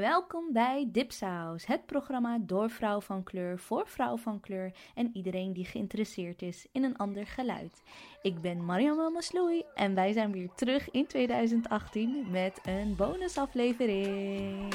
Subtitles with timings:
[0.00, 5.52] Welkom bij Dipsaus, het programma door vrouw van kleur voor vrouw van kleur en iedereen
[5.52, 7.82] die geïnteresseerd is in een ander geluid.
[8.22, 14.74] Ik ben Mariam Masloui en wij zijn weer terug in 2018 met een bonusaflevering.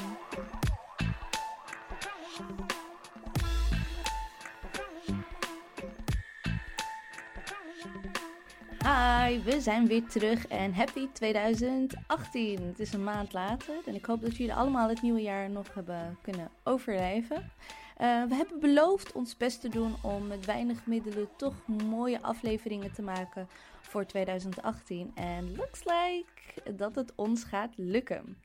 [8.92, 12.62] Hi, we zijn weer terug en happy 2018.
[12.62, 15.74] Het is een maand later en ik hoop dat jullie allemaal het nieuwe jaar nog
[15.74, 17.36] hebben kunnen overleven.
[17.38, 22.92] Uh, we hebben beloofd ons best te doen om met weinig middelen toch mooie afleveringen
[22.94, 23.48] te maken
[23.82, 25.12] voor 2018.
[25.16, 28.38] En looks like dat het ons gaat lukken.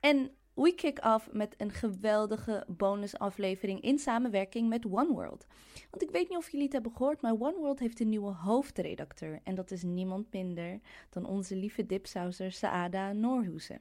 [0.00, 0.30] En
[0.62, 5.46] we kick off met een geweldige bonusaflevering in samenwerking met OneWorld.
[5.90, 9.40] Want ik weet niet of jullie het hebben gehoord, maar OneWorld heeft een nieuwe hoofdredacteur.
[9.44, 13.80] En dat is niemand minder dan onze lieve dipsauser Saada Noorhoesen.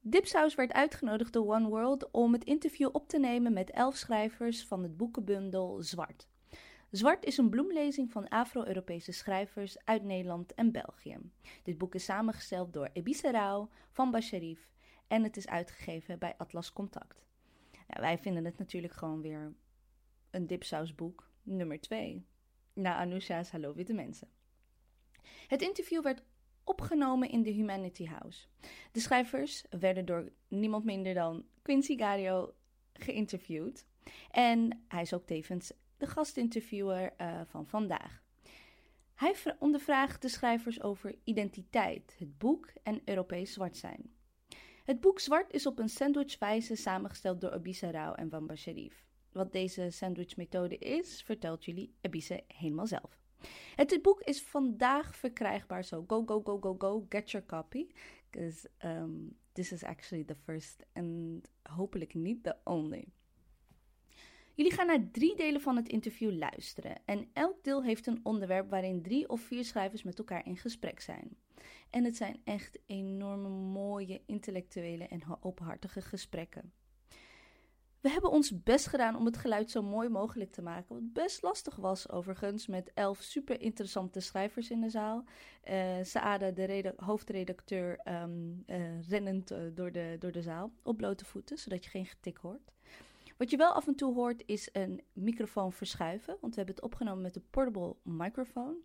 [0.00, 4.82] Dipsaus werd uitgenodigd door OneWorld om het interview op te nemen met elf schrijvers van
[4.82, 6.28] het boekenbundel Zwart.
[6.90, 11.18] Zwart is een bloemlezing van Afro-Europese schrijvers uit Nederland en België.
[11.62, 14.72] Dit boek is samengesteld door Ebise Rauw, Van Basharif,
[15.14, 17.26] en het is uitgegeven bij Atlas Contact.
[17.86, 19.54] wij vinden het natuurlijk gewoon weer
[20.30, 22.26] een dipsausboek nummer 2.
[22.72, 24.28] Na Anusha's Hallo Witte Mensen.
[25.46, 26.22] Het interview werd
[26.64, 28.46] opgenomen in de Humanity House.
[28.92, 32.54] De schrijvers werden door niemand minder dan Quincy Gario
[32.92, 33.86] geïnterviewd.
[34.30, 38.22] En hij is ook tevens de gastinterviewer uh, van vandaag.
[39.14, 44.13] Hij ondervraagt de schrijvers over identiteit, het boek en Europees zwart zijn.
[44.84, 49.06] Het boek Zwart is op een sandwichwijze samengesteld door Abisa Rao en Wamba Sharif.
[49.32, 53.20] Wat deze sandwichmethode is, vertelt jullie Abisa helemaal zelf.
[53.74, 57.86] Het boek is vandaag verkrijgbaar, zo go, go, go, go, go, get your copy.
[58.30, 63.08] Because um, this is actually the first and hopelijk niet the only.
[64.54, 66.96] Jullie gaan naar drie delen van het interview luisteren.
[67.04, 71.00] En elk deel heeft een onderwerp waarin drie of vier schrijvers met elkaar in gesprek
[71.00, 71.36] zijn.
[71.90, 76.72] En het zijn echt enorme mooie intellectuele en openhartige gesprekken.
[78.04, 80.94] We hebben ons best gedaan om het geluid zo mooi mogelijk te maken.
[80.94, 85.24] Wat best lastig was, overigens, met elf super interessante schrijvers in de zaal.
[85.70, 91.24] Uh, Saada, de hoofdredacteur, um, uh, rennend uh, door, de, door de zaal op blote
[91.24, 92.72] voeten, zodat je geen getik hoort.
[93.36, 96.84] Wat je wel af en toe hoort is een microfoon verschuiven, want we hebben het
[96.84, 98.76] opgenomen met de portable microfoon.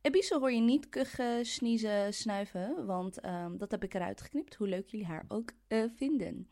[0.00, 4.68] Ebise hoor je niet kuchen, sniezen, snuiven, want um, dat heb ik eruit geknipt, hoe
[4.68, 6.48] leuk jullie haar ook uh, vinden.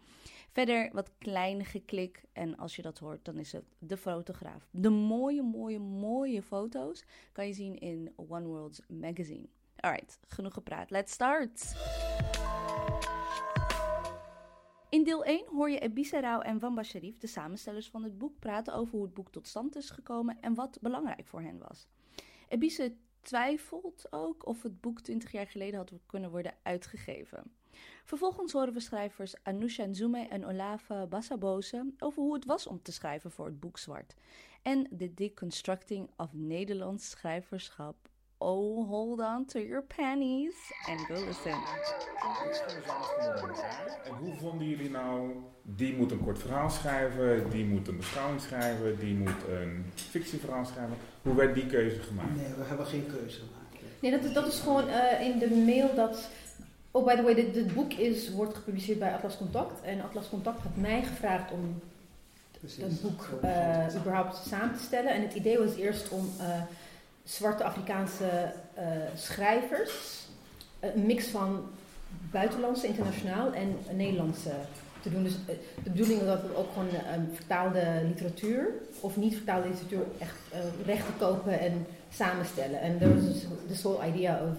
[0.50, 4.68] Verder wat klein geklik en als je dat hoort, dan is het de fotograaf.
[4.70, 9.46] De mooie, mooie, mooie foto's kan je zien in One World's magazine.
[9.76, 10.90] Alright, genoeg gepraat.
[10.90, 11.74] Let's start!
[14.88, 18.38] In deel 1 hoor je Ebisa Rao en Wamba Sharif, de samenstellers van het boek,
[18.38, 21.86] praten over hoe het boek tot stand is gekomen en wat belangrijk voor hen was.
[22.48, 22.88] Ebisa
[23.24, 27.52] twijfelt ook of het boek 20 jaar geleden had kunnen worden uitgegeven.
[28.04, 32.92] Vervolgens horen we schrijvers Anusha Nzume en Olava Bassabose over hoe het was om te
[32.92, 34.14] schrijven voor het boek Zwart
[34.62, 38.03] en de deconstructing of Nederlands schrijverschap
[38.38, 40.54] Oh, hold on to your panties
[40.88, 41.52] and go listen.
[44.04, 45.30] En hoe vonden jullie nou,
[45.62, 50.64] die moet een kort verhaal schrijven, die moet een beschouwing schrijven, die moet een fictieverhaal
[50.64, 50.96] schrijven.
[51.22, 52.36] Hoe werd die keuze gemaakt?
[52.36, 54.00] Nee, we hebben geen keuze gemaakt.
[54.00, 56.28] Nee, dat is, dat is gewoon uh, in de mail dat...
[56.90, 59.82] Oh, by the way, dit, dit, boek is, wordt gepubliceerd bij Atlas Contact.
[59.82, 61.80] En Atlas Contact had mij gevraagd om
[62.58, 62.78] Precies.
[62.78, 65.14] dat boek uh, überhaupt samen te stellen.
[65.14, 66.30] En het idee was eerst om...
[66.40, 66.62] Uh,
[67.24, 68.82] zwarte Afrikaanse uh,
[69.16, 70.22] schrijvers.
[70.80, 71.70] Een mix van
[72.30, 74.50] buitenlandse, internationaal en Nederlandse
[75.04, 75.22] te doen.
[75.22, 79.68] Dus eh, de bedoeling was dat we ook gewoon um, vertaalde literatuur of niet vertaalde
[79.68, 82.80] literatuur echt uh, recht te kopen en samenstellen.
[82.80, 84.56] En dat was dus this whole idea of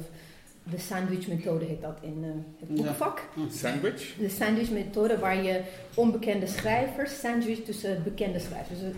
[0.72, 3.22] de sandwich methode heet dat in uh, het boekvak.
[3.36, 3.44] Ja.
[3.52, 4.16] Sandwich?
[4.20, 5.62] De sandwich methode waar je
[5.94, 8.80] onbekende schrijvers sandwich tussen bekende schrijvers.
[8.80, 8.94] Dus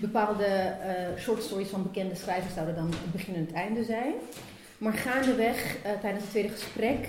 [0.00, 4.12] bepaalde uh, short stories van bekende schrijvers zouden dan het begin en het einde zijn.
[4.78, 7.08] Maar gaandeweg, uh, tijdens het tweede gesprek,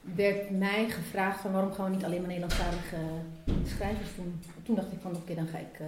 [0.00, 2.96] werd mij gevraagd van waarom gaan we niet alleen maar Nederlandstalige
[3.66, 4.40] schrijvers doen.
[4.62, 5.80] Toen dacht ik van oké, dan ga ik...
[5.80, 5.86] Uh,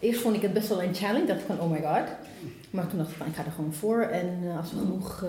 [0.00, 2.08] eerst vond ik het best wel een challenge, dacht ik van oh my god.
[2.70, 5.24] Maar toen dacht ik van ik ga er gewoon voor en als we genoeg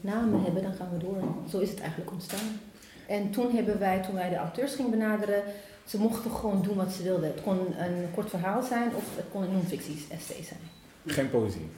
[0.00, 1.22] namen hebben, dan gaan we door.
[1.50, 2.60] Zo is het eigenlijk ontstaan.
[3.06, 5.42] En toen hebben wij, toen wij de auteurs gingen benaderen,
[5.88, 7.30] ze mochten gewoon doen wat ze wilden.
[7.30, 10.60] Het kon een kort verhaal zijn of het kon een non-ficties essay zijn.
[11.06, 11.68] Geen poëzie?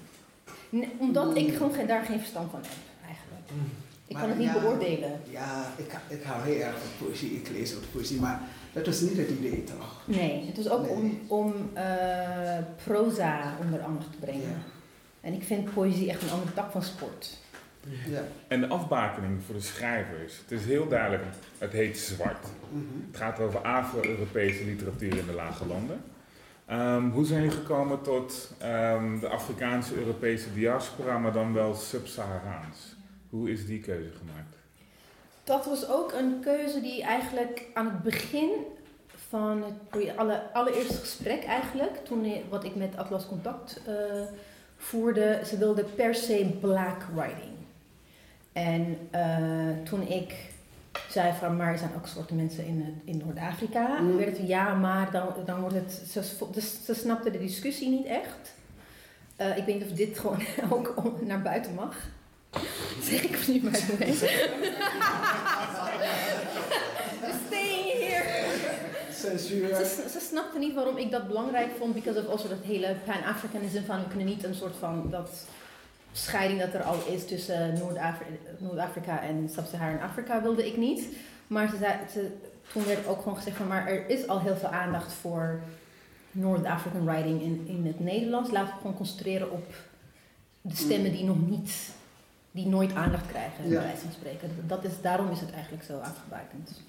[0.68, 2.72] Nee, omdat ik gewoon geen, daar geen verstand van heb,
[3.06, 3.66] eigenlijk.
[4.06, 5.20] Ik kan het niet beoordelen.
[5.30, 7.30] Ja, ik, ik hou heel erg van poëzie.
[7.30, 8.20] Ik lees ook poëzie.
[8.20, 8.40] Maar
[8.72, 10.00] Dat was niet het idee, toch?
[10.04, 10.90] Nee, het was ook Nee.
[10.90, 14.40] om, om eh, proza onder aandacht te brengen.
[14.48, 14.56] Ja.
[15.20, 17.38] En ik vind poëzie echt een ander tak van sport.
[18.08, 18.22] Ja.
[18.48, 20.38] En de afbakening voor de schrijvers.
[20.38, 21.24] Het is heel duidelijk,
[21.58, 22.46] het heet zwart.
[22.70, 22.82] Mhm.
[23.06, 26.02] Het gaat over Afro-Europese literatuur in de lage landen.
[26.66, 32.96] Ehm, hoe zijn jullie gekomen tot ehm, de Afrikaanse Europese diaspora, maar dan wel sub-Saharaans?
[33.30, 34.56] Hoe is die keuze gemaakt?
[35.44, 38.50] Dat was ook een keuze die eigenlijk aan het begin
[39.28, 43.94] van het alle, allereerste gesprek eigenlijk, toen wat ik met Atlas Contact eh,
[44.76, 47.59] voerde, ze wilden per se black writing.
[48.52, 49.26] En eh,
[49.84, 50.34] toen ik
[51.08, 54.16] zei van, maar er zijn ook soorten mensen in, in Noord-Afrika, Mm.
[54.16, 58.06] werd het ja, maar dan, dan wordt het, ze, dus ze snapten de discussie niet
[58.06, 58.54] echt.
[59.36, 61.96] Eh, ik weet niet of dit gewoon ook om- naar buiten mag.
[63.10, 63.62] Zeg ik of niet
[63.98, 64.08] way?
[64.08, 64.20] Just
[67.46, 68.24] staying here.
[69.12, 69.74] Censuur.
[69.74, 73.84] Ze, ze snapte niet waarom ik dat belangrijk vond, because of also dat hele pan-Africanism
[73.84, 75.44] van we kunnen niet een soort van dat
[76.12, 81.06] scheiding dat er al is tussen Noord-Afri- Noord-Afrika en Sub-Saharan Afrika wilde ik niet.
[81.46, 82.30] Maar ze zei, ze,
[82.72, 85.60] toen werd ook gewoon gezegd van maar er is al heel veel aandacht voor
[86.32, 88.50] North-African writing in, in het Nederlands.
[88.50, 89.64] Laten we gewoon concentreren op
[90.60, 91.90] de stemmen die nog niet,
[92.50, 93.82] die nooit aandacht krijgen, bij Ja.
[93.82, 94.48] wijze van spreken.
[94.66, 96.80] Dat is, daarom is het eigenlijk zo afgebakend.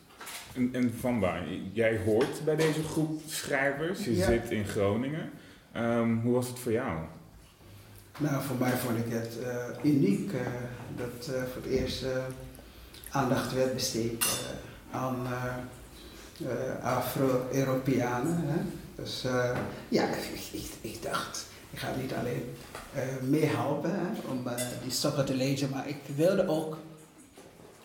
[0.56, 1.36] En, en Vanda,
[1.74, 4.26] jij hoort bij deze groep schrijvers, je Ja.
[4.26, 5.30] zit in Groningen.
[5.72, 7.00] Ehm, hoe was het voor jou?
[8.18, 10.40] Nou, voor mij vond ik het eh, uniek eh,
[10.96, 12.06] dat eh, voor het eerst
[13.10, 14.26] aandacht werd besteed
[14.92, 15.28] aan
[16.82, 18.72] Afro-Europeanen.
[18.96, 19.26] Dus
[19.90, 20.08] ja,
[20.52, 22.54] ik, ik, dacht, ik ga niet alleen
[22.94, 24.44] eh meehelpen om
[24.84, 26.78] die stokken te lezen, maar ik wilde ook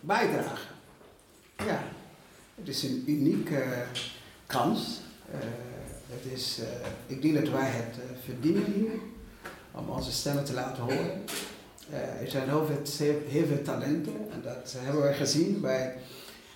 [0.00, 0.75] bijdragen.
[1.56, 1.82] Ja,
[2.55, 3.64] het is een unieke
[4.46, 5.00] kans.
[6.08, 6.61] Het is,
[7.06, 8.93] ik denk dat wij het verdienen hier
[9.76, 11.23] om onze stemmen te laten horen.
[11.90, 15.94] Eh, er zijn heel veel, talenten en dat hebben we gezien bij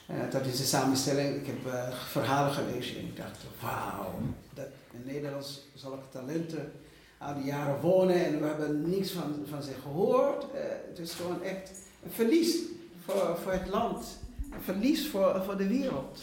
[0.06, 1.36] eh dat is de samenstelling.
[1.36, 4.14] Ik heb eh, verhalen gelezen en ik dacht, wauw,
[4.54, 6.72] dat in Nederland zulke talenten
[7.18, 10.42] al die jaren wonen en we hebben niks van, van ze gehoord.
[10.42, 11.70] Eh, het is gewoon echt
[12.04, 12.56] een verlies
[13.04, 14.06] voor, voor het land,
[14.52, 16.20] een verlies voor, voor de wereld.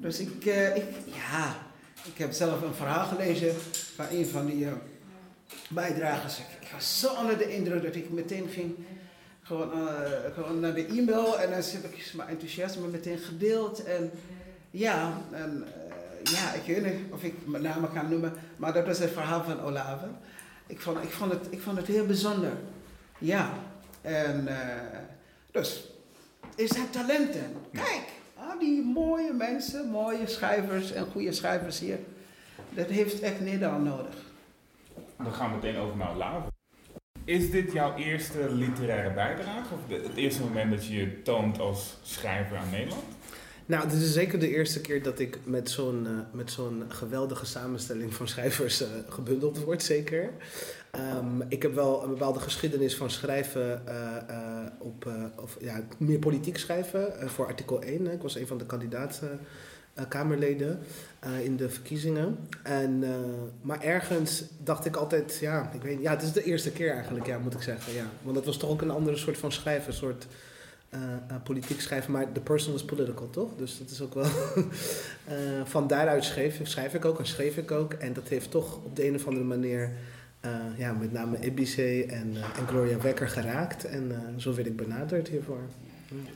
[0.00, 0.44] Dus ik,
[0.74, 1.56] ik, ja,
[2.04, 3.54] ik heb zelf een verhaal gelezen
[3.94, 4.66] van een van die
[5.68, 6.38] bijdragers.
[6.38, 8.76] Ik, ik was zo onder de indruk dat ik meteen ging
[9.46, 13.84] gewoon, eh, gewoon naar de e-mail en dan heb ik mijn enthousiasme meteen gedeeld.
[13.84, 14.10] En
[14.70, 18.86] ja, en, eh, ja, ik weet niet of ik mijn namen kan noemen, maar dat
[18.86, 20.06] was het verhaal van Olave.
[20.66, 22.52] Ik vond, ik vond, het, ik vond het heel bijzonder.
[23.18, 23.52] Ja,
[24.00, 24.98] en eh,
[25.50, 25.90] dus,
[26.56, 27.56] er zijn talenten.
[27.72, 28.04] Kijk,
[28.34, 31.98] al die mooie mensen, mooie schrijvers en goede schrijvers hier.
[32.74, 34.25] Dat heeft echt Nederland nodig.
[35.16, 36.48] Dan gaan we meteen over naar Lave.
[37.24, 39.74] Is dit jouw eerste literaire bijdrage?
[39.74, 43.04] Of het eerste moment dat je je toont als schrijver aan Nederland?
[43.66, 47.46] Nou, dit is zeker de eerste keer dat ik met zo'n eh, met zo'n geweldige
[47.46, 50.30] samenstelling van schrijvers eh, gebundeld word, zeker.
[50.90, 55.10] Ehm, ik heb wel een bepaalde geschiedenis van schrijven eh, op,
[55.42, 58.04] of ja, meer politiek schrijven voor artikel 1.
[58.04, 58.12] hè.
[58.12, 59.40] Ik was een van de kandidaten.
[59.96, 60.80] Eh, Kamerleden
[61.26, 62.38] eh, in de verkiezingen.
[62.62, 63.10] En, eh,
[63.60, 67.26] maar ergens dacht ik altijd, ja, ik weet, ja, het is de eerste keer eigenlijk,
[67.26, 67.92] ja, moet ik zeggen.
[67.92, 68.04] Ja.
[68.22, 70.26] Want dat was toch ook een andere soort van schrijven, een soort
[70.88, 71.00] eh,
[71.44, 73.50] politiek schrijven, maar de person is political, toch?
[73.56, 74.26] Dus dat is ook wel.
[75.74, 76.24] van daaruit
[76.62, 77.92] schrijf ik ook en schreef ik ook.
[77.92, 79.90] En dat heeft toch op de een of andere manier.
[80.76, 83.84] ja, met name Ibiza en, en Gloria Wekker geraakt.
[83.84, 85.60] En zo werd ik benaderd hiervoor.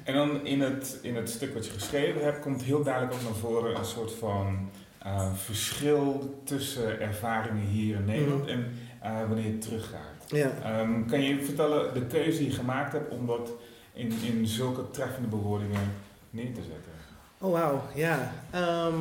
[0.04, 3.22] En dan in het, in het stuk wat je geschreven hebt, komt heel duidelijk ook
[3.22, 8.50] naar voren een soort van eh, verschil tussen ervaringen hier in Nederland Mhm.
[8.50, 8.72] en
[9.02, 10.24] eh, wanneer je teruggaat.
[10.26, 10.50] Ja.
[10.62, 13.52] Ehm, kan je vertellen de keuze die je gemaakt hebt om dat
[13.92, 15.92] in, in zulke treffende bewoordingen
[16.30, 16.92] neer te zetten?
[17.38, 17.82] Oh, wauw.
[17.94, 18.32] Ja.
[18.50, 18.94] Ehm,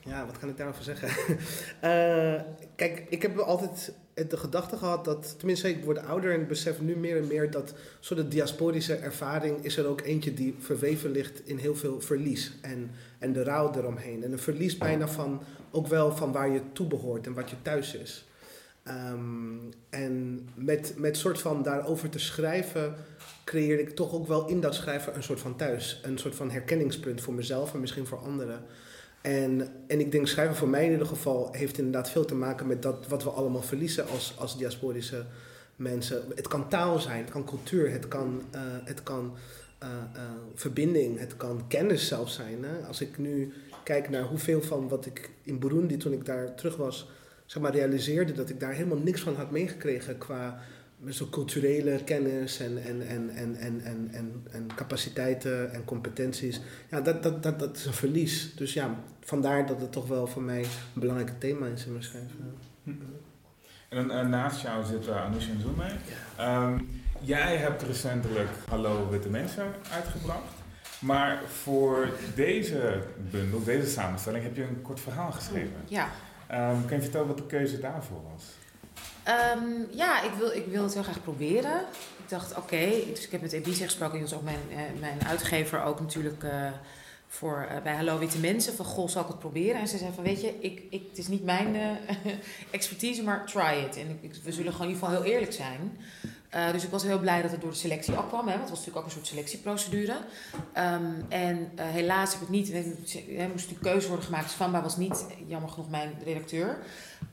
[0.00, 1.08] ja, wat kan ik daarover zeggen?
[1.80, 2.40] Eh,
[2.76, 3.92] kijk, ik heb altijd
[4.28, 7.74] de gedachte gehad dat, tenminste, ik word ouder en besef nu meer en meer dat
[8.00, 12.90] soort diasporische ervaring is er ook eentje die verweven ligt in heel veel verlies en,
[13.18, 14.24] en de rouw eromheen.
[14.24, 17.56] En een verlies bijna van, ook wel van waar je toe behoort en wat je
[17.62, 18.28] thuis is.
[18.82, 19.56] Ehm,
[19.90, 22.94] en met, met soort van daarover te schrijven,
[23.44, 26.00] creëerde ik toch ook wel in dat schrijven een soort van thuis.
[26.02, 28.64] Een soort van herkenningspunt voor mezelf en misschien voor anderen.
[29.28, 32.66] En, en ik denk schrijven voor mij in ieder geval heeft inderdaad veel te maken
[32.66, 35.24] met dat wat we allemaal verliezen als, als diasporische
[35.76, 36.22] mensen.
[36.34, 39.34] Het kan taal zijn, het kan cultuur, het kan, eh, het kan
[39.78, 40.22] eh, eh,
[40.54, 42.64] verbinding, het kan kennis zelfs zijn.
[42.64, 42.86] Hè?
[42.86, 46.76] Als ik nu kijk naar hoeveel van wat ik in Burundi, toen ik daar terug
[46.76, 47.10] was,
[47.46, 50.60] zeg maar, realiseerde dat ik daar helemaal niks van had meegekregen qua
[51.06, 56.60] zo'n culturele kennis en, en, en, en, en, en, en, en capaciteiten en competenties.
[56.90, 58.54] Ja, dat, dat, dat, dat is een verlies.
[58.54, 62.04] Dus ja, vandaar dat het toch wel voor mij een belangrijk thema is in mijn
[62.04, 62.54] schrijven.
[63.88, 65.90] En uh, naast jou zit uh, Anusha Nzume.
[66.36, 66.78] Ehm,
[67.20, 70.52] jij hebt recentelijk Hallo Witte Mensen uitgebracht.
[71.00, 75.76] Maar voor deze bundel, deze samenstelling, heb je een kort verhaal geschreven.
[75.86, 76.08] Ja.
[76.52, 78.44] Um, kan je vertellen wat de keuze daarvoor was?
[79.28, 81.80] Um, ja, ik wil, ik wil het heel graag proberen.
[82.16, 85.26] Ik dacht, oké, dus ik heb met Ebice gesproken, die was ook mijn, uh, mijn
[85.26, 86.70] uitgever, ook natuurlijk uh,
[87.26, 88.74] voor, uh, bij Hallo Witte Mensen.
[88.74, 89.80] Van, goh, zal ik het proberen?
[89.80, 91.76] En ze zei van, weet je, ik, ik, het is niet mijn
[92.70, 93.96] expertise, maar try it.
[93.96, 95.98] En ik, we zullen gewoon in ieder geval heel eerlijk zijn.
[96.54, 98.46] Uh, dus ik was heel blij dat het door de selectie afkwam.
[98.46, 100.16] Hè, want het was natuurlijk ook een soort selectieprocedure.
[100.78, 102.72] Um, en uh, helaas heb ik niet...
[103.50, 104.58] Moest die keuze worden gemaakt.
[104.58, 106.78] Dus was niet, jammer genoeg, mijn redacteur.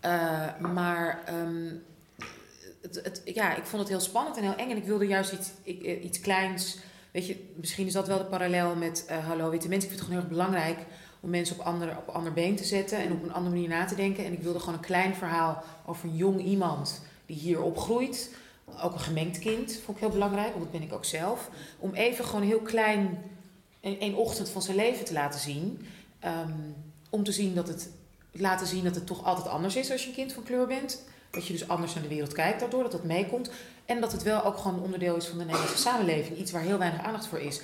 [0.05, 1.83] Uh, maar um,
[2.81, 4.69] het, het, ja, ik vond het heel spannend en heel eng.
[4.69, 6.77] En ik wilde juist iets, ik, iets kleins...
[7.11, 9.89] Weet je, misschien is dat wel de parallel met Hallo Witte Mensen.
[9.89, 10.77] Ik vind het gewoon heel erg belangrijk
[11.19, 12.97] om mensen op ander, op ander been te zetten.
[12.97, 14.25] En op een andere manier na te denken.
[14.25, 18.29] En ik wilde gewoon een klein verhaal over een jong iemand die hier opgroeit
[18.83, 21.49] ook een gemengd kind, vond ik heel belangrijk, want dat ben ik ook zelf.
[21.79, 23.23] Om even gewoon heel klein
[23.81, 25.87] een, ochtend van zijn leven te laten zien.
[26.25, 26.75] Um,
[27.09, 27.89] om te zien dat het,
[28.31, 31.03] laten zien dat het toch altijd anders is als je een kind van kleur bent.
[31.31, 33.51] Dat je dus anders naar de wereld kijkt daardoor, dat dat meekomt.
[33.85, 36.37] En dat het wel ook gewoon een onderdeel is van de Nederlandse samenleving.
[36.37, 37.61] Iets waar heel weinig aandacht voor is.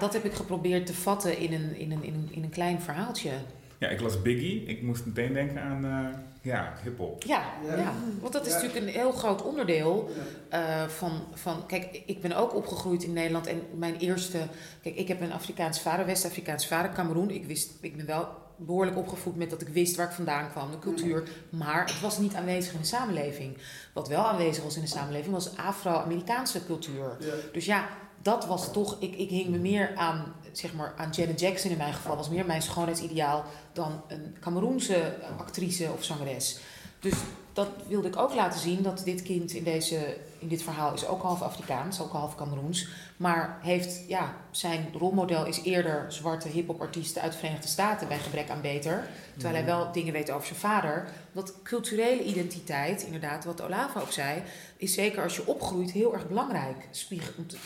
[0.00, 3.32] Dat heb ik geprobeerd te vatten in een, in een, in een klein verhaaltje.
[3.78, 4.62] Ja, ik las Biggie.
[4.62, 7.22] Ik moest meteen denken aan uh, ja, hip-hop.
[7.22, 7.76] Ja, ja.
[7.76, 8.58] ja, want dat is ja.
[8.58, 10.10] natuurlijk een heel groot onderdeel
[10.52, 11.66] uh, van, van.
[11.66, 14.38] Kijk, ik ben ook opgegroeid in Nederland en mijn eerste.
[14.82, 17.30] Kijk, ik heb een Afrikaans vader, West-Afrikaans vader, Cameroen.
[17.30, 20.70] Ik, wist, ik ben wel behoorlijk opgevoed met dat ik wist waar ik vandaan kwam,
[20.70, 21.28] de cultuur.
[21.50, 23.56] Maar het was niet aanwezig in de samenleving.
[23.94, 27.16] Wat wel aanwezig was in de samenleving was Afro-Amerikaanse cultuur.
[27.52, 27.88] Dus ja,
[28.22, 31.76] dat was toch, ik, ik hing me meer aan, zeg maar, aan Janet Jackson in
[31.76, 36.58] mijn geval, was meer mijn schoonheidsideaal dan een Cameroense actrice of zangeres.
[37.00, 37.14] Dus
[37.52, 41.06] dat wilde ik ook laten zien, dat dit kind in, deze, in dit verhaal is
[41.06, 42.88] ook half Afrikaans, ook half Cameroens.
[43.16, 48.18] Maar heeft, ja, zijn rolmodel is eerder zwarte hip-hop artiesten uit de Verenigde Staten bij
[48.18, 49.08] gebrek aan beter.
[49.32, 51.08] Terwijl hij wel dingen weet over zijn vader.
[51.32, 54.42] Dat culturele identiteit, inderdaad, wat Olava ook zei,
[54.76, 56.76] is zeker als je opgroeit heel erg belangrijk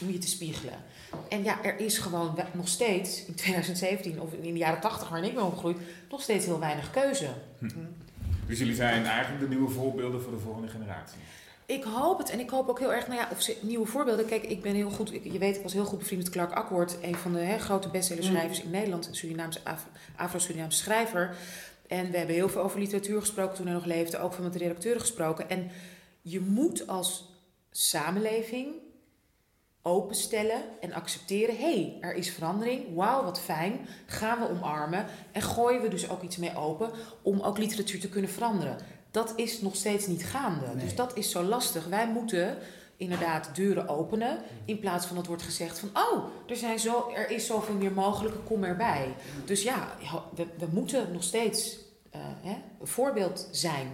[0.00, 0.74] om je te spiegelen.
[1.28, 5.28] En ja, er is gewoon nog steeds in 2017 of in de jaren 80 waarin
[5.28, 5.78] ik ben opgegroeid,
[6.10, 7.28] nog steeds heel weinig keuze.
[7.58, 7.66] Hm.
[8.46, 11.18] Dus jullie zijn eigenlijk de nieuwe voorbeelden voor de volgende generatie?
[11.70, 12.30] Ik hoop het.
[12.30, 14.26] En ik hoop ook heel erg, nou ja, of nieuwe voorbeelden.
[14.26, 16.52] Kijk, ik ben heel goed, ik, je weet, ik was heel goed bevriend met Clark
[16.52, 16.96] Akkoord.
[17.02, 18.64] Een van de hè, grote bestsellerschrijvers mm.
[18.64, 19.06] in Nederland.
[19.06, 19.60] Een Surinaamse,
[20.16, 21.36] Afro-Surinaamse schrijver.
[21.86, 24.18] En we hebben heel veel over literatuur gesproken toen hij nog leefde.
[24.18, 25.50] Ook veel met de redacteuren gesproken.
[25.50, 25.70] En
[26.22, 27.34] je moet als
[27.70, 28.74] samenleving
[29.82, 31.56] openstellen en accepteren.
[31.56, 32.94] Hé, hey, er is verandering.
[32.94, 33.88] Wauw, wat fijn.
[34.06, 35.06] Gaan we omarmen.
[35.32, 36.90] En gooien we dus ook iets mee open
[37.22, 38.76] om ook literatuur te kunnen veranderen.
[39.10, 40.66] Dat is nog steeds niet gaande.
[40.66, 40.84] Nee.
[40.84, 41.86] Dus dat is zo lastig.
[41.86, 42.56] Wij moeten
[42.96, 44.38] inderdaad deuren openen.
[44.64, 45.88] In plaats van dat wordt gezegd van...
[45.92, 49.14] oh, er, zijn zo, er is zoveel meer mogelijk, kom erbij.
[49.44, 49.88] Dus ja,
[50.34, 51.78] we, we moeten nog steeds
[52.14, 53.88] uh, hè, een voorbeeld zijn.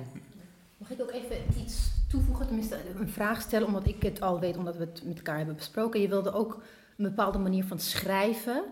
[0.76, 4.56] Mag ik ook even iets toevoegen, tenminste een vraag stellen, omdat ik het al weet,
[4.56, 6.00] omdat we het met elkaar hebben besproken.
[6.00, 6.62] Je wilde ook
[6.96, 8.64] een bepaalde manier van schrijven.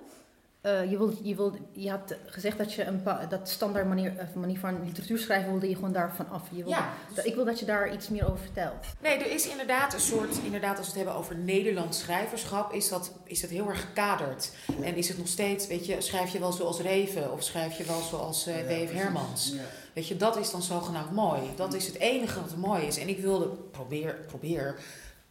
[0.67, 4.35] Uh, je, wilde, je, wilde, je had gezegd dat je een dat standaard manier, uh,
[4.35, 6.43] manier van literatuur schrijven wilde je gewoon daarvan af.
[6.51, 6.93] Je wilde, ja.
[7.23, 8.87] Ik wil dat je daar iets meer over vertelt.
[9.01, 12.89] Nee, er is inderdaad een soort, inderdaad als we het hebben over Nederlands schrijverschap, is
[12.89, 14.53] dat, is dat heel erg gekaderd.
[14.83, 17.85] En is het nog steeds, weet je, schrijf je wel zoals Reven of schrijf je
[17.85, 18.93] wel zoals uh, ja, W.F.
[18.93, 19.53] Hermans.
[19.55, 19.61] Ja.
[19.93, 21.41] Weet je, dat is dan zogenaamd mooi.
[21.57, 22.99] Dat is het enige wat mooi is.
[22.99, 24.79] En ik wilde, probeer, probeer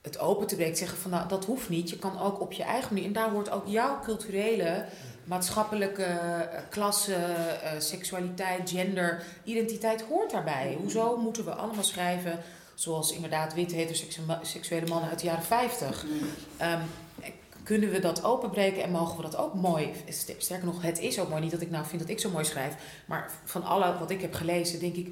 [0.01, 1.89] het open te breken, zeggen van nou, dat hoeft niet.
[1.89, 3.07] Je kan ook op je eigen manier.
[3.07, 4.85] En daar hoort ook jouw culturele,
[5.23, 6.07] maatschappelijke
[6.69, 10.77] klasse, uh, seksualiteit, gender, identiteit hoort daarbij.
[10.81, 12.39] Hoezo moeten we allemaal schrijven
[12.75, 16.05] zoals inderdaad witte heteroseksuele mannen uit de jaren 50?
[16.61, 16.79] Um,
[17.63, 19.91] kunnen we dat openbreken en mogen we dat ook mooi.
[20.37, 21.41] Sterker nog, het is ook mooi.
[21.41, 22.75] Niet dat ik nou vind dat ik zo mooi schrijf.
[23.05, 25.09] Maar van alle wat ik heb gelezen, denk ik.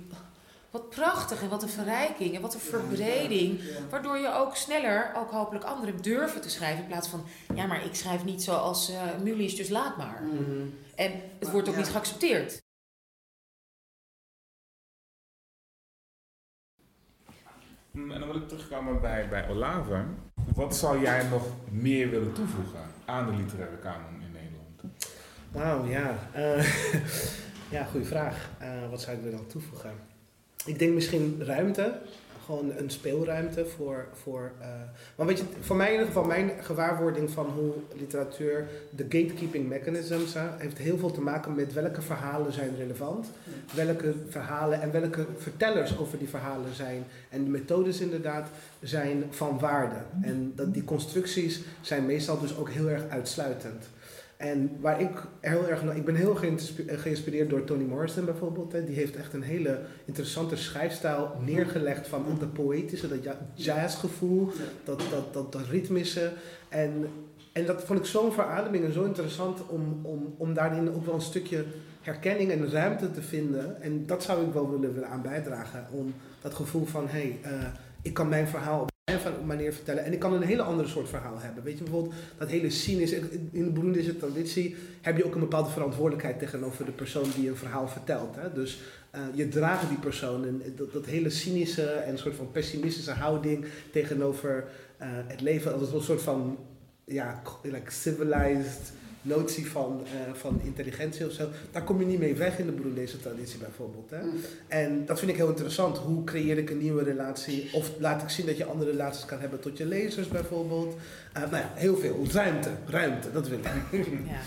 [0.72, 3.62] Wat prachtig en wat een verrijking en wat een verbreding.
[3.90, 6.82] Waardoor je ook sneller, ook hopelijk anderen durven te schrijven.
[6.82, 7.24] In plaats van,
[7.56, 10.22] ja, maar ik schrijf niet zoals uh, Mulies, dus laat maar.
[10.22, 10.74] Mm -hmm.
[10.96, 12.62] En het wordt ook niet geaccepteerd.
[17.94, 20.04] En dan wil ik terugkomen bij, bij Olave.
[20.56, 24.82] Wat zou jij nog meer willen toevoegen aan de literaire kanon in Nederland?
[25.51, 26.30] Wauw, ja.
[26.36, 26.63] Uh,
[27.75, 28.50] ja, goede vraag.
[28.62, 30.11] Uh, wat zou ik er dan toevoegen?
[30.65, 32.00] Ik denk misschien ruimte
[32.46, 34.08] gewoon een speelruimte voor.
[34.13, 34.51] voor
[35.15, 39.68] maar weet je, voor mij in ieder geval, mijn gewaarwording van hoe literatuur, de gatekeeping
[39.68, 43.27] mechanisms, heeft heel veel te maken met welke verhalen zijn relevant,
[43.75, 47.03] welke verhalen en welke vertellers over die verhalen zijn.
[47.30, 48.48] En de methodes inderdaad
[48.82, 49.96] zijn van waarde.
[50.22, 53.86] En dat, die constructies zijn meestal dus ook heel erg uitsluitend.
[54.41, 56.36] En waar ik heel erg, ik ben heel
[56.88, 58.71] geïnspireerd door Toni Morrison bijvoorbeeld.
[58.71, 58.83] Hè.
[58.83, 64.51] Die heeft echt een hele interessante schrijfstijl neergelegd van dat poëtische, dat jazzgevoel,
[64.83, 66.31] dat, dat, dat, dat ritmische.
[66.69, 67.07] En,
[67.53, 71.15] en dat vond ik zo'n verademing en zo interessant om, om, om daarin ook wel
[71.15, 71.65] een stukje
[72.01, 73.81] herkenning en ruimte te vinden.
[73.81, 75.88] En dat zou ik wel willen, aan bijdragen.
[75.91, 77.67] Om dat gevoel van, hé, hey, uh,
[78.01, 78.89] ik kan mijn verhaal
[79.46, 80.03] manier vertellen.
[80.03, 81.63] En ik kan een hele andere soort verhaal hebben.
[81.63, 85.70] Weet je, bijvoorbeeld dat hele cynische, in de Boeroendische traditie heb je ook een bepaalde
[85.70, 88.36] verantwoordelijkheid tegenover de persoon die een verhaal vertelt.
[88.36, 88.53] Hè?
[88.53, 88.82] Dus
[89.15, 93.65] uh, je draagt die persoon en dat, dat, hele cynische en soort van pessimistische houding
[93.91, 94.68] tegenover
[95.01, 96.58] uh, het leven als een soort van
[97.06, 98.91] ja, like civilized
[99.22, 102.72] notie van, uh, van intelligentie of zo, daar kom je niet mee weg in de
[102.72, 104.10] Burundese traditie bijvoorbeeld.
[104.10, 104.24] Hè?
[104.24, 104.34] Mm.
[104.68, 105.98] En dat vind ik heel interessant.
[105.98, 107.70] Hoe creëer ik een nieuwe relatie?
[107.74, 110.96] Of laat ik zien dat je andere relaties kan hebben tot je lezers bijvoorbeeld.
[111.38, 112.25] Uh, nou ja, heel veel.
[112.32, 113.66] Ruimte, ruimte, dat wil ik.
[114.28, 114.40] Ja.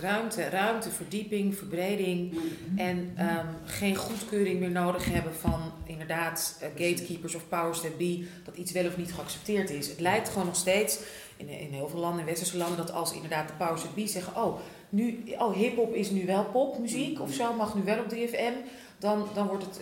[0.00, 2.38] Ruimte, ruimte, verdieping, verbreding
[2.76, 8.26] en um, geen goedkeuring meer nodig hebben van inderdaad uh, gatekeepers of powers that be,
[8.44, 9.88] dat iets wel of niet geaccepteerd is.
[9.88, 10.98] Het lijkt gewoon nog steeds
[11.38, 14.06] in, in heel veel landen, in westerse landen, dat als inderdaad de powers that be
[14.06, 18.14] zeggen, oh, nu, oh hip-hop is nu wel popmuziek of zo, mag nu wel op
[18.14, 18.54] 3FM,
[18.98, 19.80] dan, dan, wordt het,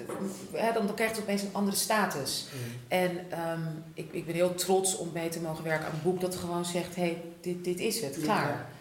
[0.53, 2.47] hè, dan, dan krijgt het opeens een andere status.
[2.53, 2.81] Mm.
[2.89, 3.11] En
[3.51, 6.37] um, ik, ik ben heel trots om mee te mogen werken aan een boek dat
[6.37, 8.75] gewoon zegt, hé, hey, dit, dit is het, klaar.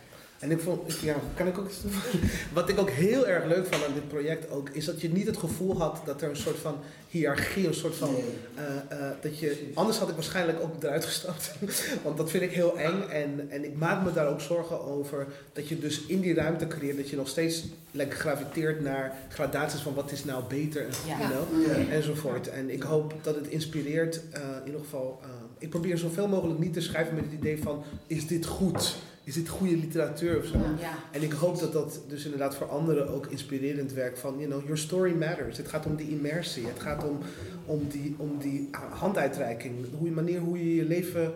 [0.46, 1.70] En ik vond, ja, kan ik ook
[2.54, 5.28] Wat ik ook heel erg leuk vond aan dit project ook, is dat je niet
[5.28, 6.78] het gevoel had dat er een soort van
[7.10, 8.10] hiërarchie, een soort van.
[8.10, 11.56] Uh, uh, dat je, anders had ik waarschijnlijk ook eruit gestapt.
[12.04, 13.02] Want dat vind ik heel eng.
[13.10, 16.68] En, en ik maak me daar ook zorgen over dat je dus in die ruimte
[16.68, 20.94] creëert, dat je nog steeds like, graviteert naar gradaties van wat is nou beter en,
[21.08, 21.30] ja.
[21.30, 22.48] you enzovoort.
[22.48, 25.20] En ik hoop dat het inspireert, uh, in ieder geval.
[25.60, 28.96] ik probeer zoveel mogelijk niet te schrijven met het idee van: is dit goed?
[29.26, 30.58] Is dit goede literatuur of zo?
[30.80, 30.94] Ja.
[31.12, 34.62] En ik hoop dat dat dus inderdaad voor anderen ook inspirerend werkt van, you know,
[34.62, 35.58] your story matters.
[35.58, 37.20] Het gaat om die immersie, het gaat om,
[37.66, 41.34] om, die, om die handuitreiking, hoe je, manier hoe je je leven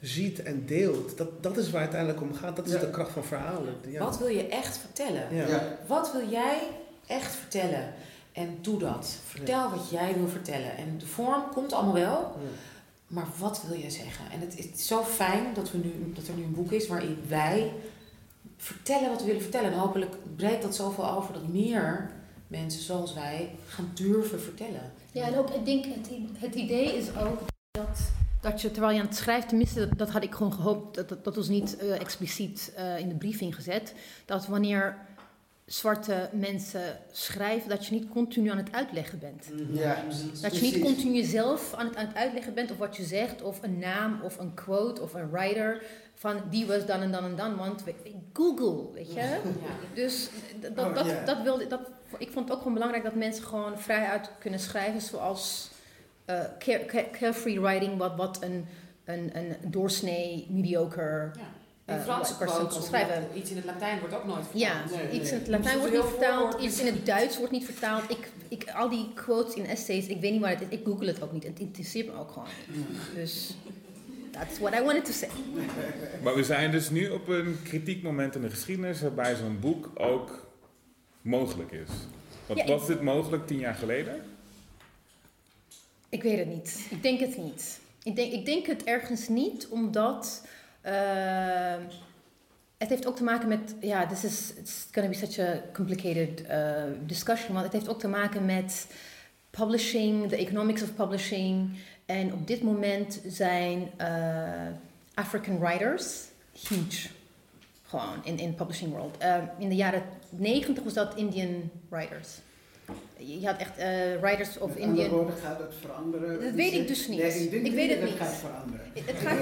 [0.00, 1.18] ziet en deelt.
[1.18, 3.74] Dat, dat is waar het uiteindelijk om gaat, dat is de kracht van verhalen.
[3.88, 4.04] Ja.
[4.04, 5.22] Wat wil je echt vertellen?
[5.86, 6.58] Wat wil jij
[7.06, 7.92] echt vertellen?
[8.32, 9.16] En doe dat.
[9.26, 10.76] Vertel wat jij wil vertellen.
[10.76, 12.36] En de vorm komt allemaal wel.
[13.12, 14.30] Maar wat wil je zeggen?
[14.30, 17.18] En het is zo fijn dat, we nu, dat er nu een boek is waarin
[17.28, 17.72] wij
[18.56, 19.72] vertellen wat we willen vertellen.
[19.72, 22.10] En hopelijk breekt dat zoveel over dat meer
[22.46, 24.92] mensen zoals wij gaan durven vertellen.
[25.12, 29.00] Ja, en ook ik denk het, het idee is ook dat, dat je terwijl je
[29.00, 32.72] aan het schrijven, tenminste dat, had ik gewoon gehoopt, dat, dat, was niet uh, expliciet
[32.78, 33.94] uh, in de briefing gezet,
[34.24, 34.96] dat wanneer
[35.64, 39.48] zwarte mensen schrijven, dat je niet continu aan het uitleggen bent.
[39.50, 39.78] Mhm.
[39.78, 40.04] Ja,
[40.40, 43.42] Dat je niet continu jezelf aan het, aan het uitleggen bent of wat je zegt,
[43.42, 45.82] of een naam, of een quote, of een writer
[46.14, 47.82] van die was dan en dan en dan, want
[48.32, 49.20] Google, weet je.
[49.20, 49.38] Ja.
[49.94, 51.80] Dus dat, dat, oh, dat, wilde, dat,
[52.18, 55.70] ik vond het ook gewoon belangrijk dat mensen gewoon vrijuit kunnen schrijven, zoals
[56.26, 56.40] uh,
[57.12, 58.66] carefree writing, wat, wat een,
[59.04, 61.30] een, een doorsnee, mediocre...
[61.34, 61.60] Ja
[61.92, 63.28] in uh, Franse quotes schrijven.
[63.34, 64.90] Iets in het Latijn wordt ook nooit vertaald.
[64.90, 68.10] Ja, iets in het Latijn wordt niet vertaald, iets in het Duits wordt niet vertaald.
[68.10, 71.06] Ik, ik, al die quotes in essays, ik weet niet waar het is, ik google
[71.06, 71.44] het ook niet.
[71.44, 72.86] Het interesseert me ook gewoon niet.
[73.14, 73.54] Dus
[74.30, 75.28] that's what I wanted to say.
[76.22, 79.90] Maar we zijn dus nu op een kritiek moment in de geschiedenis waarbij zo'n boek
[79.94, 80.46] ook
[81.22, 81.88] mogelijk is.
[82.46, 84.22] Wat, was dit mogelijk tien jaar geleden?
[86.08, 86.86] Ik weet het niet.
[86.90, 87.80] Ik denk het niet.
[88.02, 90.46] Ik denk, ik denk het ergens niet, omdat
[92.82, 95.60] het heeft ook te maken met, ja, this is it's going to be such a
[95.72, 98.86] complicated uh, discussion, want het heeft ook te maken met
[99.50, 101.70] publishing, the economics of publishing.
[102.06, 104.06] En op dit moment zijn uh,
[105.14, 106.24] African writers
[106.68, 107.08] huge,
[107.82, 109.16] gewoon in in publishing world.
[109.22, 112.40] Uh, in de jaren 90 was dat Indian writers
[113.16, 115.08] je had echt uh, Writers of Met Indian.
[115.08, 116.40] woorden gaat het veranderen.
[116.40, 117.18] Dat weet ik dus niet.
[117.18, 118.18] Nee, ik, weet het niet.
[118.18, 118.86] Het gaat veranderen.
[118.94, 119.38] Het gaat,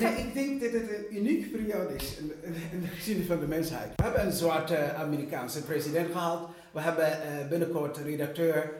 [0.00, 2.32] nee, ik denk dat het een unieke periode is in,
[2.72, 3.88] in de geschiedenis van de mensheid.
[3.96, 6.48] We hebben een zwarte Amerikaanse president gehad.
[6.72, 8.72] We hebben uh, binnenkort een redacteur,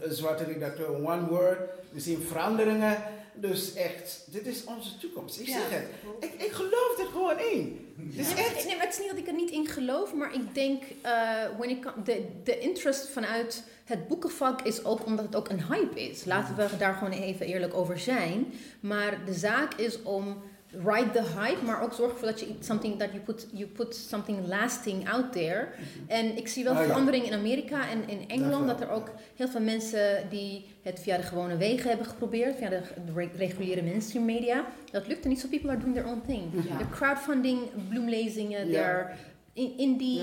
[0.00, 1.58] een zwarte redacteur One Word.
[1.90, 2.96] We zien veranderingen.
[3.34, 5.40] Dus echt, dit is onze toekomst.
[5.40, 5.52] Ik Ja.
[5.52, 5.84] zeg het.
[6.20, 7.94] Ik, ik geloof er gewoon in.
[8.10, 8.64] Ja, maar- echt.
[8.66, 11.12] Nee, maar het is niet dat ik er niet in geloof, maar ik denk, eh
[11.58, 16.00] when it de, de interest vanuit het boekenvak is ook omdat het ook een hype
[16.00, 16.24] is.
[16.24, 18.52] Laten we daar gewoon even eerlijk over zijn.
[18.80, 20.42] Maar de zaak is om
[20.84, 23.94] ride the hype, maar ook zorg ervoor dat je something that you put you put
[23.94, 25.68] something lasting out there.
[26.06, 26.86] En ik zie wel Ah, ja.
[26.86, 31.16] verandering in Amerika en in Engeland Dat er ook heel veel mensen die het via
[31.16, 34.64] de gewone wegen hebben geprobeerd, via de, de re- reguliere mainstream media.
[34.90, 36.42] Dat lukte niet, so people are doing their own thing.
[36.68, 36.76] Ja.
[36.78, 38.72] De crowdfunding, bloemlezingen, Ja.
[38.82, 39.06] there
[39.52, 40.22] in, indie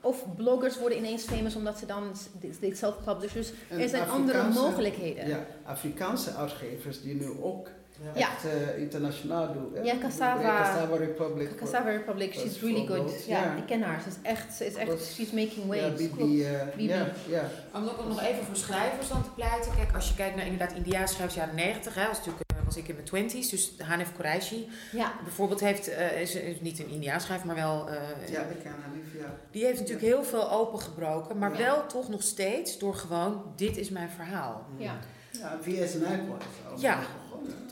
[0.00, 2.12] of bloggers worden ineens famous omdat ze dan
[2.60, 3.52] de self-publishers.
[3.68, 5.28] En Er zijn andere mogelijkheden.
[5.28, 7.68] Ja, Afrikaanse uitgevers die nu ook
[8.14, 8.20] Ja.
[8.20, 9.70] echt eh, internationaal doen.
[9.74, 9.80] hè?
[9.80, 11.56] Ja, Cassava- Cassava Republic.
[11.56, 13.24] Cassava Republic, she's really good.
[13.26, 13.54] Ja, Ja.
[13.56, 14.00] ik ken haar.
[14.02, 16.00] Ze is echt, ze is echt, she's making Ja, waves.
[16.00, 16.88] Eh, Bibi.
[16.88, 17.50] Ja, ja.
[17.74, 19.72] Om ook nog even voor schrijvers dan te pleiten.
[19.76, 22.76] Kijk, als je kijkt naar inderdaad Indiaanse schrijvers jaren 90, hè, was, natuurlijk, eh, was
[22.76, 23.48] ik in mijn 20s.
[23.50, 27.88] Dus Hanif Qureshi Ja, bijvoorbeeld heeft, eh, is, is niet een Indiaans schrijver, maar wel.
[27.88, 27.94] eh,
[28.32, 29.34] Ja, ik ken haar lief, ja.
[29.50, 31.58] Die heeft natuurlijk heel veel opengebroken, maar Ja.
[31.58, 34.66] wel toch nog steeds door gewoon: dit is mijn verhaal.
[34.76, 34.98] ja.
[35.40, 36.46] Ja, VS Nightwatch.
[36.72, 36.78] ook.
[36.78, 36.98] Ja.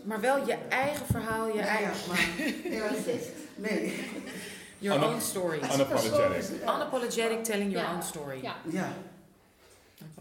[0.05, 2.09] Maar wel je eigen verhaal, je Ja, eigen.
[2.09, 2.73] maar...
[2.73, 2.91] Ja,
[3.57, 3.95] nee.
[4.79, 5.57] Your own story.
[5.57, 6.61] Unapologetic.
[6.63, 8.39] Unapologetic telling your own story.
[8.43, 8.55] Ja.
[8.71, 8.89] Ja.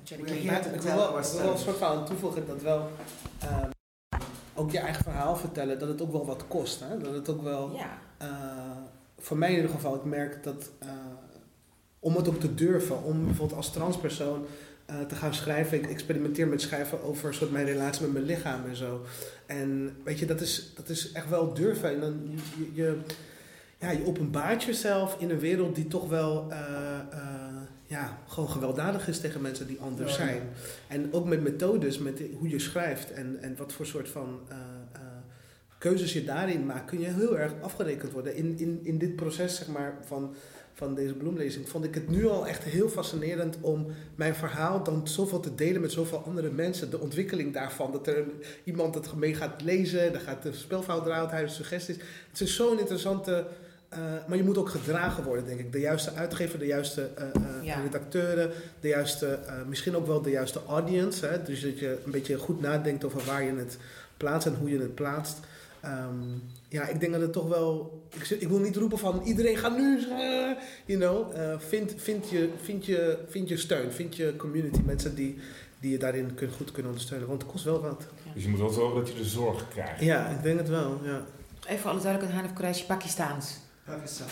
[0.03, 2.89] Ik wil wel, ik wil wel een soort van toevoegen dat wel
[3.39, 3.69] ehm,
[4.53, 6.79] ook je eigen verhaal vertellen, dat het ook wel wat kost.
[6.79, 6.97] Hè?
[6.97, 7.97] Dat het ook wel, Ja.
[8.17, 8.27] eh,
[9.19, 10.89] voor mij in ieder geval, ik merk dat eh,
[11.99, 14.45] om het ook te durven, om bijvoorbeeld als transpersoon
[14.85, 15.77] eh, te gaan schrijven.
[15.77, 19.05] Ik experimenteer met schrijven over soort mijn relatie met mijn lichaam en zo.
[19.45, 21.89] En weet je, dat is, dat is echt wel durven.
[21.89, 22.97] En dan je, je,
[23.79, 26.57] ja, je openbaart jezelf in een wereld die toch wel eh,
[27.11, 27.19] eh,
[27.83, 30.17] ja, gewoon gewelddadig is tegen mensen die anders Ja.
[30.17, 30.41] zijn.
[30.87, 34.39] En ook met methodes, met hoe je schrijft en, en wat voor soort van
[35.83, 38.35] keuzes je daarin maakt, kun je heel erg afgerekend worden.
[38.35, 40.35] In, in, in dit proces zeg maar, van,
[40.83, 45.07] van deze bloemlezing vond ik het nu al echt heel fascinerend om mijn verhaal dan
[45.07, 46.89] zoveel te delen met zoveel andere mensen.
[46.89, 48.23] De ontwikkeling daarvan, dat er
[48.63, 51.95] iemand het mee gaat lezen, dan gaat de spelfout eruit, hij heeft suggesties.
[52.29, 53.45] Het is zo'n interessante...
[53.89, 55.71] eh, maar je moet ook gedragen worden, denk ik.
[55.71, 57.81] De juiste uitgever, de juiste eh, eh, Ja.
[57.81, 61.25] redacteuren, de juiste, misschien ook wel de juiste audience.
[61.25, 61.43] Hè?
[61.43, 63.77] Dus dat je een beetje goed nadenkt over waar je het
[64.17, 65.37] plaatst en hoe je het plaatst.
[65.83, 66.23] Ehm,
[66.69, 68.01] ja, ik denk dat het toch wel.
[68.15, 69.99] Ik, zit- ik wil niet roepen van iedereen gaat nu.
[69.99, 70.51] eh,
[70.85, 75.15] you know, eh, vind, vind, je, vind, je, vind je steun, vind je community, mensen
[75.15, 75.37] die,
[75.79, 77.27] die je daarin kun, goed kunnen ondersteunen.
[77.27, 78.07] Want het kost wel wat.
[78.33, 80.01] Dus je moet wel zorgen dat je de zorg krijgt.
[80.01, 80.99] Ja, ik denk het wel.
[81.03, 81.25] Ja.
[81.67, 83.57] Even voor alle duidelijkheid: Hanif Qureshi, Pakistaans.
[83.85, 84.27] Pakistan.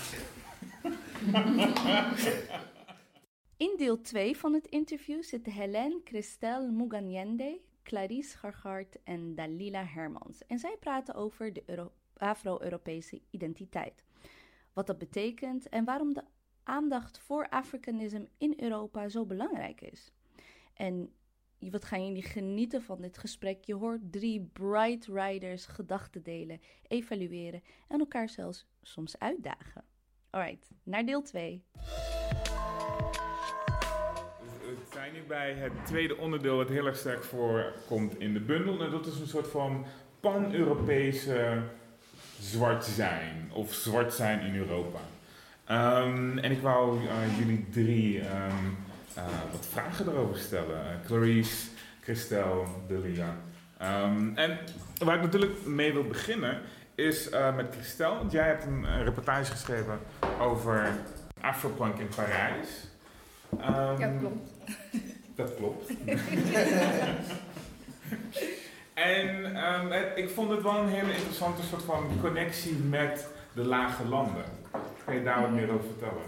[3.58, 10.46] In deel 2 van het interview zitten Hélène Christelle Muganyende, Clarice Gargard en Dalila Hermans.
[10.48, 14.04] En zij praten over de Euro- Afro-Europese identiteit.
[14.74, 16.24] Wat dat betekent en waarom de
[16.64, 20.12] aandacht voor Afrikanisme in Europa zo belangrijk is.
[20.74, 21.14] En
[21.60, 23.64] wat gaan jullie genieten van dit gesprek?
[23.64, 29.86] Je hoort drie bright riders gedachten delen, evalueren en elkaar zelfs soms uitdagen.
[30.30, 31.64] Alright, naar deel 2.
[35.02, 38.84] Zijn nu bij het tweede onderdeel wat heel erg sterk voorkomt in de bundel.
[38.84, 39.86] En dat is een soort van
[40.20, 41.62] pan-Europese
[42.40, 43.50] zwart zijn.
[43.54, 45.00] Of zwart zijn in Europa.
[45.66, 48.66] Ehm, en ik wou eh, jullie drie ehm,
[49.16, 50.86] eh, wat vragen erover stellen.
[50.86, 51.68] Eh, Clarice,
[52.02, 53.36] Christel, Delia.
[53.78, 54.58] Ehm, en
[55.04, 56.62] waar ik natuurlijk mee wil beginnen
[56.96, 58.16] is met Christel.
[58.16, 60.00] Want jij hebt een reportage geschreven
[60.40, 60.92] over
[61.40, 62.88] Afropunk in Parijs.
[63.60, 64.51] Ehm, Ja, klopt.
[65.36, 65.92] Dat klopt.
[68.94, 73.64] en ehm, het- ik vond het wel een hele interessante soort van connectie met de
[73.64, 74.44] lage landen.
[75.06, 76.24] Kan je daar wat meer over vertellen?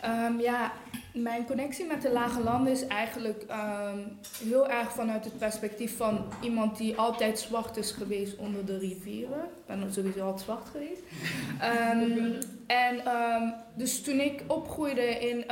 [0.00, 0.72] Ehm, ja,
[1.12, 3.98] mijn connectie met de lage landen is eigenlijk ehm,
[4.44, 9.44] heel erg vanuit het perspectief van iemand die altijd zwart is geweest onder de rivieren.
[9.44, 11.02] Ik ben sowieso altijd zwart geweest.
[11.60, 12.32] Ehm,
[12.66, 15.44] en ehm, dus toen ik opgroeide in,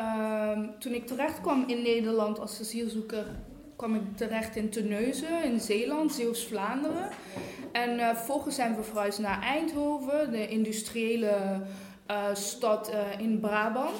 [0.78, 3.26] toen ik terecht kwam in Nederland als asielzoeker,
[3.76, 7.08] kwam ik terecht in Terneuzen in Zeeland, Zeeuws-Vlaanderen.
[7.72, 11.36] En eh vervolgens zijn we verhuisd naar Eindhoven, de industriële
[12.06, 13.96] eh, stad eh, in Brabant.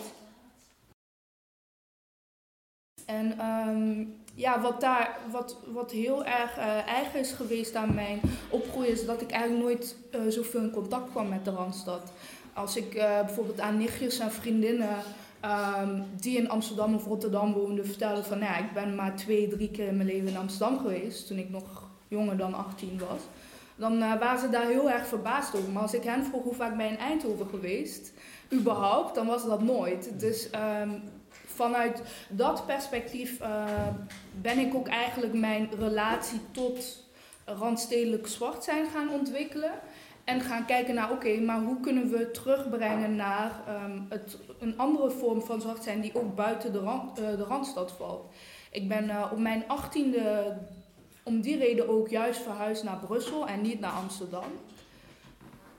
[3.08, 8.20] En ehm, ja, wat daar, wat, wat heel erg eh, eigen is geweest aan mijn
[8.50, 12.12] opgroeien, is dat ik eigenlijk nooit eh, zoveel in contact kwam met de Randstad.
[12.52, 14.96] Als ik eh, bijvoorbeeld aan nichtjes en vriendinnen
[15.40, 19.48] ehm, die in Amsterdam of Rotterdam woonden vertelde van, nou ja, ik ben maar twee,
[19.48, 23.20] drie keer in mijn leven in Amsterdam geweest, toen ik nog jonger dan 18 was.
[23.76, 25.70] dan waren ze daar heel erg verbaasd over.
[25.70, 28.12] Maar als ik hen vroeg hoe vaak ben je in Eindhoven geweest,
[28.52, 30.20] überhaupt, dan was dat nooit.
[30.20, 30.90] Dus ehm,
[31.58, 33.64] vanuit dat perspectief eh,
[34.40, 37.06] ben ik ook eigenlijk mijn relatie tot
[37.44, 39.72] randstedelijk zwart zijn gaan ontwikkelen.
[40.24, 45.10] En gaan kijken naar, oké, maar hoe kunnen we terugbrengen naar ehm, het, een andere
[45.10, 48.32] vorm van zwart zijn die ook buiten de, rand, eh, de Randstad valt.
[48.70, 50.56] Ik ben uh, op mijn achttiende
[51.22, 54.50] om die reden ook juist verhuisd naar Brussel en niet naar Amsterdam.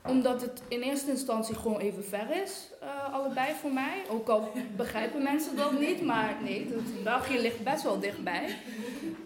[0.08, 4.02] Omdat het in eerste instantie gewoon even ver is, uh, allebei voor mij.
[4.10, 6.68] Ook al begrijpen mensen dat niet, maar nee,
[7.04, 8.56] België ligt best wel dichtbij.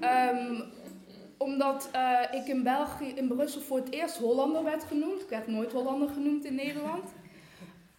[0.01, 0.63] Um,
[1.37, 5.21] omdat uh, ik in België, in Brussel voor het eerst Hollander werd genoemd.
[5.21, 7.13] Ik werd nooit Hollander genoemd in Nederland.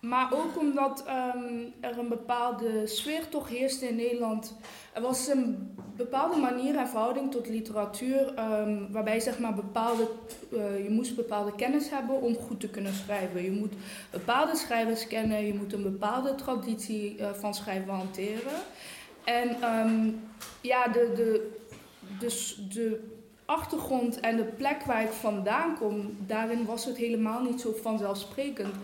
[0.08, 4.56] Maar ook omdat um, er een bepaalde sfeer toch heerste in Nederland.
[4.92, 10.08] Er was een bepaalde manier en verhouding tot literatuur, um, waarbij zeg maar bepaalde,
[10.52, 13.42] uh, je moest bepaalde kennis hebben om goed te kunnen schrijven.
[13.42, 13.72] Je moet
[14.10, 18.52] bepaalde schrijvers kennen, je moet een bepaalde traditie uh, van schrijven hanteren.
[19.24, 20.20] En um,
[20.60, 21.50] ja, de, de,
[22.18, 23.00] dus de
[23.44, 28.74] achtergrond en de plek waar ik vandaan kom, daarin was het helemaal niet zo vanzelfsprekend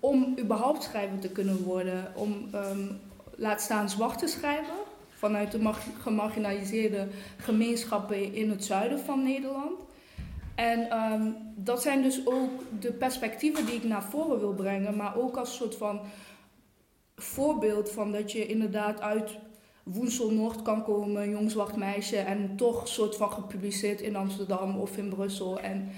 [0.00, 2.12] om überhaupt schrijver te kunnen worden.
[2.14, 3.00] Om, um,
[3.34, 4.74] laat staan, zwart te schrijven
[5.18, 9.78] vanuit de gemarginaliseerde gemeenschappen in het zuiden van Nederland.
[10.54, 15.16] En um, dat zijn dus ook de perspectieven die ik naar voren wil brengen, maar
[15.16, 16.00] ook als soort van
[17.16, 19.38] voorbeeld van dat je inderdaad uit
[19.82, 24.76] Woensel Noord kan komen, een jong zwart meisje, en toch soort van gepubliceerd in Amsterdam
[24.76, 25.60] of in Brussel.
[25.60, 25.88] En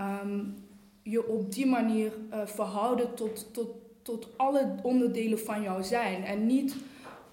[0.00, 0.54] um,
[1.02, 3.68] je op die manier uh, verhouden tot, tot,
[4.02, 6.24] tot alle onderdelen van jouw zijn.
[6.24, 6.76] En niet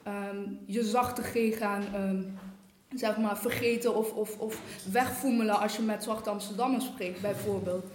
[0.07, 2.39] um, je zachte G gaan um,
[2.95, 7.85] zeg maar, vergeten of, of, of wegvoemelen als je met zwarte Amsterdammers spreekt, bijvoorbeeld.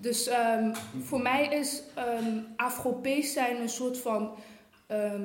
[0.00, 0.72] Dus um,
[1.02, 1.82] voor mij is
[2.22, 4.30] um, Afropees zijn een soort van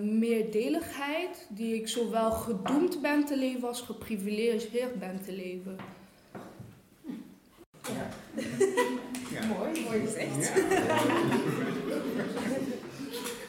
[0.04, 5.78] meerdeligheid die ik zowel gedoemd ben te leven als geprivilegeerd ben te leven.
[7.82, 8.10] Ja.
[9.32, 9.41] ja.
[9.58, 10.54] Mooi, mooi gezegd.
[10.56, 10.78] Ja.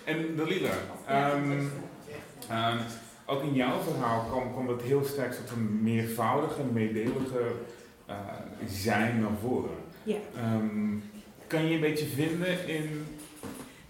[0.05, 0.71] en Dalila,
[1.11, 1.51] um,
[2.51, 2.79] um,
[3.27, 7.53] ook in jouw verhaal kwam, kwam het heel sterk tot een meervoudige, meedelige
[8.09, 8.17] uh,
[8.67, 9.77] zijn naar voren.
[10.03, 10.19] Ja.
[10.55, 11.03] Um,
[11.47, 13.07] kan je een beetje vinden in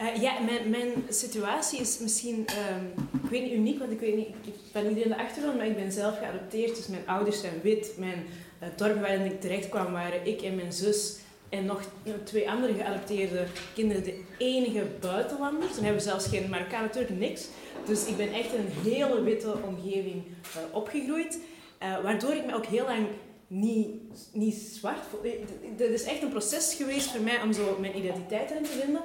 [0.03, 4.16] uh, ja, mijn, mijn situatie is misschien, um, ik weet niet uniek, want ik weet
[4.16, 6.77] niet, ik ben niet in de achtergrond, maar ik ben zelf geadopteerd.
[6.77, 7.92] Dus mijn ouders zijn wit.
[7.98, 8.27] Mijn
[8.62, 11.18] uh, dorp waarin ik terecht kwam waren ik en mijn zus
[11.53, 11.83] en nog
[12.25, 15.75] twee andere geadopteerde kinderen de enige buitenlanders.
[15.75, 17.49] Dan hebben we zelfs geen Marokkaan, natuurlijk niks.
[17.85, 21.38] Dus ik ben echt in een hele witte omgeving uh, opgegroeid.
[21.79, 23.07] waardoor ik me ook heel lang
[23.47, 23.88] niet,
[24.33, 25.33] niet zwart voel.
[25.77, 29.03] Het is echt een proces geweest voor mij om zo mijn identiteit erin te vinden.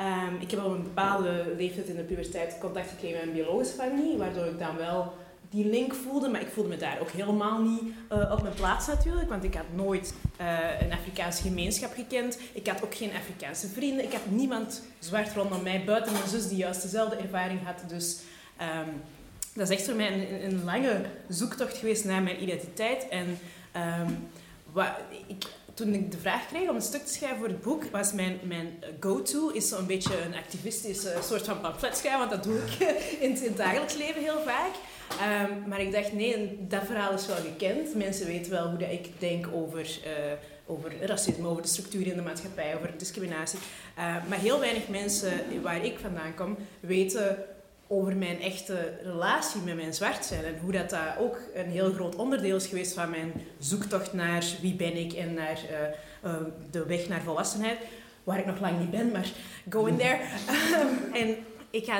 [0.00, 3.74] Um, ik heb op een bepaalde leeftijd in de puberteit contact gekregen met mijn biologische
[3.74, 5.12] familie, waardoor ik dan wel
[5.50, 7.82] die link voelde, maar ik voelde me daar ook helemaal niet
[8.12, 12.38] uh, op mijn plaats natuurlijk, want ik had nooit uh, een Afrikaanse gemeenschap gekend.
[12.52, 14.04] Ik had ook geen Afrikaanse vrienden.
[14.04, 17.88] Ik had niemand zwart rondom mij, buiten mijn zus die juist dezelfde ervaring had.
[17.88, 18.18] Dus
[18.60, 19.02] um,
[19.54, 23.08] dat is echt voor mij een, een, lange zoektocht geweest naar mijn identiteit.
[23.08, 23.38] En
[23.76, 24.28] um,
[24.72, 24.88] wat,
[25.26, 28.12] ik, toen ik de vraag kreeg om een stuk te schrijven voor het boek, was
[28.12, 32.58] mijn, mijn go-to is zo'n beetje een activistische soort van pamflet schrijven, want dat doe
[32.58, 32.88] ik
[33.24, 34.74] in het, in het dagelijks leven heel vaak.
[35.10, 37.94] Um, maar ik dacht, nee, dat verhaal is wel gekend.
[37.94, 40.32] Mensen weten wel hoe dat ik denk over, uh,
[40.66, 43.58] over racisme, over de structuren in de maatschappij, over discriminatie.
[43.98, 47.38] Uh, maar heel weinig mensen waar ik vandaan kom, weten
[47.92, 50.44] over mijn echte relatie met mijn zwart zijn.
[50.44, 54.44] En hoe dat, dat ook een heel groot onderdeel is geweest van mijn zoektocht naar
[54.60, 56.36] wie ben ik en naar uh, uh,
[56.70, 57.78] de weg naar volwassenheid.
[58.24, 59.30] Waar ik nog lang niet ben, maar
[59.68, 60.18] go in there.
[60.80, 61.36] um, en
[61.70, 61.96] ik uh,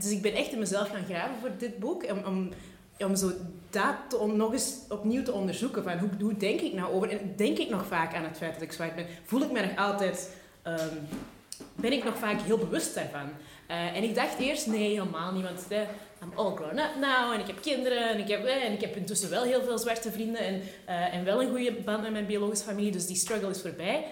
[0.00, 2.10] dus ik ben echt in mezelf gaan graven voor dit boek.
[2.10, 2.50] Om, om,
[2.98, 3.32] om zo
[3.70, 5.82] dat on, nog eens opnieuw te onderzoeken.
[5.82, 7.10] Van hoe, hoe denk ik nou over?
[7.10, 9.06] En denk ik nog vaak aan het feit dat ik zwart ben?
[9.24, 10.30] Voel ik me nog altijd...
[10.66, 11.08] Um,
[11.74, 13.28] ben ik nog vaak heel bewust daarvan?
[13.70, 15.78] Uh, en ik dacht eerst, nee, helemaal niet, want uh,
[16.22, 18.96] I'm all grown up now en ik heb kinderen en ik heb, en ik heb
[18.96, 22.64] intussen wel heel veel zwarte vrienden en, en wel een goede band met mijn biologische
[22.64, 24.04] familie, dus die struggle is voorbij.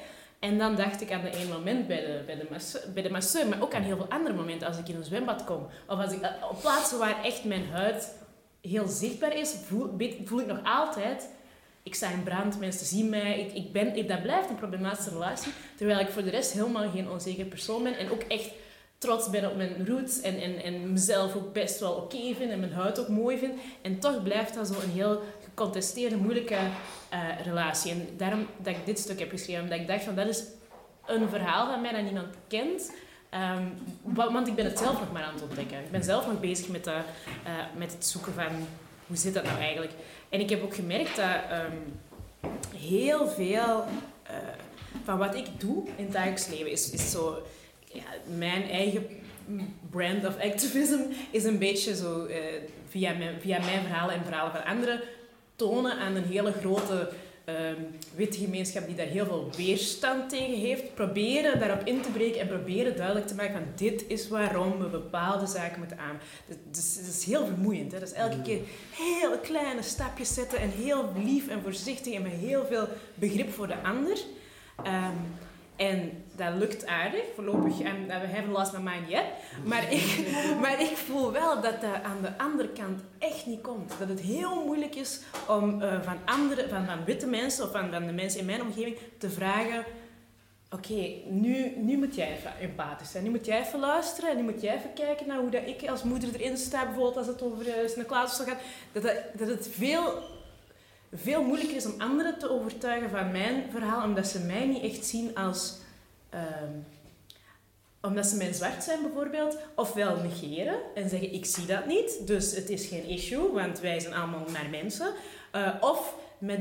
[0.43, 3.11] En dan dacht ik aan de ene moment bij de, bij, de masseur, bij de
[3.49, 5.67] maar ook aan heel veel andere momenten als ik in een zwembad kom.
[5.87, 8.15] Of als ik, op plaatsen waar echt mijn huid
[8.61, 11.29] heel zichtbaar is, voel, ik nog altijd
[11.83, 13.41] ik sta in brand, mensen zien mij.
[13.41, 15.53] Ik, ik ben, dat blijft een problematische relatie.
[15.77, 17.99] Terwijl ik voor de rest helemaal geen onzeker persoon ben.
[17.99, 18.51] En ook echt
[18.99, 22.61] trots ben op mijn roots en, en, en mezelf ook best wel oké vind en
[22.61, 23.61] mijn huid ook mooi vind.
[23.83, 25.23] En toch blijft dat zo een heel
[25.55, 26.59] gecontesteerde, moeilijke
[27.09, 27.91] eh, relatie.
[27.91, 30.45] En daarom dat ik dit stuk heb geschreven, omdat ik dacht van dat is
[31.07, 32.93] een verhaal van mij dat niemand kent.
[33.31, 33.65] Ehm,
[34.03, 35.79] want ik ben het zelf nog maar aan het ontdekken.
[35.79, 36.91] Ik ben zelf nog bezig met, de,
[37.45, 38.67] eh, met het zoeken van
[39.07, 39.93] hoe zit dat nou eigenlijk.
[40.29, 41.77] En ik heb ook gemerkt dat ehm,
[42.77, 43.85] heel veel
[44.31, 44.37] uh,
[45.05, 47.43] van wat ik doe in het dagelijks leven is, is zo
[48.37, 49.07] mijn eigen
[49.91, 52.37] brand of activism is een beetje zo uh,
[52.89, 55.01] via, mijn, via mijn verhalen en verhalen van anderen
[55.57, 57.09] tonen aan een hele grote
[57.47, 62.41] um, witte gemeenschap die daar heel veel weerstand tegen heeft, proberen daarop in te breken
[62.41, 66.19] en proberen duidelijk te maken van dit is waarom we bepaalde zaken moeten aan.
[66.71, 67.93] Dus, het is heel vermoeiend.
[67.93, 67.99] Hè?
[67.99, 68.43] Dus elke mm.
[68.43, 68.61] keer
[68.91, 73.67] hele kleine stapjes zetten en heel lief en voorzichtig en met heel veel begrip voor
[73.67, 74.19] de ander.
[74.79, 75.35] Um,
[75.77, 77.81] en dat lukt aardig, voorlopig.
[77.81, 79.25] En we hebben last my mind yet.
[79.65, 80.27] Maar ik,
[80.63, 83.93] maar ik voel wel dat dat aan de andere kant echt niet komt.
[83.99, 87.91] Dat het heel moeilijk is om uh, van, andere, van, van witte mensen of van,
[87.91, 89.85] van de mensen in mijn omgeving te vragen...
[90.71, 93.25] Oké, nu, nu moet jij even empathisch zijn.
[93.25, 94.31] Nu moet jij even luisteren.
[94.31, 96.85] En nu moet jij even kijken naar hoe dat ik als moeder erin sta.
[96.85, 98.61] Bijvoorbeeld als het over uh, Sinterklaas gaat.
[98.93, 100.23] Dat, dat, dat het veel
[101.13, 105.07] veel moeilijker is om anderen te overtuigen van mijn verhaal, omdat ze mij niet echt
[105.07, 105.81] zien als.
[106.33, 106.73] Ehm,
[108.01, 112.57] omdat ze mijn zwart zijn bijvoorbeeld, ofwel negeren en zeggen ik zie dat niet, dus
[112.57, 115.13] het is geen issue, want wij zijn allemaal maar mensen.
[115.55, 116.61] Uh, of met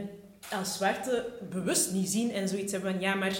[0.51, 3.37] als zwarte bewust niet zien en zoiets hebben van ja, maar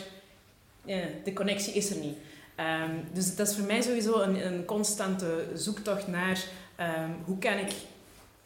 [0.85, 2.17] uh, de connectie is er niet.
[2.59, 6.43] Um, dus dat is voor mij sowieso een, een constante zoektocht naar
[6.79, 7.71] um, hoe kan ik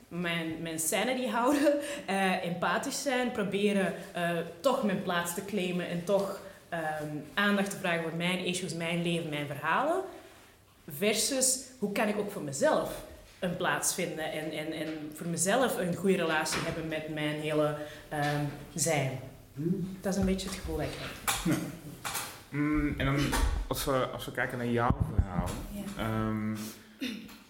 [0.08, 1.74] mijn, mijn sanity houden,
[2.10, 3.94] uh, empathisch zijn, proberen
[4.60, 6.40] toch mijn plaats te claimen en toch
[7.02, 10.02] um, aandacht te vragen voor mijn issues, mijn leven, mijn verhalen.
[10.98, 13.04] Versus hoe kan ik ook voor mezelf
[13.40, 17.76] een plaats vinden en, en, en voor mezelf een goede relatie hebben met mijn hele
[18.14, 19.20] um, zijn.
[20.02, 21.56] Dat is een beetje het gevoel dat ik heb.
[22.50, 23.20] Mm, en dan,
[23.68, 25.50] als we, als we kijken naar jouw verhaal.
[25.72, 26.28] Ja.
[26.28, 26.58] Um,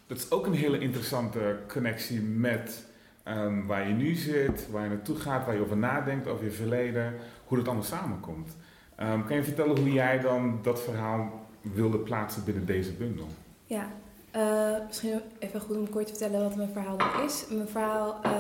[0.08, 2.84] dat is ook een hele interessante connectie met
[3.28, 6.52] um, waar je nu zit, waar je naartoe gaat, waar je over nadenkt, over je
[6.52, 7.14] verleden,
[7.46, 8.56] hoe dat allemaal samenkomt.
[9.02, 13.28] Um, kan je vertellen hoe jij dan dat verhaal wilde plaatsen binnen deze bundel?
[13.66, 13.88] Ja,
[14.36, 17.46] uh, misschien even goed om kort te vertellen wat mijn verhaal dan is.
[17.50, 18.32] Mijn verhaal, uh,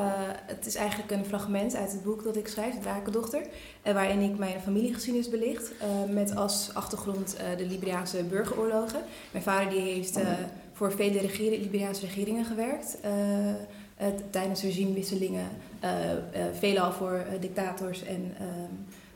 [0.45, 4.37] het is eigenlijk een fragment uit het boek dat ik schrijf, Drakendochter, uh, waarin ik
[4.37, 5.71] mijn familiegeschiedenis belicht,
[6.09, 9.01] met als achtergrond de Liberiaanse burgeroorlogen.
[9.31, 10.19] Mijn vader die heeft
[10.73, 12.97] voor vele regering, Liberiaanse regeringen gewerkt.
[14.29, 15.47] Tijdens regimewisselingen,
[16.53, 18.73] veelal voor dictators en ehm,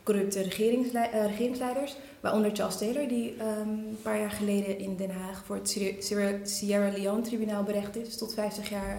[0.10, 1.96] corrupte regeringsleiders.
[2.20, 6.92] Waaronder Charles Taylor, die um, een paar jaar geleden in Den Haag voor het Sierra
[6.98, 8.18] Leone tribunaal berecht is.
[8.18, 8.98] Tot 50 jaar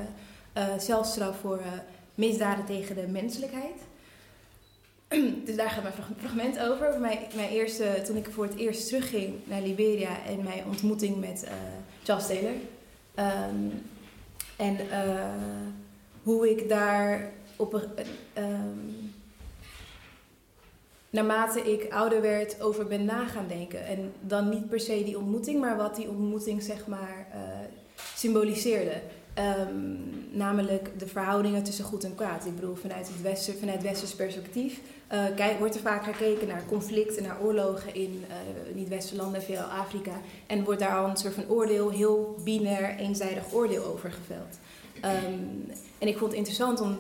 [0.79, 1.61] celstraf voor
[2.15, 3.81] misdaden tegen de menselijkheid.
[5.47, 7.01] dus daar gaat mijn fragment over.
[7.01, 11.47] Mijn, mijn eerste, toen ik voor het eerst terugging naar Liberia en mijn ontmoeting met
[12.03, 12.55] Charles Taylor.
[13.15, 13.83] Um,
[14.57, 15.25] en uh,
[16.23, 17.89] hoe ik daar op een.
[18.39, 19.00] Um,
[21.11, 23.87] naarmate ik ouder werd over ben na gaan denken.
[23.87, 27.41] En dan niet per se die ontmoeting, maar wat die ontmoeting zeg maar uh,
[28.15, 29.01] symboliseerde.
[29.71, 29.99] Um,
[30.31, 32.47] namelijk de verhoudingen tussen goed en kwaad.
[32.47, 34.81] Ik bedoel, vanuit het westen, vanuit westers perspectief
[35.13, 39.61] uh, kijk, wordt er vaak gekeken naar conflicten, naar oorlogen in uh, niet-westerse landen, veel
[39.61, 40.13] Afrika.
[40.47, 44.59] En wordt daar al een soort van oordeel, heel binair, eenzijdig oordeel over geveld.
[45.25, 46.99] Um, en ik vond het interessant om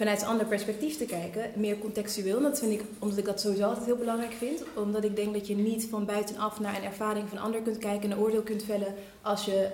[0.00, 2.40] vanuit een ander perspectief te kijken, meer contextueel.
[2.40, 4.62] Dat vind ik, omdat ik dat sowieso altijd heel belangrijk vind.
[4.74, 8.10] Omdat ik denk dat je niet van buitenaf naar een ervaring van ander kunt kijken
[8.10, 9.70] en een oordeel kunt vellen als je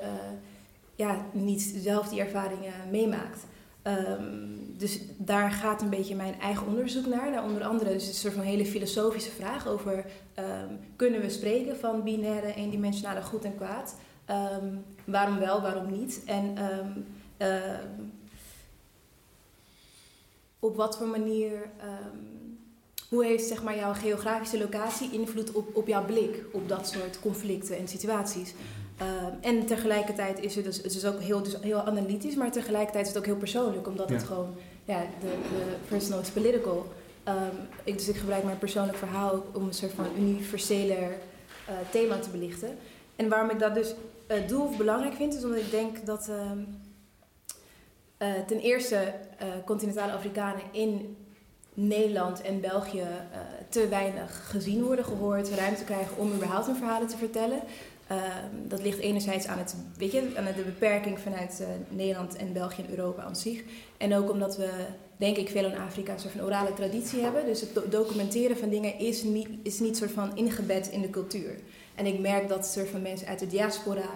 [0.95, 3.45] ja, niet zelf die ervaringen meemaakt.
[3.83, 7.45] Um, dus daar gaat een beetje mijn eigen onderzoek naar.
[7.45, 10.05] onder andere dus een soort van hele filosofische vraag over...
[10.39, 13.95] Um, kunnen we spreken van binaire, eendimensionale goed en kwaad?
[14.31, 16.23] Um, waarom wel, waarom niet?
[16.25, 16.57] En
[20.67, 21.69] op wat voor manier...
[23.09, 27.21] hoe heeft zeg maar, jouw geografische locatie invloed op, op jouw blik op dat soort
[27.21, 28.55] conflicten en situaties?
[29.03, 29.07] Uh,
[29.41, 33.13] en tegelijkertijd is het dus, het is ook heel, dus heel analytisch, maar tegelijkertijd is
[33.13, 34.55] het ook heel persoonlijk, omdat het gewoon,
[34.85, 36.87] ja, de, de personal is political.
[37.29, 37.35] Um,
[37.85, 42.31] ik, dus ik gebruik mijn persoonlijk verhaal om een soort van universeler uh, thema te
[42.31, 42.77] belichten.
[43.17, 43.95] En waarom ik dat dus
[44.29, 46.67] uh, doe of belangrijk vind, is omdat ik denk dat um,
[48.47, 49.15] ten eerste
[49.65, 51.17] continentale Afrikanen in
[51.77, 53.39] Nederland en België uh,
[53.69, 57.61] te weinig gezien worden, gehoord, ruimte krijgen om überhaupt hun verhalen te vertellen.
[58.13, 58.23] Uh,
[58.69, 62.91] dat ligt enerzijds aan, het, weet je, aan de beperking vanuit Nederland en België en
[62.91, 63.63] Europa aan zich.
[63.97, 64.71] En ook omdat we,
[65.17, 67.47] denk ik, veel in Afrika een soort van orale traditie hebben.
[67.47, 71.11] Dus het do documenteren van dingen is niet, is niet soort van ingebed in de
[71.11, 71.55] cultuur.
[71.95, 74.11] En ik merk dat soort van mensen uit de diaspora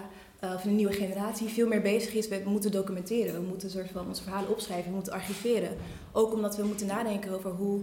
[0.44, 3.34] uh, of een nieuwe generatie veel meer bezig is met moeten documenteren.
[3.34, 5.76] We moeten soort van onze verhalen opschrijven, we moeten archiveren.
[6.12, 7.80] Ook omdat we moeten nadenken over hoe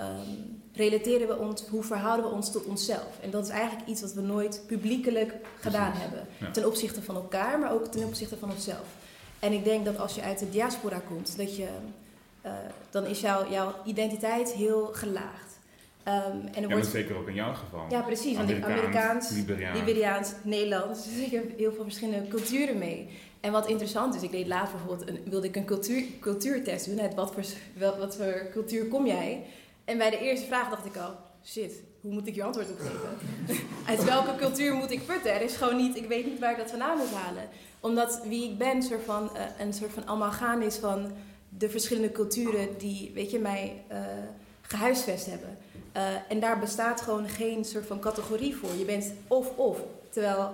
[0.00, 3.18] um, relateren we ons, hoe verhouden we ons tot onszelf.
[3.20, 6.26] En dat is eigenlijk iets wat we nooit publiekelijk gedaan hebben.
[6.38, 6.50] Ja.
[6.50, 8.86] Ten opzichte van elkaar, maar ook ten opzichte van onszelf.
[9.38, 11.68] En ik denk dat als je uit de diaspora komt, dat je,
[12.46, 12.52] uh,
[12.90, 15.47] dan is jouw, jouw identiteit heel gelaagd.
[16.08, 16.84] Um, en er wordt...
[16.84, 17.86] Ja, zeker ook in jouw geval.
[17.90, 18.36] Ja, precies.
[18.36, 21.04] Want ik Amerikaans, Liberiaans, Liberiaans Nederlands.
[21.04, 23.08] Dus ik heb heel veel verschillende culturen mee.
[23.40, 27.00] En wat interessant is, ik deed later bijvoorbeeld een, wilde ik een cultuur, cultuurtest doen.
[27.00, 27.42] Uit wat voor,
[27.74, 29.44] wel, wat voor cultuur kom jij?
[29.84, 32.78] En bij de eerste vraag dacht ik al, shit, hoe moet ik je antwoord op
[32.78, 33.16] geven?
[33.90, 35.32] Uit welke cultuur moet ik putten?
[35.32, 37.48] Er is gewoon niet, ik weet niet waar ik dat vandaan moet halen.
[37.80, 41.12] Omdat wie ik ben soort van, uh, een soort van amalgaam is van
[41.48, 43.98] de verschillende culturen die, weet je, mij uh,
[44.60, 45.58] gehuisvest hebben.
[45.98, 48.70] Uh, en daar bestaat gewoon geen soort van categorie voor.
[48.78, 49.80] Je bent of-of.
[50.10, 50.52] Terwijl,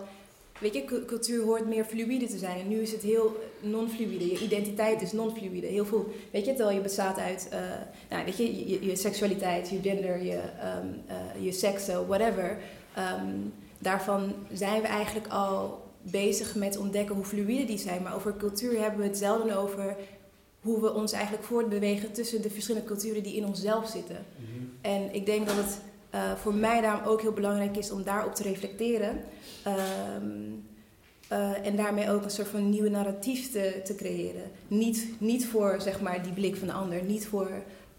[0.58, 2.60] weet je, cultuur hoort meer fluïde te zijn.
[2.60, 4.26] En nu is het heel non-fluïde.
[4.26, 5.66] Je identiteit is non-fluïde.
[5.66, 7.58] Heel veel, weet je, terwijl je bestaat uit, uh,
[8.10, 10.40] nou, weet je, je, seksualiteit, je gender, je,
[10.82, 11.02] um,
[11.42, 12.58] je seks, whatever.
[12.98, 18.02] Um, daarvan zijn we eigenlijk al bezig met ontdekken hoe fluïde die zijn.
[18.02, 19.96] Maar over cultuur hebben we het zelden over
[20.60, 24.16] hoe we ons eigenlijk voortbewegen tussen de verschillende culturen die in onszelf zitten.
[24.36, 24.53] -hmm.
[24.84, 25.80] En ik denk dat het
[26.14, 29.20] uh, voor mij daarom ook heel belangrijk is om daarop te reflecteren.
[30.16, 30.66] Um,
[31.32, 34.50] uh, en daarmee ook een soort van nieuwe narratief te, te creëren.
[34.68, 37.50] Niet, niet voor zeg maar, die blik van de ander, niet voor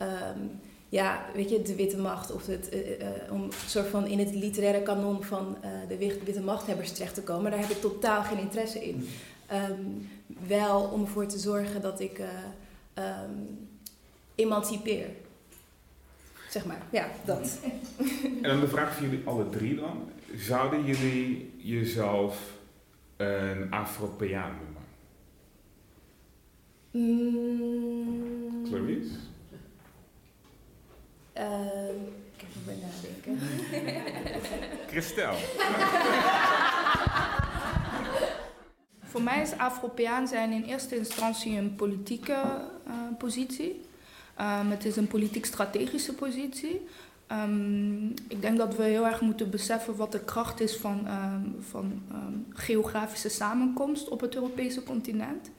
[0.01, 0.59] um,
[0.89, 4.81] ja, weet je, de witte macht of het, uh, om soort van in het literaire
[4.81, 5.57] kanon van
[5.88, 7.51] de witte machthebbers terecht te komen.
[7.51, 9.07] Daar heb ik totaal geen interesse in.
[9.71, 10.09] Um,
[10.47, 12.19] wel om ervoor te zorgen dat ik
[12.95, 13.67] um,
[14.36, 15.07] emancipeer.
[16.56, 17.60] Zeg maar, ja, dat.
[18.41, 20.10] En dan de vraag voor jullie alle drie dan.
[20.36, 22.53] Zouden jullie jezelf
[23.18, 24.84] een Afro-Peaan noemen?
[26.91, 28.64] Mm.
[28.70, 29.10] Clarice?
[31.38, 31.89] Uh,
[32.36, 33.39] ik heb er bij nadenken.
[34.91, 35.34] Christel?
[39.12, 43.82] Voor mij is Afropeaan zijn in eerste instantie een politieke uh, positie.
[44.41, 46.88] Um, het is een politiek-strategische positie.
[47.31, 51.55] Um, ik denk dat we heel erg moeten beseffen wat de kracht is van, um,
[51.59, 52.01] van
[52.49, 55.51] geografische samenkomst op het Europese continent.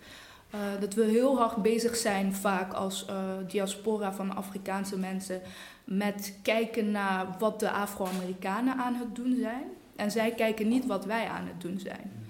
[0.55, 3.17] Uh, dat we heel hard bezig zijn, vaak als uh,
[3.49, 5.41] diaspora van Afrikaanse mensen,
[5.85, 9.65] met kijken naar wat de Afro-Amerikanen aan het doen zijn.
[9.97, 12.26] En zij kijken niet wat wij aan het doen zijn.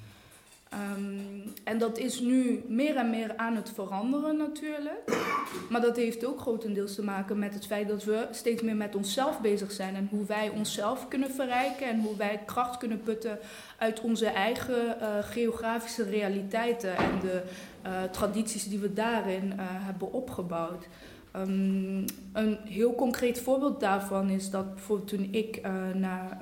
[0.73, 5.17] Um, en dat is nu meer en meer aan het veranderen natuurlijk.
[5.71, 8.95] Maar dat heeft ook grotendeels te maken met het feit dat we steeds meer met
[8.95, 9.95] onszelf bezig zijn.
[9.95, 13.39] En hoe wij onszelf kunnen verrijken en hoe wij kracht kunnen putten
[13.79, 17.43] uit onze eigen uh, geografische realiteiten en de
[17.87, 20.89] uh, tradities die we daarin uh, hebben opgebouwd.
[21.37, 25.61] Um, een heel concreet voorbeeld daarvan is dat bijvoorbeeld toen ik
[25.95, 26.39] naar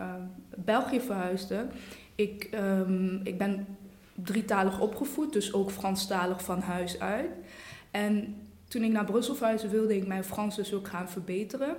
[0.57, 1.67] België verhuisde,
[2.15, 3.67] ik, um, ik ben
[4.15, 7.31] drietalig opgevoed, dus ook Franstalig van huis uit.
[7.91, 8.37] En
[8.69, 11.77] toen ik naar Brussel verhuisde, wilde ik mijn Frans dus ook gaan verbeteren.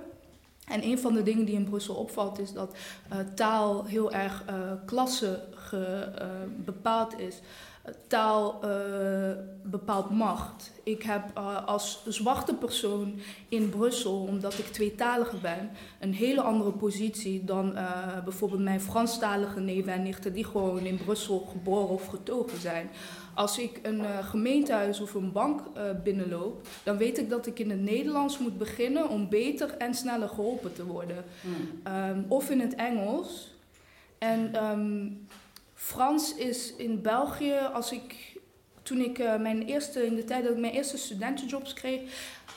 [0.66, 2.76] En een van de dingen die in Brussel opvalt is dat
[3.12, 6.26] uh, taal heel erg uh, klasse ge, uh,
[6.64, 7.40] bepaald is
[8.06, 8.70] taal uh,
[9.62, 10.72] bepaalt macht.
[10.82, 13.14] Ik heb uh, als zwarte persoon
[13.48, 15.70] in Brussel, omdat ik tweetalige ben,
[16.00, 20.96] een hele andere positie dan uh, bijvoorbeeld mijn Franstalige neven en nichten die gewoon in
[20.96, 22.90] Brussel geboren of getogen zijn.
[23.34, 25.60] Als ik een gemeentehuis of een bank
[26.04, 30.28] binnenloop, dan weet ik dat ik in het Nederlands moet beginnen om beter en sneller
[30.28, 31.24] geholpen te worden.
[31.40, 31.92] Mm.
[31.92, 33.54] Um, of in het Engels.
[34.18, 35.25] En um,
[35.78, 38.38] Frans is in België, als ik,
[38.82, 42.00] toen ik uh, mijn eerste, in de tijd dat ik mijn eerste studentenjobs kreeg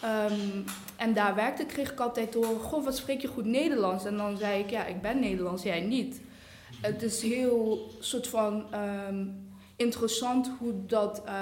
[0.04, 0.64] um,
[0.98, 4.06] en daar werkte, kreeg ik altijd door, goh, wat spreek je goed Nederlands?
[4.06, 6.22] En dan zei ik, ja, ik ben Nederlands, jij niet.
[6.82, 11.34] Het is heel soort van um, interessant hoe dat uh,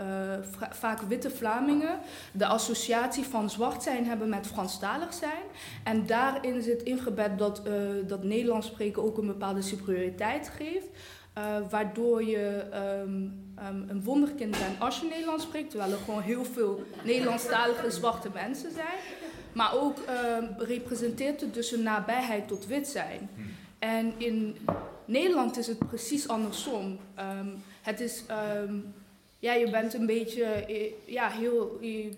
[0.00, 1.98] uh, vaak witte Vlamingen
[2.32, 5.42] de associatie van zwart zijn hebben met Franstalig zijn.
[5.84, 7.62] En daarin zit ingebed dat,
[8.06, 10.88] dat Nederlands spreken ook een bepaalde superioriteit geeft.
[11.38, 12.64] Uh, waardoor je
[13.02, 17.90] um, ehm, een wonderkind bent als je Nederlands spreekt, terwijl er gewoon heel veel Nederlandstalige
[17.90, 18.98] zwarte mensen zijn.
[19.52, 23.30] Maar ook ehm, representeert het dus een nabijheid tot wit zijn.
[23.78, 24.56] En in
[25.04, 26.98] Nederland is het precies andersom.
[27.14, 27.48] Ehm,
[27.82, 28.74] het is, ehm,
[29.38, 32.12] ja, je bent een beetje, eh, ja, heel, eh,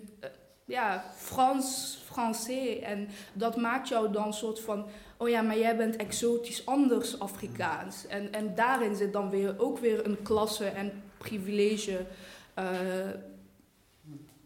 [0.65, 2.79] ja, Frans, Français.
[2.81, 4.85] En dat maakt jou dan een soort van,
[5.17, 8.07] oh ja, maar jij bent exotisch anders Afrikaans.
[8.07, 12.05] En, en daarin zit dan weer ook weer een klasse en privilege,
[12.53, 13.09] eh,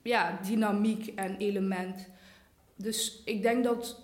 [0.02, 2.08] ja, dynamiek en element.
[2.76, 4.02] Dus ik denk dat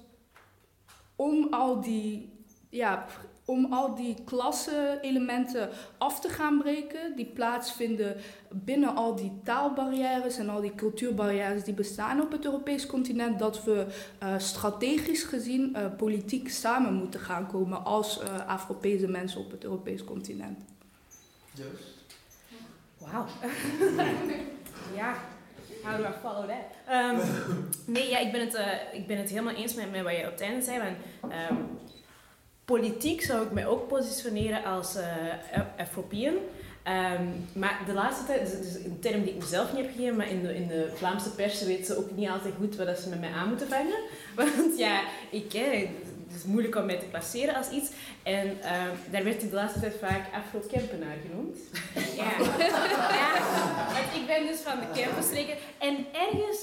[1.15, 2.29] om al die,
[2.69, 3.05] ja,
[3.47, 8.15] om al die klasse-elementen af te gaan breken, die plaatsvinden
[8.49, 13.63] binnen al die taalbarrières en al die cultuurbarrières die bestaan op het Europees continent, dat
[13.63, 13.85] we
[14.23, 19.63] uh, strategisch gezien uh, politiek samen moeten gaan komen als uh, Afropese mensen op het
[19.63, 20.63] Europees continent.
[21.53, 21.95] Juist.
[22.97, 23.25] Wauw.
[24.99, 25.13] ja.
[25.83, 26.65] How do I follow that?
[26.89, 27.19] Um,
[27.85, 30.25] nee, ja, ik ben, het, uh, ik ben het helemaal eens met, met wat je
[30.25, 30.79] op het einde zei.
[30.79, 31.77] Want, um,
[32.67, 35.03] politiek zou ik mij ook positioneren als uh,
[37.53, 40.29] maar de laatste tijd, dus, dus een term die ik mezelf niet heb gegeven, maar
[40.29, 43.19] in de, in de Vlaamse pers weten ze ook niet altijd goed wat ze met
[43.19, 43.99] mij aan moeten vangen.
[44.35, 45.01] Want ja,
[45.31, 47.89] ik, het is moeilijk om mij te placeren als iets.
[48.27, 48.71] En uh,
[49.11, 51.57] daar werd ik de laatste tijd vaak Afro-Kempenaar genoemd.
[52.21, 52.31] ja.
[53.19, 53.29] ja,
[54.19, 55.55] ik ben dus van de Kempenstreken.
[55.77, 56.59] En ergens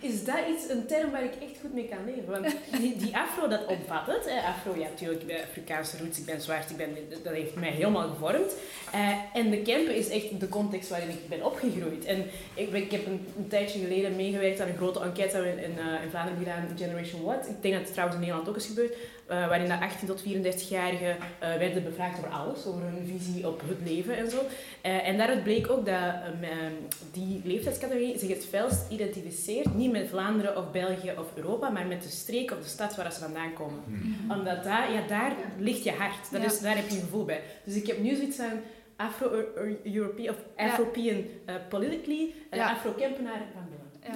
[0.00, 2.30] is dat iets, een term waar ik echt goed mee kan leven.
[2.30, 4.24] Want die, die Afro, dat omvat het.
[4.24, 4.48] Hè.
[4.48, 7.70] Afro, ja natuurlijk, ik ben Afrikaanse roots, ik ben zwart, ik ben, dat heeft mij
[7.70, 8.52] helemaal gevormd.
[8.94, 12.04] Uh, en de Kempen is echt de context waarin ik ben opgegroeid.
[12.04, 12.24] En
[12.54, 16.10] ik, ik heb een, tijdje geleden meegewerkt aan een grote enquête in, in, uh, in
[16.10, 17.48] Vlaanderen Generation What.
[17.48, 18.94] Ik denk dat het trouwens in Nederland ook is gebeurd.
[19.32, 23.62] Uh, waarin de 18 tot 34-jarigen uh, werden bevraagd over alles, over hun visie op
[23.66, 24.36] het leven en zo.
[24.36, 30.08] Uh, en daaruit bleek ook dat um, die leeftijdscategorie zich het felst identificeert, niet met
[30.08, 33.52] Vlaanderen of België of Europa, maar met de streek of de stad waar ze vandaan
[33.52, 33.80] komen.
[33.86, 34.30] Mm.
[34.30, 36.46] Omdat daar, ja, daar ligt je hart, dat ja.
[36.46, 37.40] is, daar heb je een gevoel bij.
[37.64, 38.60] Dus ik heb nu zoiets aan
[38.96, 41.60] Afro-European of Afropean ja.
[41.68, 42.70] politically, ja.
[42.70, 43.91] Afro-Kempenaar van België.
[44.02, 44.10] Ja.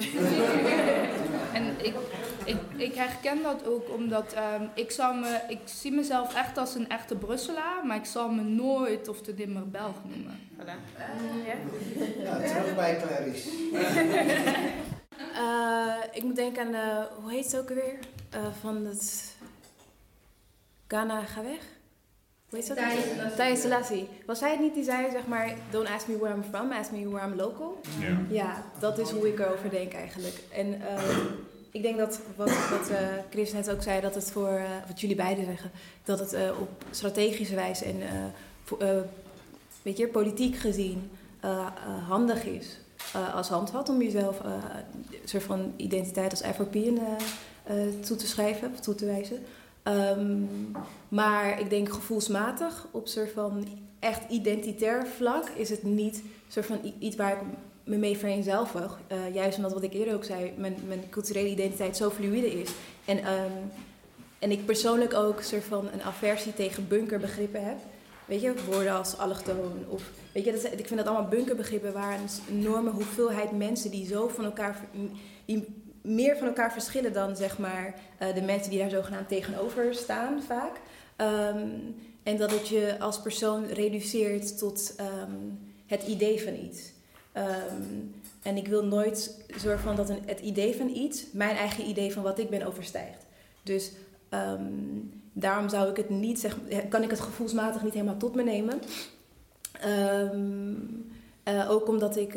[1.52, 1.94] en ik,
[2.44, 6.74] ik, ik herken dat ook omdat um, ik, zou me, ik zie mezelf echt als
[6.74, 10.38] een echte Brusselaar, maar ik zal me nooit of te dimmer Belg noemen.
[10.56, 10.74] Voilà.
[10.98, 11.54] Uh, ja.
[12.22, 13.48] ja, terug bij Clarice.
[15.34, 17.98] uh, ik moet denken aan, uh, hoe heet het ook alweer?
[18.60, 19.34] van het
[20.86, 21.75] Ghana ga weg?
[22.56, 23.36] Hoe heet dat?
[23.36, 24.08] Thijs Selassie.
[24.26, 26.90] Was hij het niet die zei, zeg maar, don't ask me where I'm from, ask
[26.90, 27.80] me where I'm local?
[28.00, 28.18] Ja.
[28.28, 30.42] Ja, dat is hoe ik erover denk eigenlijk.
[30.52, 31.18] En uh,
[31.70, 32.98] ik denk dat, wat, wat uh,
[33.30, 35.70] Chris net ook zei, dat het voor, uh, wat jullie beiden zeggen,
[36.04, 38.02] dat het op strategische wijze en
[39.82, 41.10] weet je, politiek gezien
[42.08, 42.78] handig is
[43.34, 46.98] als handvat om jezelf een soort van identiteit als European
[48.00, 49.38] toe te schrijven, of toe te wijzen.
[49.88, 50.48] Um,
[51.08, 53.66] maar ik denk gevoelsmatig, op soort van
[53.98, 57.42] echt identitair vlak, is het niet soort van iets waar ik
[57.84, 58.98] me mee vereenzelvig.
[59.12, 62.70] Uh, juist omdat wat ik eerder ook zei, mijn, mijn culturele identiteit zo fluide is.
[63.04, 63.52] En, um,
[64.38, 67.76] en ik persoonlijk ook soort van een aversie tegen bunkerbegrippen heb.
[68.24, 70.02] Weet je, woorden als allochtoon of...
[70.32, 74.28] Weet je, dat, ik vind dat allemaal bunkerbegrippen waar een enorme hoeveelheid mensen die zo
[74.28, 74.88] van elkaar...
[75.44, 79.94] Die meer van elkaar verschillen dan zeg maar uh, de mensen die daar zogenaamd tegenover
[79.94, 80.80] staan vaak.
[81.16, 86.92] Um, en dat het je als persoon reduceert tot um, het idee van iets.
[87.34, 91.88] Um, en ik wil nooit zorgen van dat een, het idee van iets mijn eigen
[91.88, 93.26] idee van wat ik ben overstijgt.
[93.62, 93.92] Dus
[95.32, 96.56] daarom zou ik het niet zeg,
[96.88, 98.80] kan ik het gevoelsmatig niet helemaal tot me nemen.
[101.46, 102.34] Uh, ook omdat ik,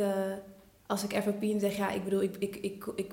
[0.88, 3.12] als ik Everpien zeg, ja, ik bedoel, ik, ik, ik ik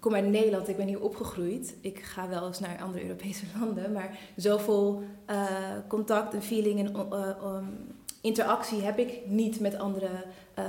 [0.00, 1.74] kom uit Nederland, ik ben hier opgegroeid.
[1.80, 5.46] Ik ga wel eens naar andere Europese landen, maar zoveel uh,
[5.88, 6.96] contact en feeling en
[7.44, 10.08] um, interactie heb ik niet met andere
[10.58, 10.64] uh,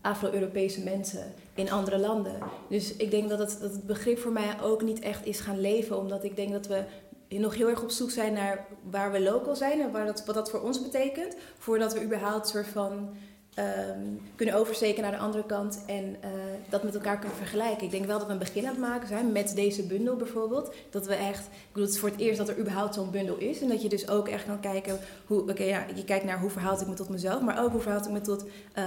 [0.00, 2.38] Afro-Europese mensen in andere landen.
[2.68, 5.98] Dus ik denk dat het, dat begrip voor mij ook niet echt is gaan leven,
[5.98, 6.84] omdat ik denk dat we
[7.28, 10.50] nog heel erg op zoek zijn naar waar we local zijn en dat, wat dat
[10.50, 13.16] voor ons betekent, voordat we überhaupt een soort van
[13.58, 16.30] um, kunnen oversteken naar de andere kant en uh,
[16.68, 17.84] dat met elkaar kunnen vergelijken.
[17.84, 20.74] Ik denk wel dat we een begin aan het maken zijn met deze bundel bijvoorbeeld.
[20.90, 23.36] Dat we echt, ik bedoel, het is voor het eerst dat er überhaupt zo'n bundel
[23.36, 23.60] is.
[23.60, 26.50] En dat je dus ook echt kan kijken hoe, oké, ja, je kijkt naar hoe
[26.50, 28.44] verhoud ik me tot mezelf, maar ook hoe verhoud ik me tot,
[28.78, 28.84] uh,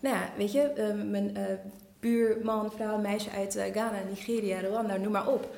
[0.00, 1.36] nou ja, weet je, uh, mijn
[2.00, 5.48] buurman, vrouw, meisje uit Ghana, Nigeria, Rwanda, noem maar op.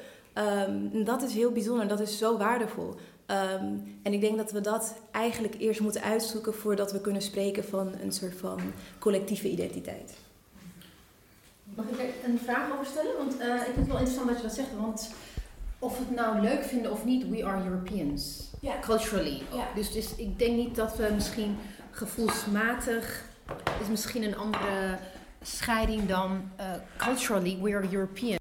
[0.68, 2.94] Um, dat is heel bijzonder, dat is zo waardevol.
[3.26, 3.64] Ehm,
[4.02, 7.94] en ik denk dat we dat eigenlijk eerst moeten uitzoeken voordat we kunnen spreken van
[8.02, 8.60] een soort van
[8.98, 10.14] collectieve identiteit.
[11.64, 13.16] Mag ik er een vraag over stellen?
[13.16, 14.68] Want uh, ik vind het wel interessant dat je dat zegt.
[14.80, 15.10] Want
[15.78, 18.50] of we het nou leuk vinden of niet, we are Europeans.
[18.60, 18.78] Ja.
[18.80, 19.42] Culturally.
[19.52, 19.66] Ja.
[19.74, 21.56] Dus, dus ik denk niet dat we misschien
[21.90, 23.24] gevoelsmatig
[23.80, 24.98] is misschien een andere
[25.42, 26.66] scheiding dan uh,
[26.96, 28.40] culturally we are European.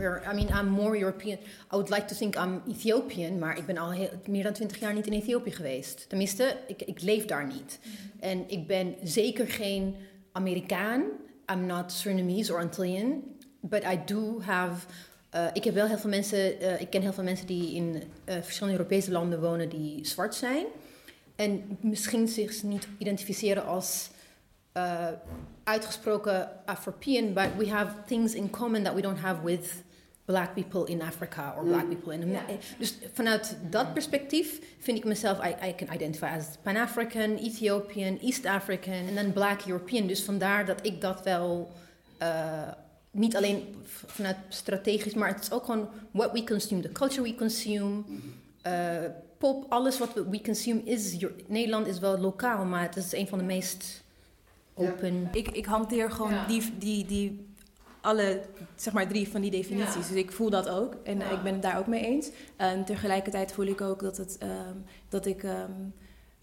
[0.00, 1.38] We're, I mean, I'm more European.
[1.72, 4.78] I would like to think I'm Ethiopian, maar ik ben al heel, meer dan twintig
[4.78, 6.08] jaar niet in Ethiopië geweest.
[6.08, 7.78] Tenminste, ik, ik leef daar niet.
[8.20, 9.96] En ik ben zeker geen
[10.32, 11.02] Amerikaan.
[11.52, 13.22] I'm not Surinamese or Antillean.
[13.60, 14.86] But I do have...
[15.34, 16.62] Uh, ik heb wel heel veel mensen...
[16.62, 20.34] Uh, ik ken heel veel mensen die in uh, verschillende Europese landen wonen die zwart
[20.34, 20.66] zijn.
[21.36, 24.10] En misschien zich niet identificeren als
[25.64, 29.82] uitgesproken Afropean, but we have things in common that we don't have with
[30.30, 32.52] black people in Africa or black people in America.
[32.78, 38.46] Dus vanuit dat perspectief vind ik mezelf, I, I can identify as Pan-African, Ethiopian, East
[38.46, 40.06] African en dan black European.
[40.06, 41.70] Dus vandaar dat ik dat wel
[42.22, 42.68] uh,
[43.10, 43.74] niet alleen
[44.06, 48.02] vanuit strategisch, maar het is ook gewoon what we consume, the culture we consume.
[48.66, 48.72] Uh,
[49.38, 51.16] pop, alles wat we, we consume is.
[51.46, 54.02] Nederland is wel lokaal, maar het is een van de meest
[54.74, 55.28] open.
[55.32, 56.46] Ik, ik hanteer gewoon Ja.
[56.46, 57.49] die, die, die,
[58.00, 58.40] alle,
[58.74, 60.08] zeg maar drie van die definities.
[60.08, 61.30] Dus ik voel dat ook en Ja.
[61.30, 62.30] ik ben het daar ook mee eens.
[62.56, 64.74] En tegelijkertijd voel ik ook dat, het, ehm,
[65.08, 65.70] dat, ik, ehm,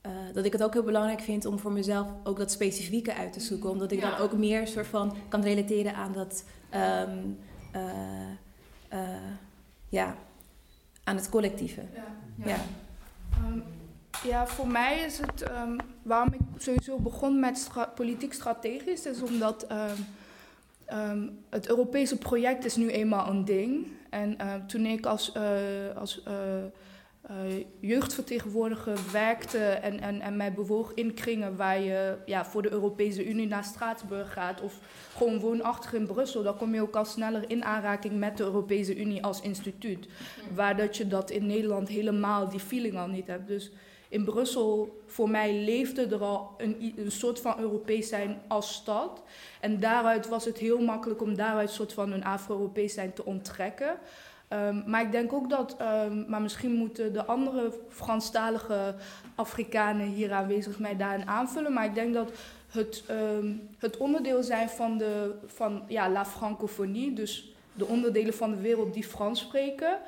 [0.01, 3.33] eh, dat ik het ook heel belangrijk vind om voor mezelf ook dat specifieke uit
[3.33, 3.69] te zoeken.
[3.69, 4.09] Omdat ik Ja.
[4.09, 7.17] dan ook meer soort van kan relateren aan dat, ehm,
[7.71, 8.31] eh,
[8.87, 8.99] eh,
[9.89, 10.15] ja,
[11.03, 11.81] aan het collectieve.
[12.45, 12.57] Ja.
[14.23, 15.43] Ja, voor mij is het
[16.01, 19.67] waarom ik sowieso begon met stra- politiek strategisch, is omdat
[20.87, 23.87] ehm, het Europese project is nu eenmaal een ding.
[24.09, 25.43] En ehm, toen ik als, eh,
[25.95, 26.63] als eh,
[27.21, 32.71] eh, jeugdvertegenwoordiger werkte en, en, en mij bewoog in kringen waar je ja, voor de
[32.71, 34.79] Europese Unie naar Straatsburg gaat of
[35.15, 38.97] gewoon woonachtig in Brussel, dan kom je ook al sneller in aanraking met de Europese
[38.97, 40.07] Unie als instituut.
[40.55, 43.47] Waar dat je dat in Nederland helemaal die feeling al niet hebt.
[43.47, 43.71] Dus
[44.09, 49.21] in Brussel, voor mij leefde er al een, een soort van Europees zijn als stad.
[49.59, 53.25] En daaruit was het heel makkelijk om daaruit een soort van een Afro-Europees zijn te
[53.25, 53.97] onttrekken.
[54.47, 58.95] Ehm, maar ik denk ook dat, ehm, maar misschien moeten de andere Franstalige
[59.35, 61.73] Afrikanen hier aanwezig mij daarin aanvullen.
[61.73, 62.31] Maar ik denk dat
[62.67, 68.51] het, ehm, het onderdeel zijn van, de, van ja, la francophonie, dus de onderdelen van
[68.51, 69.99] de wereld die Frans spreken,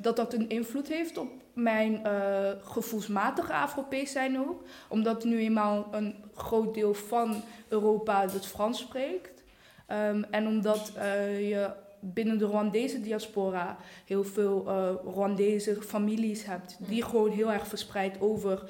[0.00, 4.62] dat dat een invloed heeft op mijn eh, gevoelsmatige Afropees zijn ook.
[4.88, 9.42] Omdat nu eenmaal een groot deel van Europa het Frans spreekt.
[9.86, 13.76] Ehm, en omdat eh, je binnen de Rwandese diaspora
[14.06, 18.62] heel veel eh Rwandese families hebt, die gewoon heel erg verspreid over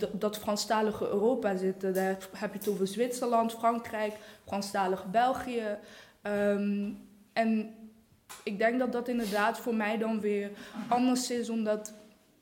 [0.00, 1.94] d- dat Franstalige Europa zitten.
[1.94, 4.12] Daar heb je het over Zwitserland, Frankrijk,
[4.44, 5.76] Franstalig België.
[6.22, 6.90] Ehm,
[7.32, 7.74] en
[8.42, 10.50] ik denk dat dat inderdaad voor mij dan weer
[10.88, 11.92] anders is, omdat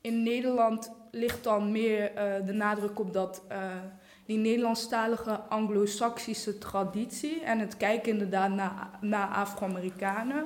[0.01, 3.59] in Nederland ligt dan meer eh, de nadruk op dat, eh,
[4.25, 10.45] die Nederlandstalige Anglo-Saxische traditie en het kijken inderdaad naar, naar Afro-Amerikanen.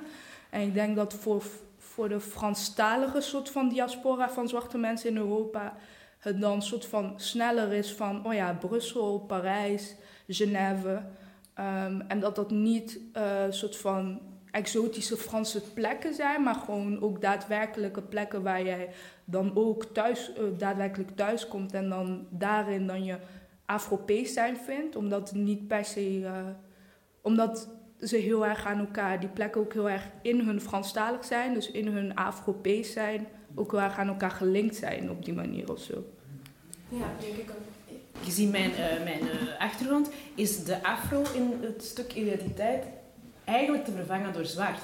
[0.49, 1.43] En ik denk dat voor,
[1.77, 5.73] voor de Franstalige soort van diaspora van zwarte mensen in Europa
[6.21, 9.95] het dan soort van sneller is van, oh ja, Brussel, Parijs,
[10.27, 11.03] Genève.
[11.53, 14.21] Ehm, en dat dat niet eh soort van
[14.51, 18.89] exotische Franse plekken zijn, maar gewoon ook daadwerkelijke plekken waar jij
[19.25, 23.17] dan ook thuis, eh, daadwerkelijk thuis komt en dan daarin dan je
[23.65, 26.33] Afropees zijn vindt, omdat niet per se, eh,
[27.21, 31.53] omdat ze heel erg aan elkaar, die plekken ook heel erg in hun Franstalig zijn,
[31.53, 35.71] dus in hun Afropees zijn, ook heel erg aan elkaar gelinkt zijn op die manier
[35.71, 36.03] of zo.
[36.89, 37.71] Ja, denk ik ook.
[38.23, 39.21] Gezien mijn, eh, mijn
[39.59, 42.85] achtergrond is de afro in het stuk identiteit
[43.51, 44.81] eigenlijk te vervangen door zwart.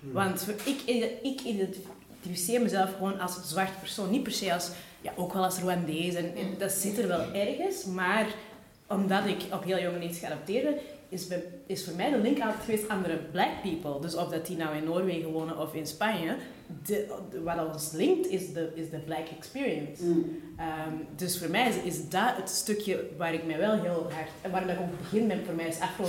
[0.00, 0.80] Want voor- ik,
[1.22, 4.10] ik identificeer mezelf gewoon als een zwart persoon.
[4.10, 6.14] Niet per se als, ja, ook wel als Rwandees.
[6.14, 7.84] En, en dat zit er wel ergens.
[7.84, 8.26] Maar
[8.88, 10.78] omdat ik op heel jonge leeftijd geadopteerde,
[11.08, 14.00] is, bij- is voor mij de link altijd geweest andere black people.
[14.00, 16.36] Dus of dat die nou in Noorwegen wonen of in Spanje.
[16.86, 20.02] De, de- wat ons linkt is de, is de black experience.
[20.56, 24.28] Ehm, dus voor mij is, is dat het stukje waar ik mij wel heel hard...
[24.42, 26.04] En waarom ik ook begin met, voor mij is afro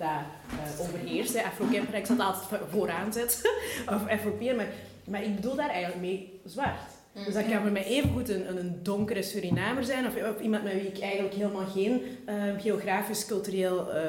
[0.00, 0.08] dat
[0.50, 1.36] eh, overheerst.
[1.36, 3.50] Afro-camper, ik zal het altijd voor- vooraan zetten.
[3.94, 4.66] of Afropeer, maar,
[5.04, 6.80] maar ik bedoel daar eigenlijk mee zwart.
[7.24, 10.62] Dus dat kan voor mij evengoed een, een, een donkere Surinamer zijn of, of iemand
[10.62, 14.02] met wie ik eigenlijk helemaal geen eh, geografisch, cultureel, eh,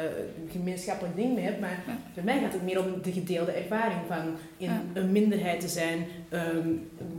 [0.51, 1.59] gemeenschappelijk ding mee heb.
[1.59, 1.83] Maar
[2.13, 6.05] voor mij gaat het meer om de gedeelde ervaring van in een minderheid te zijn
[6.29, 6.67] ehm,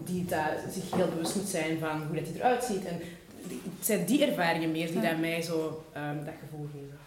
[0.04, 2.84] die daar zich heel bewust moet zijn van hoe dat hij eruit ziet.
[2.84, 3.00] En
[3.48, 6.98] het zijn die ervaringen meer die dat mij zo ehm, dat gevoel geven.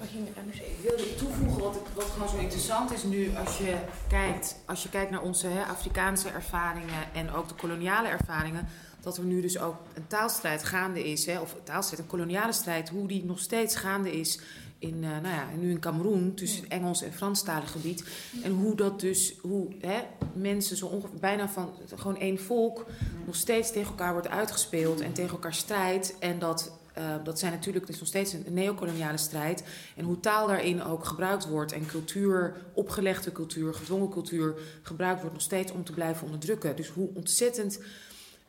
[0.00, 3.76] Ik wilde toevoegen wat, wat gewoon zo interessant is nu als je
[4.08, 8.68] kijkt, als je kijkt naar onze hè, Afrikaanse ervaringen en ook de koloniale ervaringen,
[9.00, 12.52] dat er nu dus ook een taalstrijd gaande is, hè, of een taalstrijd, een koloniale
[12.52, 14.40] strijd, hoe die nog steeds gaande is
[14.78, 18.04] in, eh, nou ja, nu in Cameroen tussen het Engels en Franstalig gebied.
[18.42, 20.00] En hoe dat dus, hoe hè,
[20.32, 22.86] mensen zo ongeveer bijna van gewoon één volk
[23.26, 26.18] nog steeds tegen elkaar wordt uitgespeeld en tegen elkaar strijdt.
[26.18, 29.62] En dat, eh, dat zijn natuurlijk, het is nog steeds een neocoloniale strijd.
[29.96, 35.34] En hoe taal daarin ook gebruikt wordt en cultuur, opgelegde cultuur, gedwongen cultuur, gebruikt wordt
[35.34, 36.76] nog steeds om te blijven onderdrukken.
[36.76, 37.80] Dus hoe ontzettend,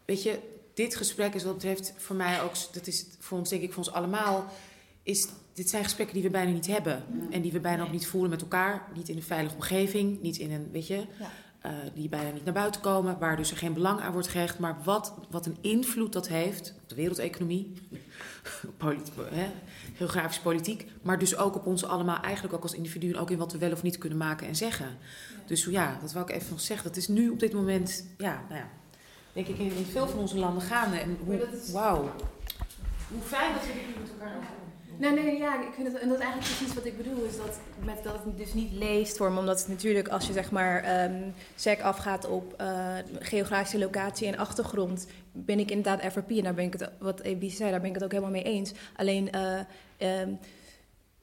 [0.06, 0.40] weet je,
[0.74, 3.84] dit gesprek is wat betreft voor mij ook, dat is voor ons denk ik, voor
[3.84, 4.46] ons allemaal,
[5.04, 7.04] is, dit zijn gesprekken die we bijna niet hebben.
[7.32, 10.38] En die we bijna ook niet voelen met elkaar, niet in een veilige omgeving, niet
[10.38, 11.32] in een, weet je, Ja.
[11.62, 14.60] eh, die bijna niet naar buiten komen, waar dus er geen belang aan wordt gehecht,
[14.60, 17.74] maar wat, wat een invloed dat heeft op de wereldeconomie,
[18.78, 19.52] polit- hè,
[19.96, 23.52] geografische politiek, maar dus ook op ons allemaal, eigenlijk ook als individuen, ook in wat
[23.52, 24.98] we wel of niet kunnen maken en zeggen.
[25.46, 26.88] Dus ja, dat wil ik even nog zeggen.
[26.88, 28.68] Dat is nu op dit moment, ja, nou ja,
[29.34, 30.98] denk ik in, in veel van onze landen gaande.
[30.98, 32.12] En hoe, is- wauw.
[33.12, 34.48] Hoe fijn dat we dit met elkaar over
[34.98, 37.38] Nee, nee, ja, ik vind het, en dat is eigenlijk precies wat ik bedoel, is
[37.38, 40.84] dat, met, dat het dus niet leest vorm, omdat het natuurlijk als je zeg maar
[40.84, 46.54] ehm sec afgaat op eh, geografische locatie en achtergrond, ben ik inderdaad FRP en daar
[46.54, 48.74] ben ik het, wat EB zei, daar ben ik het ook helemaal mee eens.
[48.96, 49.60] Alleen eh,
[49.98, 50.34] ehm,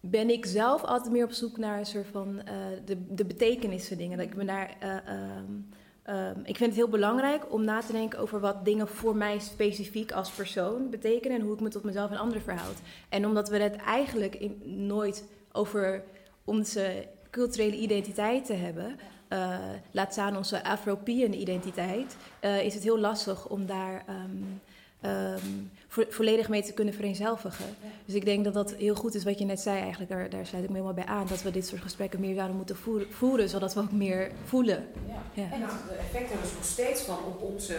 [0.00, 2.54] ben ik zelf altijd meer op zoek naar een soort van eh,
[2.84, 4.18] de, de betekenissen dingen.
[4.18, 5.52] Dat ik ben daar, eh, ehm,
[6.02, 9.38] ehm, ik vind het heel belangrijk om na te denken over wat dingen voor mij
[9.38, 12.76] specifiek als persoon betekenen en hoe ik me tot mezelf en anderen verhoud.
[13.08, 16.04] En omdat we het eigenlijk nooit over
[16.44, 18.96] onze culturele identiteit te hebben,
[19.90, 24.30] laat staan onze Afropean identiteit, eh, is het heel lastig om daar ehm,
[25.00, 25.40] ehm,
[25.88, 27.64] vo- volledig mee te kunnen vereenzelvigen.
[28.04, 30.46] Dus ik denk dat dat heel goed is wat je net zei eigenlijk, daar, daar
[30.46, 33.12] sluit ik me helemaal bij aan, dat we dit soort gesprekken meer zouden moeten voeren,
[33.12, 34.86] voeren zodat we ook meer voelen.
[35.06, 35.42] Ja.
[35.42, 35.52] Ja.
[35.52, 37.76] En dat de effecten er dus nog steeds van op onze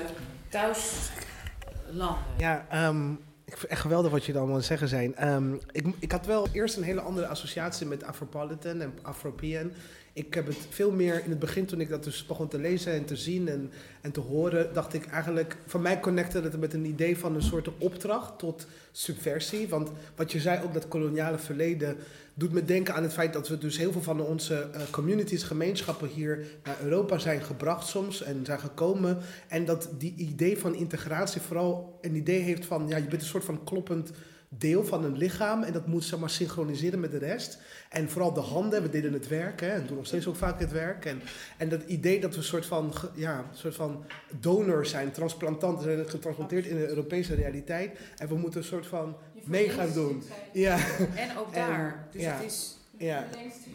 [0.49, 2.17] thuislanden.
[2.37, 5.15] Ja, ehm, ik vind het echt geweldig wat jullie allemaal aan het zeggen zijn.
[5.15, 9.71] Ehm, ik, ik had wel eerst een hele andere associatie met Afropolitan en Afropean.
[10.17, 12.93] Ik heb het veel meer in het begin, toen ik dat dus begon te lezen
[12.93, 16.73] en te zien en, en te horen, dacht ik eigenlijk, voor mij connecte het met
[16.73, 19.67] een idee van een soort opdracht tot subversie.
[19.67, 21.97] Want wat je zei, ook dat koloniale verleden,
[22.33, 25.43] doet me denken aan het feit dat we dus heel veel van onze eh, communities,
[25.43, 29.17] gemeenschappen hier naar Europa zijn gebracht soms en zijn gekomen.
[29.47, 33.27] En dat die idee van integratie vooral een idee heeft van, ja, je bent een
[33.27, 34.11] soort van kloppend
[34.49, 37.59] deel van een lichaam en dat moet zeg maar synchroniseren met de rest.
[37.89, 40.59] En vooral de handen, we deden het werk hè, en doen nog steeds ook vaak
[40.59, 41.05] het werk.
[41.05, 41.21] En,
[41.57, 44.05] en dat idee dat we een soort van, ja, soort van
[44.39, 47.99] donors zijn, transplantanten zijn getransplanteerd in de Europese realiteit.
[48.17, 50.23] En we moeten een soort van mee gaan doen.
[50.53, 50.77] Ja,
[51.15, 52.07] En ook En, daar.
[52.11, 52.33] Dus ja.
[52.35, 53.25] het is, ja.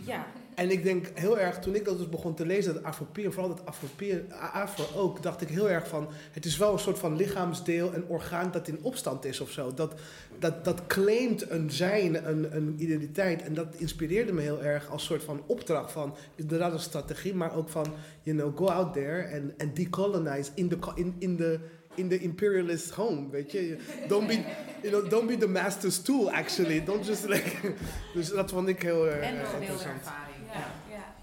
[0.05, 0.27] ja.
[0.55, 3.49] En ik denk heel erg, toen ik dat dus begon te lezen, dat Afropeer, vooral
[3.57, 7.17] dat Afropeer, Afro ook, dacht ik heel erg van, het is wel een soort van
[7.17, 9.75] lichaamsdeel, een orgaan dat in opstand is of zo.
[9.75, 9.95] Dat,
[10.39, 13.43] dat, dat claimt een zijn, een, een identiteit.
[13.43, 17.57] En dat inspireerde me heel erg als soort van opdracht van, inderdaad een strategie, maar
[17.57, 17.87] ook van,
[18.23, 21.61] you know, go out there and, and decolonize in the, in, in the,
[21.95, 23.77] in the imperialist home, weet je.
[24.09, 24.45] Don't be,
[24.83, 26.85] you know, don't be the master's tool, actually.
[26.85, 27.75] Don't just like...
[28.15, 29.99] dus dat vond ik heel erg En nog interessant.
[29.99, 30.32] ervaring.
[30.53, 31.15] Ja.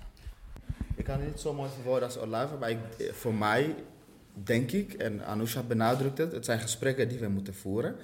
[0.96, 2.78] Ik kan het niet zo mooi verwoorden als Olave, maar ik,
[3.12, 3.76] voor mij
[4.34, 7.96] denk ik, en Anousha benadrukt het, het zijn gesprekken die we moeten voeren.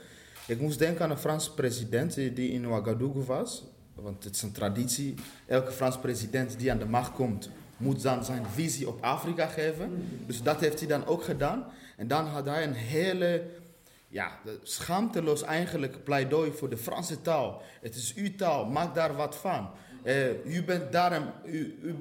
[0.48, 3.64] Ik moest denken aan een Franse president die die in Ouagadougou was.
[3.96, 5.14] Want het is een traditie.
[5.46, 10.08] Elke Frans president die aan de macht komt, moet dan zijn visie op Afrika geven.
[10.26, 11.66] Dus dat heeft hij dan ook gedaan.
[11.98, 13.44] En dan had hij een hele
[14.08, 17.62] ja, schaamteloos eigenlijk pleidooi voor de Franse taal.
[17.82, 19.70] Het is uw taal, maak daar wat van.
[20.06, 21.32] Eh, u bent daarom.
[21.46, 21.96] U, u,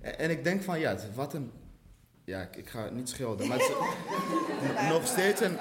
[0.00, 1.50] en ik denk van ja, wat een.
[2.24, 5.58] Ja, ik, ga niet schelden, maar het nog steeds een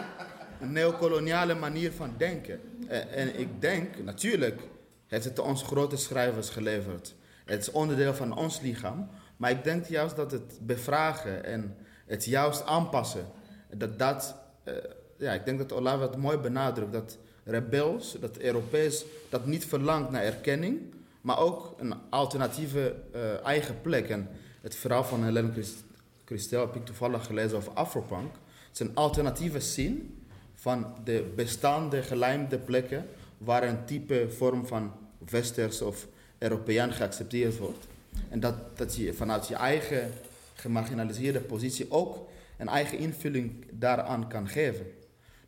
[0.60, 2.60] neocoloniale manier van denken.
[2.88, 4.62] Eh, en ik denk, natuurlijk
[5.08, 7.16] heeft het ons grote schrijvers geleverd.
[7.46, 9.10] Het is onderdeel van ons lichaam.
[9.38, 11.76] Maar ik denk juist dat het bevragen en
[12.06, 13.26] het juist aanpassen,
[13.76, 14.74] dat dat, eh,
[15.18, 20.12] ja, ik denk dat Olave het mooi benadrukt, dat rebels, dat Europees, dat niet verlangt
[20.12, 20.80] naar erkenning,
[21.22, 24.10] maar ook een alternatieve eh, eigen plek.
[24.10, 24.30] En
[24.62, 25.84] het verhaal van Christ-
[26.26, 28.32] Christel heb ik toevallig gelezen over Afropunk.
[28.68, 29.98] Het is een alternatieve scene
[30.56, 33.06] van de bestaande gelijmde plekken
[33.38, 34.92] waar een type vorm van
[35.30, 36.08] westers of
[36.38, 37.88] Europeaan geaccepteerd wordt.
[38.30, 40.12] En dat, dat je vanuit je eigen
[40.54, 44.86] gemarginaliseerde positie ook een eigen invulling daaraan kan geven.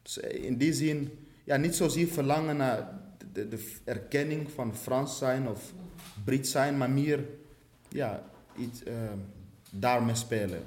[0.02, 3.02] Dus eh, in die zin, ja, niet zozeer verlangen naar
[3.34, 5.74] de, erkenning van Frans zijn of
[6.24, 7.26] Brits zijn, maar meer
[7.90, 8.24] ja,
[8.58, 8.94] iets uh,
[9.72, 10.64] daarmee spelen.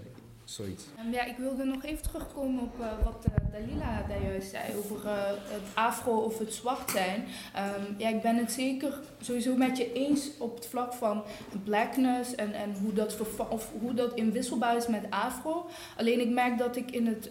[1.05, 4.63] Um, ja, ik wilde nog even terugkomen op uh, wat uh, Dalila daar juist zei
[4.77, 7.21] over uh, het afro of het zwart zijn.
[7.21, 11.23] Um, ja, ik ben het zeker sowieso met je eens op het vlak van
[11.65, 13.17] blackness en, en hoe, dat
[13.49, 15.69] of hoe dat inwisselbaar is met afro.
[15.97, 17.29] Alleen ik merk dat ik in het,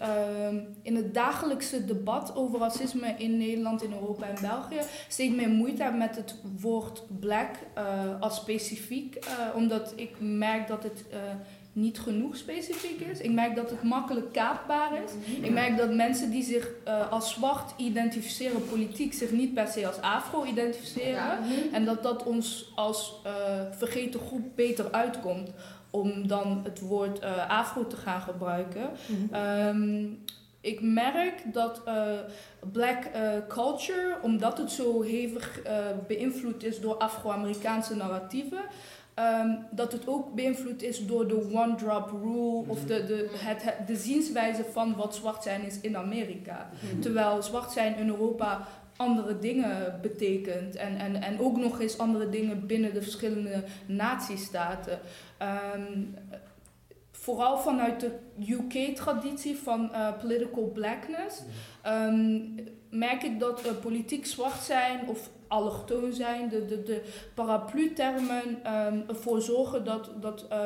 [0.82, 5.84] in het dagelijkse debat over racisme in Nederland, in Europa en België steeds meer moeite
[5.84, 7.55] heb met het woord black
[8.20, 9.26] als specifiek.
[9.55, 11.05] omdat ik merk dat het
[11.76, 13.19] niet genoeg specifiek is.
[13.19, 15.11] Ik merk dat het makkelijk kaapbaar is.
[15.41, 19.88] Ik merk dat mensen die zich uh, als zwart identificeren politiek zich niet per se
[19.88, 21.38] als afro identificeren.
[21.71, 23.32] En dat dat ons als uh,
[23.71, 25.49] vergeten groep beter uitkomt
[25.89, 28.89] om dan het woord uh, afro te gaan gebruiken.
[29.67, 30.23] Um,
[30.61, 31.82] ik merk dat
[32.71, 33.03] black
[33.47, 35.61] culture, omdat het zo hevig
[36.07, 38.61] beïnvloed is door Afro-Amerikaanse narratieven,
[39.20, 43.88] Um, dat het ook beïnvloed is door de one-drop rule of de, de, het, het,
[43.88, 46.70] de zienswijze van wat zwart zijn is in Amerika.
[46.93, 47.01] Mm.
[47.01, 52.30] Terwijl zwart zijn in Europa andere dingen betekent en, en, en ook nog eens andere
[52.30, 54.99] dingen binnen de verschillende natiestaten.
[55.76, 56.16] Um,
[57.11, 58.11] vooral vanuit de
[58.49, 61.41] UK-traditie van uh, political blackness
[61.88, 62.55] um,
[62.89, 67.01] merk ik dat uh, politiek zwart zijn of allochtoon zijn, de, de, de
[67.33, 68.43] paraplu-termen
[68.73, 70.57] um, ervoor zorgen dat, dat uh,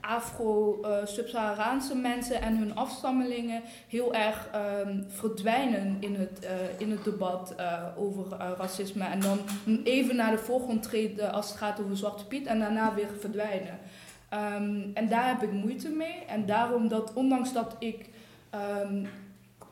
[0.00, 4.48] Afro-Sub-Saharaanse mensen en hun afstammelingen heel erg
[4.84, 8.24] um, verdwijnen in het, uh, in het debat uh, over
[8.58, 9.04] racisme.
[9.04, 9.38] En dan
[9.84, 13.78] even naar de voorgrond treden als het gaat over Zwarte Piet en daarna weer verdwijnen.
[14.34, 16.24] Um, en daar heb ik moeite mee.
[16.28, 18.08] En daarom dat, ondanks dat ik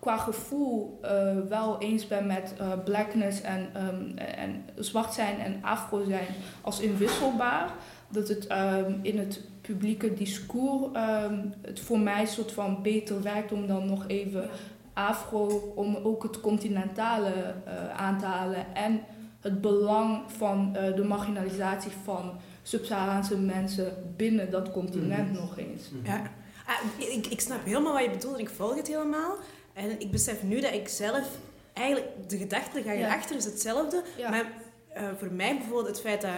[0.05, 1.11] qua gevoel uh,
[1.49, 6.27] wel eens ben met uh, blackness en, um, en zwart zijn en afro zijn
[6.61, 7.71] als inwisselbaar.
[8.09, 13.53] Dat het um, in het publieke discours um, het voor mij soort van beter werkt
[13.53, 14.49] om dan nog even
[14.93, 19.01] afro, om ook het continentale uh, aan te halen en
[19.41, 22.33] het belang van de marginalisatie van
[22.63, 25.35] sub-Saharaanse mensen binnen dat continent mm.
[25.35, 25.91] nog eens.
[26.03, 26.23] Ja.
[26.67, 29.37] Ah, ik, ik snap helemaal wat je bedoelt en ik volg het helemaal.
[29.75, 31.29] En ik besef nu dat ik zelf
[31.73, 34.03] eigenlijk de gedachte ga je achter is hetzelfde.
[34.17, 34.31] Ja.
[34.31, 34.53] Maar
[34.97, 36.31] uh, voor mij bijvoorbeeld het feit dat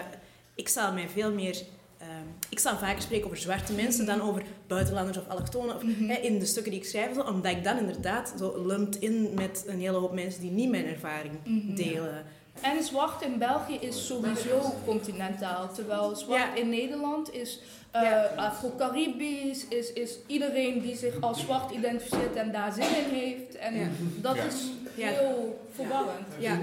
[0.54, 1.62] ik zal mij veel meer
[2.02, 2.06] uh,
[2.48, 4.18] ik zal vaker spreken over zwarte mensen mm -hmm.
[4.18, 5.74] dan over buitenlanders of allochtonen.
[5.74, 6.08] Of, mm -hmm.
[6.08, 9.64] hè, in de stukken die ik schrijf, omdat ik dan inderdaad zo lumpt in met
[9.66, 11.74] een hele hoop mensen die niet mijn ervaring mm -hmm.
[11.74, 12.24] delen.
[12.62, 16.54] En zwart in België is sowieso continentaal, terwijl zwart ja.
[16.54, 17.60] in Nederland is
[17.94, 18.30] uh, ja.
[18.36, 23.56] Afro-Caribisch, is, is iedereen die zich als zwart identificeert en daar zin in heeft.
[23.56, 23.88] En ja.
[24.16, 26.26] dat is heel verwarrend.
[26.38, 26.58] Ja.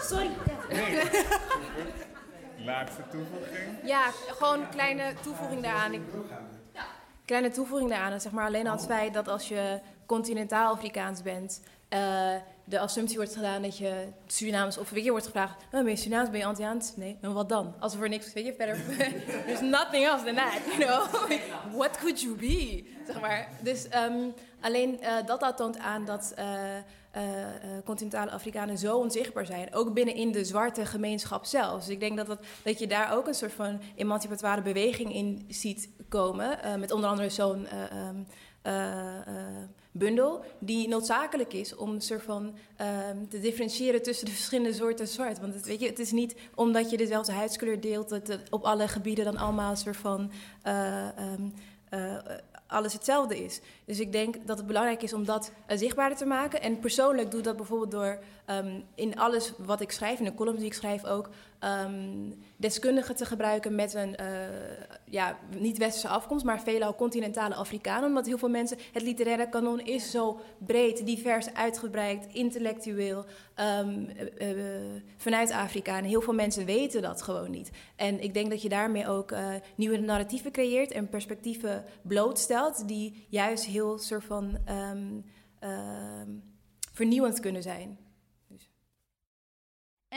[0.00, 0.30] Sorry.
[0.70, 1.02] Nee.
[2.64, 3.68] Laatste toevoeging?
[3.84, 5.92] Ja, gewoon een kleine toevoeging daaraan.
[5.92, 6.00] Ik,
[7.24, 8.20] kleine toevoeging daaraan.
[8.20, 11.62] Zeg maar alleen al het feit dat als je continentaal Afrikaans bent,
[11.94, 12.34] uh,
[12.70, 15.96] de assumptie wordt gedaan dat je Surinaams of weet je wordt gevraagd, oh, ben je
[15.96, 16.96] Surinaams, ben je Antilliaans?
[16.96, 17.74] Nee, en wat dan?
[17.78, 18.76] Als er voor niks, weet je, verder,
[19.46, 21.30] there's nothing else than that, you know?
[21.80, 22.84] What could you be?
[23.06, 23.48] Zeg maar.
[23.62, 26.44] Dus um, alleen uh, dat, dat toont aan dat uh,
[27.16, 27.22] uh,
[27.84, 31.78] continentale Afrikanen zo onzichtbaar zijn, ook binnen in de zwarte gemeenschap zelf.
[31.78, 35.44] Dus ik denk dat, dat, dat je daar ook een soort van emancipatoire beweging in
[35.48, 37.66] ziet komen, met onder andere zo'n
[38.08, 38.26] um,
[39.92, 45.08] bundel die noodzakelijk is om een soort van um, te differentiëren tussen de verschillende soorten
[45.08, 45.40] zwart.
[45.40, 48.64] Want het, weet je, het is niet omdat je dezelfde huidskleur deelt dat het op
[48.64, 50.30] alle gebieden dan allemaal soort van
[50.66, 51.52] uh, um,
[51.90, 52.16] uh,
[52.66, 53.60] alles hetzelfde is.
[53.84, 56.62] Dus ik denk dat het belangrijk is om dat uh, zichtbaarder te maken.
[56.62, 60.34] En persoonlijk doe ik dat bijvoorbeeld door um, in alles wat ik schrijf, in de
[60.34, 61.30] columns die ik schrijf ook,
[61.64, 64.26] um, deskundigen te gebruiken met een uh,
[65.04, 68.08] ja, niet-westerse afkomst, maar veelal continentale Afrikanen.
[68.08, 73.24] Omdat heel veel mensen, het literaire kanon is zo breed, divers, uitgebreid, intellectueel,
[73.78, 74.08] um,
[74.38, 75.96] uh, uh, vanuit Afrika.
[75.98, 77.70] En heel veel mensen weten dat gewoon niet.
[77.96, 79.34] En ik denk dat je daarmee ook
[79.76, 85.24] nieuwe narratieven creëert en perspectieven blootstelt, die juist heel soort van um,
[86.92, 87.98] vernieuwend kunnen zijn.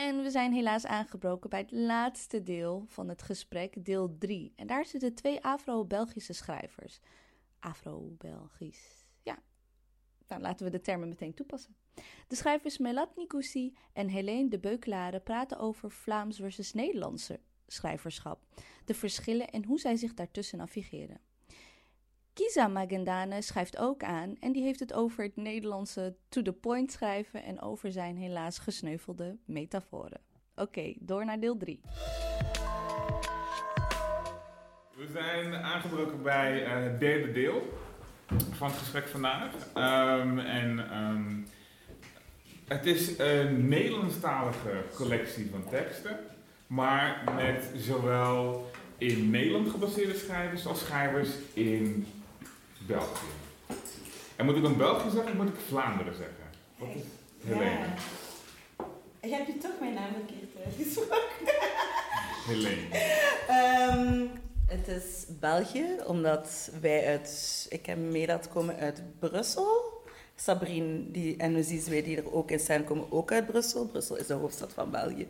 [0.04, 4.52] En we zijn helaas aangebroken bij het laatste deel van het gesprek, deel 3.
[4.56, 7.00] En daar zitten twee Afro-Belgische schrijvers.
[7.58, 9.06] Afro-Belgisch.
[9.22, 9.38] Ja,
[10.28, 11.76] nou laten we de termen meteen toepassen.
[12.26, 18.46] De schrijvers Melat Nikoussi en Helene de Beukelare praten over Vlaams versus Nederlandse schrijverschap,
[18.84, 21.20] de verschillen en hoe zij zich daartussen navigeren.
[22.34, 26.92] Kiza Magendane schrijft ook aan en die heeft het over het Nederlandse to the point
[26.92, 30.20] schrijven en over zijn helaas gesneuvelde metaforen.
[30.54, 31.80] Oké, door naar deel 3.
[34.96, 37.72] We zijn aangebroken bij uh, het derde deel
[38.50, 39.52] van het gesprek vandaag.
[39.74, 41.46] Um, en um,
[42.68, 46.18] het is een Nederlandstalige collectie van teksten,
[46.66, 52.06] maar met zowel in Nederland gebaseerde schrijvers als schrijvers in
[52.86, 53.26] België.
[54.36, 56.44] En moet ik dan België zeggen of moet ik Vlaanderen zeggen?
[56.76, 57.02] Wat is
[57.44, 57.86] Helene?
[59.20, 59.36] Ja.
[59.36, 61.18] Heb je toch mijn naam verkeerd uitgesproken?
[62.48, 62.86] Helene.
[63.90, 64.30] um,
[64.66, 70.02] het is België, omdat wij uit, ik heb mee dat komen uit Brussel.
[70.36, 73.86] Sabrine die, en Uzizwe die er ook in staan, komen ook uit Brussel.
[73.86, 75.28] Brussel is de hoofdstad van België.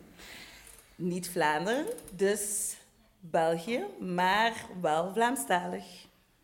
[0.95, 2.75] Niet Vlaanderen, dus
[3.19, 5.83] België, maar wel Vlaamstalig.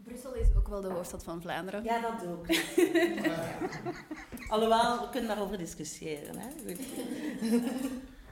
[0.03, 1.83] Brussel is ook wel de hoofdstad van Vlaanderen.
[1.83, 2.45] Ja, dat ook.
[4.53, 6.35] Alhoewel, we kunnen daarover discussiëren.
[6.37, 6.47] Hè?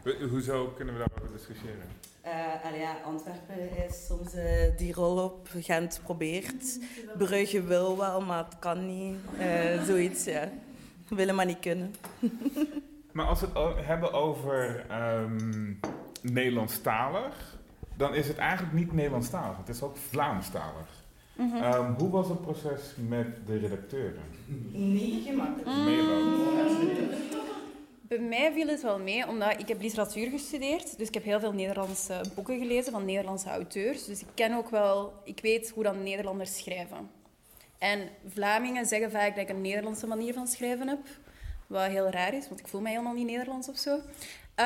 [0.31, 1.87] Hoezo kunnen we daarover discussiëren?
[2.25, 5.47] Uh, ja, Antwerpen is soms uh, die rol op.
[5.53, 6.79] Gent probeert.
[7.17, 9.15] Brugge wil wel, maar het kan niet.
[9.39, 10.49] Uh, zoiets, ja.
[11.07, 11.95] Willen maar niet kunnen.
[13.11, 14.85] maar als we het hebben over
[15.21, 15.79] um,
[16.21, 17.57] Nederlandstalig,
[17.97, 19.57] dan is het eigenlijk niet Nederlandstalig.
[19.57, 20.98] Het is ook Vlaamstalig.
[21.39, 21.63] Mm -hmm.
[21.63, 24.21] um, hoe was het proces met de redacteuren?
[24.71, 25.67] Niet gemakkelijk.
[25.67, 27.09] Mm.
[28.01, 30.97] Bij mij viel het wel mee, omdat ik heb literatuur gestudeerd.
[30.97, 34.05] Dus ik heb heel veel Nederlandse boeken gelezen van Nederlandse auteurs.
[34.05, 37.09] Dus ik ken ook wel, ik weet hoe dan Nederlanders schrijven.
[37.77, 40.99] En Vlamingen zeggen vaak dat ik een Nederlandse manier van schrijven heb.
[41.67, 43.99] Wat heel raar is, want ik voel mij helemaal niet Nederlands of zo.
[44.59, 44.65] Uh,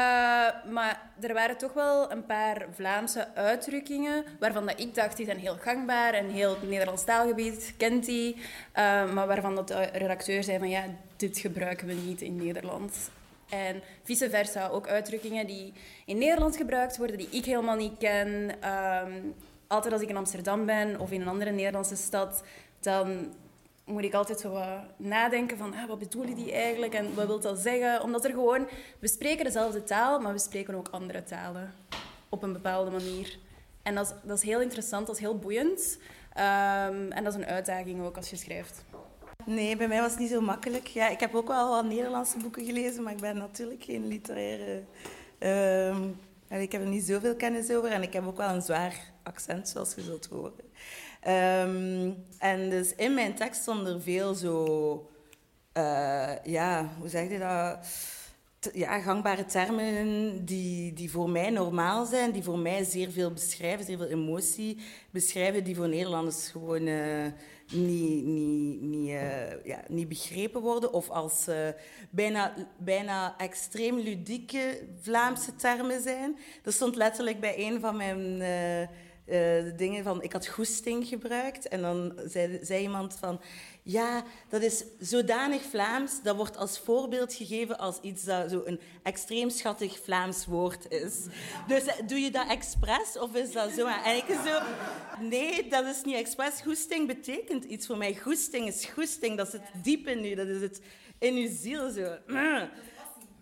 [0.71, 5.39] maar er waren toch wel een paar Vlaamse uitdrukkingen waarvan dat ik dacht, die zijn
[5.39, 8.35] heel gangbaar en heel het Nederlands taalgebied kent die.
[8.35, 8.41] Uh,
[9.13, 10.83] maar waarvan dat de redacteur zei van ja,
[11.15, 13.11] dit gebruiken we niet in Nederland.
[13.49, 15.73] En vice versa, ook uitdrukkingen die
[16.05, 18.51] in Nederland gebruikt worden, die ik helemaal niet ken.
[19.05, 19.35] Um,
[19.67, 22.43] altijd als ik in Amsterdam ben of in een andere Nederlandse stad,
[22.79, 23.33] dan
[23.85, 24.61] moet ik altijd zo
[24.97, 28.03] nadenken van ah, wat bedoelen die eigenlijk en wat wil dat zeggen?
[28.03, 28.67] Omdat er gewoon,
[28.99, 31.73] we spreken dezelfde taal, maar we spreken ook andere talen
[32.29, 33.37] op een bepaalde manier.
[33.83, 35.97] En dat is, heel interessant, dat is heel boeiend.
[36.37, 38.83] Um, en dat is een uitdaging ook als je schrijft.
[39.45, 40.87] Nee, bij mij was het niet zo makkelijk.
[40.87, 44.83] Ja, ik heb ook wel wat Nederlandse boeken gelezen, maar ik ben natuurlijk geen literaire...
[45.39, 45.95] Uh,
[46.61, 49.69] ik heb er niet zoveel kennis over en ik heb ook wel een zwaar accent,
[49.69, 50.53] zoals je zult horen.
[51.27, 55.09] Um, en dus in mijn tekst stonden er veel zo...
[55.77, 57.87] Uh, ja, hoe zeg je dat?
[58.73, 63.85] ja, gangbare termen die, die voor mij normaal zijn, die voor mij zeer veel beschrijven,
[63.85, 64.77] zeer veel emotie
[65.09, 67.25] beschrijven, die voor Nederlanders gewoon uh,
[67.71, 70.93] niet, niet, niet, uh, ja, niet begrepen worden.
[70.93, 71.47] Of als
[72.09, 76.37] bijna, bijna extreem ludieke Vlaamse termen zijn.
[76.61, 78.41] Dat stond letterlijk bij een van mijn
[79.75, 80.23] dingen van...
[80.23, 83.41] Ik had goesting gebruikt en dan zei, zei iemand van...
[83.85, 88.79] Ja, dat is zodanig Vlaams, dat wordt als voorbeeld gegeven als iets dat zo een
[89.03, 91.25] extreem schattig Vlaams woord is.
[91.67, 93.87] Dus eh, doe je dat expres of is dat zo?
[93.87, 94.59] En ik zo,
[95.19, 96.61] nee, dat is niet expres.
[96.61, 98.15] Goesting betekent iets voor mij.
[98.15, 100.81] Goesting is goesting, dat zit diep in u, dat is het
[101.19, 102.17] in uw ziel zo.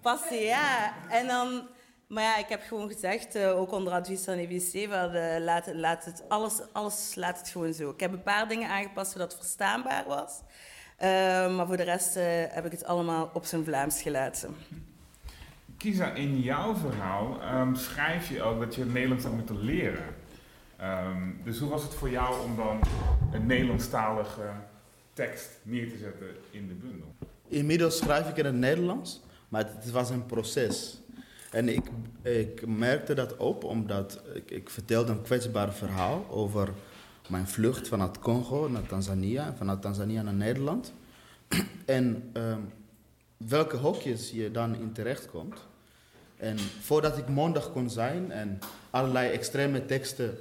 [0.01, 0.95] Passie, ja.
[1.09, 1.67] En dan...
[2.11, 5.73] Maar ja, ik heb gewoon gezegd, uh, ook onder advies van EBC, van, uh, laat,
[5.73, 7.89] laat het, alles, alles laat het gewoon zo.
[7.89, 10.41] Ik heb een paar dingen aangepast zodat het verstaanbaar was.
[11.01, 12.13] Uh, maar voor de rest
[12.49, 14.55] heb ik het allemaal op zijn Vlaams gelaten.
[15.77, 20.15] Kisa, in jouw verhaal um, schrijf je ook dat je het Nederlands had moeten leren.
[20.81, 22.81] Um, dus hoe was het voor jou om dan
[23.31, 24.51] een Nederlandstalige
[25.13, 27.15] tekst neer te zetten in de bundel?
[27.47, 31.00] Inmiddels schrijf ik in het Nederlands, maar het, het was een proces.
[31.51, 31.85] En ik,
[32.21, 36.69] ik merkte dat op omdat ik, ik vertelde een kwetsbaar verhaal over
[37.27, 40.93] mijn vlucht vanuit Congo naar Tanzania en vanuit Tanzania naar Nederland.
[41.85, 42.69] en um,
[43.37, 45.57] welke hokjes je dan in terechtkomt.
[46.37, 50.37] En voordat ik mondig kon zijn en allerlei extreme teksten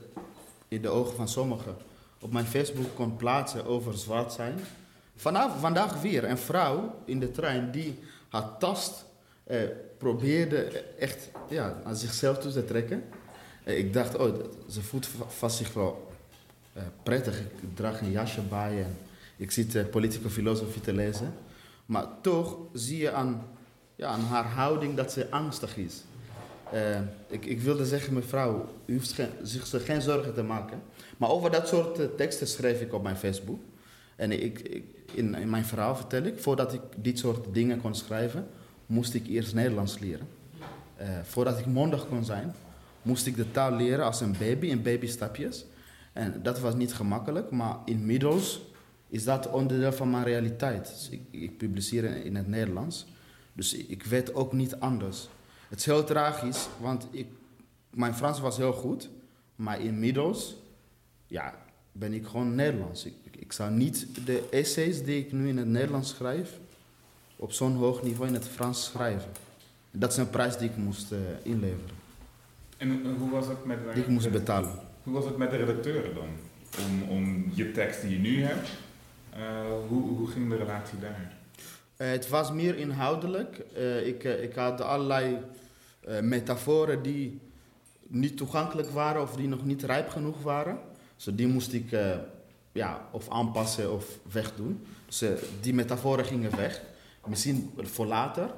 [0.68, 1.76] in de ogen van sommigen
[2.20, 4.58] op mijn Facebook kon plaatsen over zwart zijn.
[5.16, 7.98] Vanaf, vandaag weer een vrouw in de trein die
[8.28, 9.04] haar tast
[9.98, 13.04] probeerde echt ja, aan zichzelf toe te trekken.
[13.64, 14.34] Eh, ik dacht, oh,
[14.68, 16.12] ze voelt vast zich wel
[16.72, 17.40] eh, prettig.
[17.40, 18.96] Ik draag een jasje bij en
[19.36, 21.34] ik zit politieke filosofie te lezen.
[21.86, 23.46] Maar toch zie je aan,
[23.96, 26.02] ja, aan haar houding dat ze angstig is.
[27.28, 30.82] Ik, ik, wilde zeggen, mevrouw, u hoeft zich geen zorgen te maken.
[31.16, 33.60] Maar over dat soort teksten schrijf ik op mijn Facebook.
[34.16, 37.94] En ik, ik, in, in, mijn verhaal vertel ik, voordat ik dit soort dingen kon
[37.94, 38.48] schrijven,
[38.90, 40.28] moest ik eerst Nederlands leren.
[41.00, 42.54] Uh, voordat ik mondig kon zijn,
[43.02, 45.64] moest ik de taal leren als een baby, in babystapjes.
[46.12, 48.60] En dat was niet gemakkelijk, maar inmiddels
[49.08, 50.88] is dat onderdeel van mijn realiteit.
[50.88, 53.06] Dus ik, publiceer in, het Nederlands,
[53.52, 55.28] dus ik, ik weet ook niet anders.
[55.68, 57.26] Het is heel tragisch, want ik,
[57.90, 59.08] mijn Frans was heel goed,
[59.56, 60.56] maar inmiddels
[61.26, 61.54] ja,
[61.92, 63.04] ben ik gewoon Nederlands.
[63.04, 66.58] Ik, ik zou niet de essays die ik nu in het Nederlands schrijf,
[67.40, 69.30] op zo'n hoog niveau in het Frans schrijven.
[69.90, 71.96] Dat is een prijs die ik moest uh, inleveren.
[72.76, 73.78] En hoe was het met...
[73.94, 74.70] Die ik moest betalen.
[75.02, 76.28] Hoe was het met de redacteuren dan?
[76.86, 78.68] Om, om je tekst die je nu hebt,
[79.36, 79.40] uh,
[79.88, 81.32] hoe, hoe ging de relatie daar?
[81.96, 83.58] Het was meer inhoudelijk.
[84.04, 85.38] Ik, ik had allerlei
[86.20, 87.40] metaforen die
[88.06, 90.78] niet toegankelijk waren of die nog niet rijp genoeg waren.
[91.16, 91.90] Dus die moest ik
[92.72, 94.86] ja, of aanpassen of wegdoen.
[95.06, 95.24] Dus
[95.60, 96.82] die metaforen gingen weg.
[97.26, 98.50] Misschien voor later.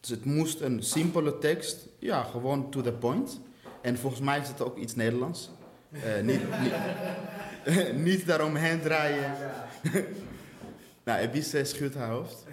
[0.00, 3.40] Dus het moest een simpele tekst, ja, gewoon to the point.
[3.82, 5.50] En volgens mij is het ook iets Nederlands.
[5.90, 9.34] Uh, niet, niet, niet daaromheen draaien.
[11.04, 12.44] nou, Ebise schudt haar hoofd.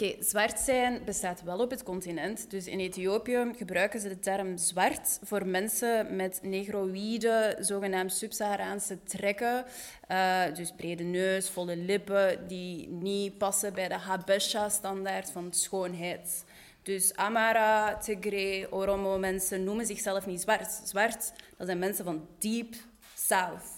[0.00, 2.50] Oké, zwart zijn bestaat wel op het continent.
[2.50, 9.64] Dus in Ethiopië gebruiken ze de term zwart voor mensen met negroïde, zogenaamd sub-Saharaanse trekken.
[10.08, 16.44] Uh, dus brede neus, volle lippen, die niet passen bij de Habesha-standaard van schoonheid.
[16.82, 20.80] Dus Amara, Tigray, Oromo mensen noemen zichzelf niet zwart.
[20.84, 22.74] Zwart, dat zijn mensen van deep
[23.14, 23.75] south.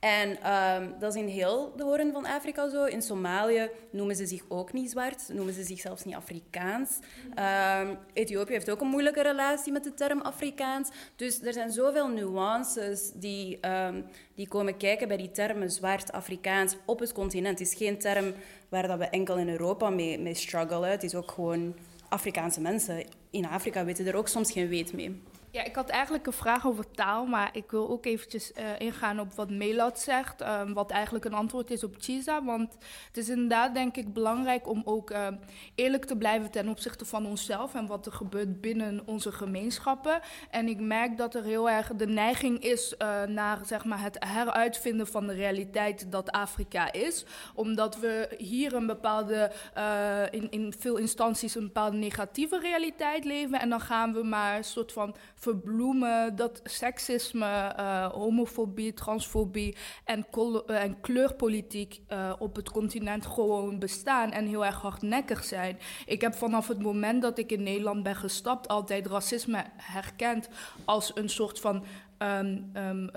[0.00, 2.84] En um, dat is in heel de hoorn van Afrika zo.
[2.84, 6.98] In Somalië noemen ze zich ook niet zwart, noemen ze zich zelfs niet Afrikaans.
[7.82, 10.88] Um, Ethiopië heeft ook een moeilijke relatie met de term Afrikaans.
[11.16, 16.76] Dus er zijn zoveel nuances die, um, die komen kijken bij die termen zwart, Afrikaans
[16.84, 17.58] op het continent.
[17.58, 18.34] Het is geen term
[18.68, 20.90] waar dat we enkel in Europa mee, mee struggelen.
[20.90, 21.74] Het is ook gewoon
[22.08, 25.20] Afrikaanse mensen in Afrika weten er ook soms geen weet mee.
[25.52, 29.20] Ja, ik had eigenlijk een vraag over taal, maar ik wil ook eventjes uh, ingaan
[29.20, 32.44] op wat Melat zegt, um, wat eigenlijk een antwoord is op Chisa.
[32.44, 32.76] Want
[33.06, 35.26] het is inderdaad, denk ik, belangrijk om ook uh,
[35.74, 40.20] eerlijk te blijven ten opzichte van onszelf en wat er gebeurt binnen onze gemeenschappen.
[40.50, 44.16] En ik merk dat er heel erg de neiging is uh, naar zeg maar, het
[44.26, 47.24] heruitvinden van de realiteit dat Afrika is.
[47.54, 49.52] Omdat we hier een bepaalde,
[50.30, 53.60] in, in veel instanties een bepaalde negatieve realiteit leven.
[53.60, 60.26] En dan gaan we maar een soort van verbloemen dat seksisme, uh, homofobie, transfobie en,
[60.36, 65.78] uh, en kleurpolitiek uh, op het continent gewoon bestaan en heel erg hardnekkig zijn.
[66.06, 70.48] Ik heb vanaf het moment dat ik in Nederland ben gestapt altijd racisme herkend
[70.84, 71.84] als een soort van
[72.18, 73.10] um, um,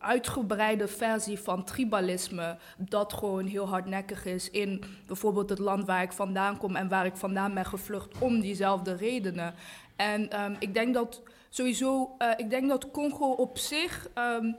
[0.00, 6.12] uitgebreide versie van tribalisme, dat gewoon heel hardnekkig is in bijvoorbeeld het land waar ik
[6.12, 9.54] vandaan kom en waar ik vandaan ben gevlucht om diezelfde redenen.
[10.00, 14.56] En um, ik denk dat sowieso, uh, ik denk dat Congo op zich, um,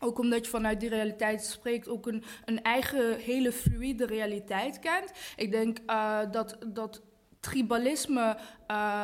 [0.00, 5.12] ook omdat je vanuit die realiteit spreekt, ook een, een eigen hele fluide realiteit kent.
[5.36, 7.02] Ik denk uh, dat, dat
[7.40, 8.36] tribalisme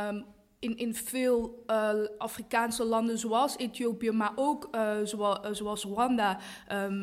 [0.09, 0.25] um,
[0.59, 4.69] in, in veel uh, Afrikaanse landen zoals Ethiopië, maar ook
[5.05, 6.39] zoals, zoals Rwanda,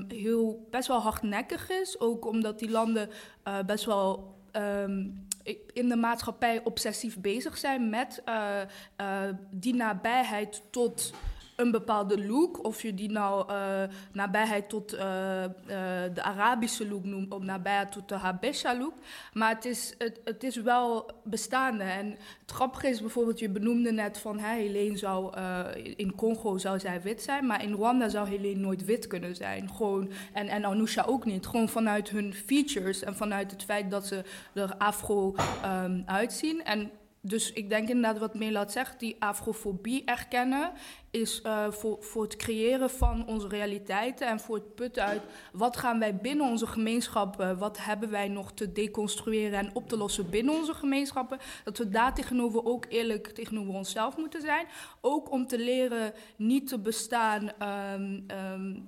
[0.08, 2.00] heel, best wel hardnekkig is.
[2.00, 3.10] Ook omdat die landen
[3.66, 4.36] best wel
[5.74, 8.62] in de maatschappij obsessief bezig zijn met uh,
[9.02, 9.22] uh,
[9.52, 11.14] die nabijheid tot
[11.56, 12.66] een bepaalde look.
[12.66, 15.48] Of je die nou uh, nabijheid tot uh, uh,
[16.14, 18.94] de Arabische look noemt, of nabijheid tot de Habesha look.
[19.34, 21.84] Maar het is, het, het is wel bestaande.
[21.84, 22.10] En
[22.42, 25.38] het grappige is bijvoorbeeld, je benoemde net van hè, Helene zou
[25.96, 29.70] in Congo zou zij wit zijn, maar in Rwanda zou Helene nooit wit kunnen zijn.
[29.70, 31.46] Gewoon, en, en Anusha ook niet.
[31.46, 34.24] Gewoon vanuit hun features en vanuit het feit dat ze
[34.54, 36.64] er afro um, uitzien.
[36.64, 36.92] En
[37.26, 40.72] dus ik denk inderdaad wat Melat zegt, die afrofobie erkennen
[41.12, 45.22] is uh, voor, voor het creëren van onze realiteiten en voor het putten uit
[45.52, 49.98] wat gaan wij binnen onze gemeenschappen, wat hebben wij nog te deconstrueren en op te
[49.98, 54.66] lossen binnen onze gemeenschappen, dat we daar tegenover ook eerlijk tegenover onszelf moeten zijn.
[55.02, 57.52] Ook om te leren niet te bestaan.
[57.94, 58.88] Um, um,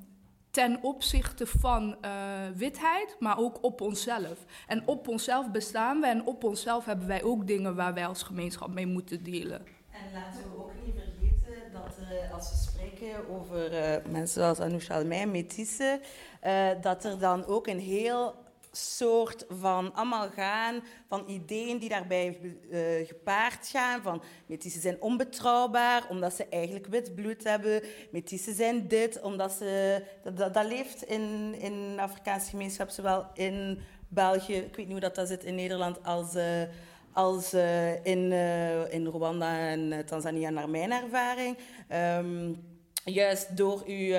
[0.55, 2.11] ten opzichte van uh,
[2.55, 4.45] witheid, maar ook op onszelf.
[4.67, 8.23] En op onszelf bestaan we en op onszelf hebben wij ook dingen waar wij als
[8.23, 9.61] gemeenschap mee moeten delen.
[9.91, 14.59] En laten we ook niet vergeten dat er, als we spreken over uh, mensen zoals
[14.59, 15.99] Anousha mij, metisse,
[16.45, 18.35] uh, dat er dan ook een heel
[18.75, 24.01] soort van allemaal gaan van ideeën die daarbij uh, gepaard gaan.
[24.01, 27.81] Van metisse zijn onbetrouwbaar omdat ze eigenlijk wit bloed hebben.
[28.11, 30.03] Metisse zijn dit omdat ze...
[30.23, 34.99] Dat, dat, leeft in, in de Afrikaanse gemeenschap, zowel in België, ik weet niet hoe
[34.99, 36.35] dat, dat zit in Nederland, als...
[36.35, 36.61] Uh,
[37.13, 38.31] als uh, in,
[38.89, 41.57] in Rwanda en Tanzania, naar mijn ervaring.
[42.17, 42.63] Um,
[43.03, 44.15] juist door uw,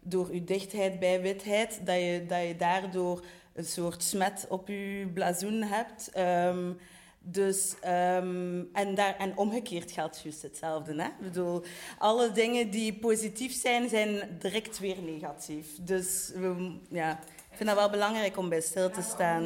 [0.00, 3.24] door uw dichtheid bij witheid, dat je, dat je daardoor
[3.54, 6.18] een soort smet op je blazoen hebt.
[6.18, 6.78] Um,
[7.24, 11.02] dus, um, en, daar, en omgekeerd geldt juist hetzelfde.
[11.02, 11.06] Hè?
[11.06, 11.62] Ik bedoel,
[11.98, 15.66] alle dingen die positief zijn, zijn direct weer negatief.
[15.80, 17.18] Dus we, ja,
[17.50, 19.42] ik vind dat wel belangrijk om bij stil te staan.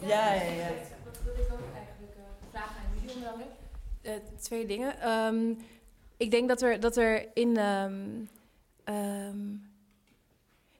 [0.00, 0.68] Ja, ja, ja.
[1.04, 3.46] Wat wil ik ook eigenlijk uh, vragen aan jullie?
[4.02, 5.10] Uh, twee dingen.
[5.10, 5.58] Um,
[6.16, 7.56] ik denk dat er, dat er in...
[8.94, 9.65] Um,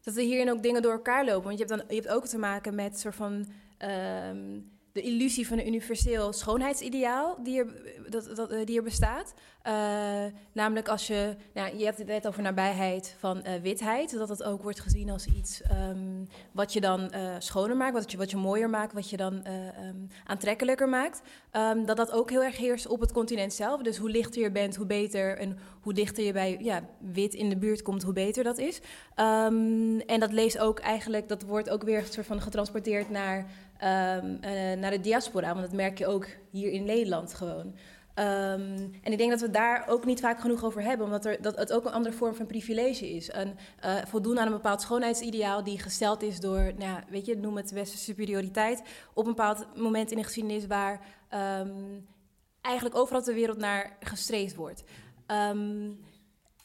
[0.07, 1.43] dat er hierin ook dingen door elkaar lopen.
[1.43, 3.47] Want je hebt, dan, je hebt ook te maken met soort van
[4.29, 7.67] um, de illusie van een universeel schoonheidsideaal die er,
[8.09, 9.35] dat, dat, die er bestaat.
[9.67, 9.73] Uh,
[10.53, 14.43] namelijk als je, nou, je hebt het net over nabijheid van uh, witheid, dat dat
[14.43, 18.37] ook wordt gezien als iets um, wat je dan schoner maakt, wat je, wat je
[18.37, 21.23] mooier maakt, wat je dan um, aantrekkelijker maakt.
[21.53, 23.83] Um, dat dat ook heel erg heerst op het continent zelf.
[23.83, 27.49] Dus hoe lichter je bent, hoe beter en hoe dichter je bij ja, wit in
[27.49, 28.81] de buurt komt, hoe beter dat is.
[30.07, 33.47] en dat leest ook eigenlijk, dat wordt ook weer soort van getransporteerd naar,
[34.81, 37.75] naar de diaspora, want dat merk je ook hier in Nederland gewoon.
[38.19, 41.43] Um, en ik denk dat we daar ook niet vaak genoeg over hebben, omdat er,
[41.43, 43.33] dat het ook een andere vorm van privilege is.
[43.33, 47.37] Een, uh, voldoen aan een bepaald schoonheidsideaal die gesteld is door, nou ja, weet je,
[47.37, 48.83] noem het westerse superioriteit,
[49.15, 51.01] op een bepaald moment in de geschiedenis waar
[51.61, 52.07] um,
[52.61, 54.85] eigenlijk overal ter wereld naar gestreefd wordt.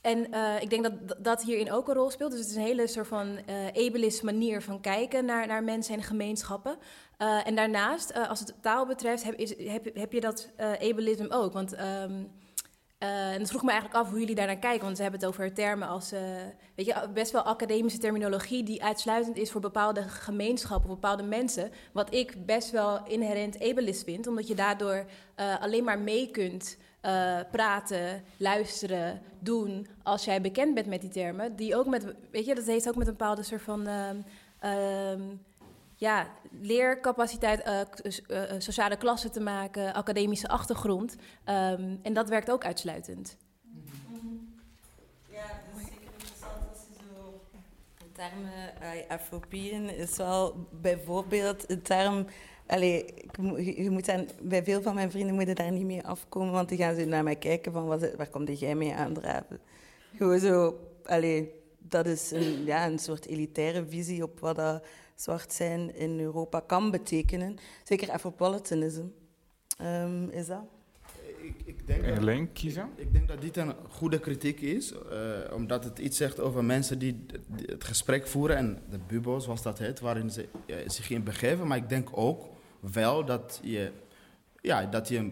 [0.01, 2.31] En uh, ik denk dat dat hierin ook een rol speelt.
[2.31, 5.95] Dus het is een hele soort van uh, ableist manier van kijken naar, naar mensen
[5.95, 6.77] en gemeenschappen.
[7.19, 9.39] Uh, en daarnaast, als het taal betreft, heb,
[9.93, 11.53] heb, je dat ableisme ook.
[11.53, 12.31] Want um,
[12.97, 14.83] en dat vroeg me eigenlijk af hoe jullie daar naar kijken.
[14.83, 16.11] Want ze hebben het over termen als,
[16.75, 21.71] weet je, best wel academische terminologie die uitsluitend is voor bepaalde gemeenschappen of bepaalde mensen.
[21.93, 25.05] Wat ik best wel inherent ableist vind, omdat je daardoor
[25.59, 31.55] alleen maar mee kunt uh, praten, luisteren, doen als jij bekend bent met die termen.
[31.55, 35.13] Die ook met, weet je, dat heeft ook met een bepaalde soort van uh,
[35.95, 36.27] ja,
[36.61, 41.15] leercapaciteit, uh, sociale klasse te maken, academische achtergrond.
[41.45, 43.37] Um, en dat werkt ook uitsluitend.
[45.29, 45.45] Ja,
[45.77, 47.41] zeker interessant als je zo
[47.97, 52.25] de termen Afropien is wel bijvoorbeeld een term
[52.71, 53.05] Allee,
[53.75, 56.77] je moet dan, bij veel van mijn vrienden moeten daar niet mee afkomen, want die
[56.77, 59.59] gaan zo naar mij kijken van wat, waar komt jij mee aandraven?
[60.15, 64.83] Gewoon zo, allee, dat is een, ja, een soort elitaire visie op wat dat
[65.15, 67.57] zwart zijn in Europa kan betekenen.
[67.83, 69.03] Zeker Afropolitanism
[69.81, 70.63] um, is dat.
[71.41, 72.89] Ik, ik, denk dat, kiezen?
[72.95, 74.99] Ik, ik, denk dat dit een goede kritiek is, uh,
[75.53, 77.25] omdat het iets zegt over mensen die,
[77.65, 81.67] het gesprek voeren en de bubbel, zoals dat heet, waarin ze uh, zich in begeven.
[81.67, 82.50] Maar ik denk ook
[82.81, 83.91] wel dat je,
[84.61, 85.31] ja, dat, je,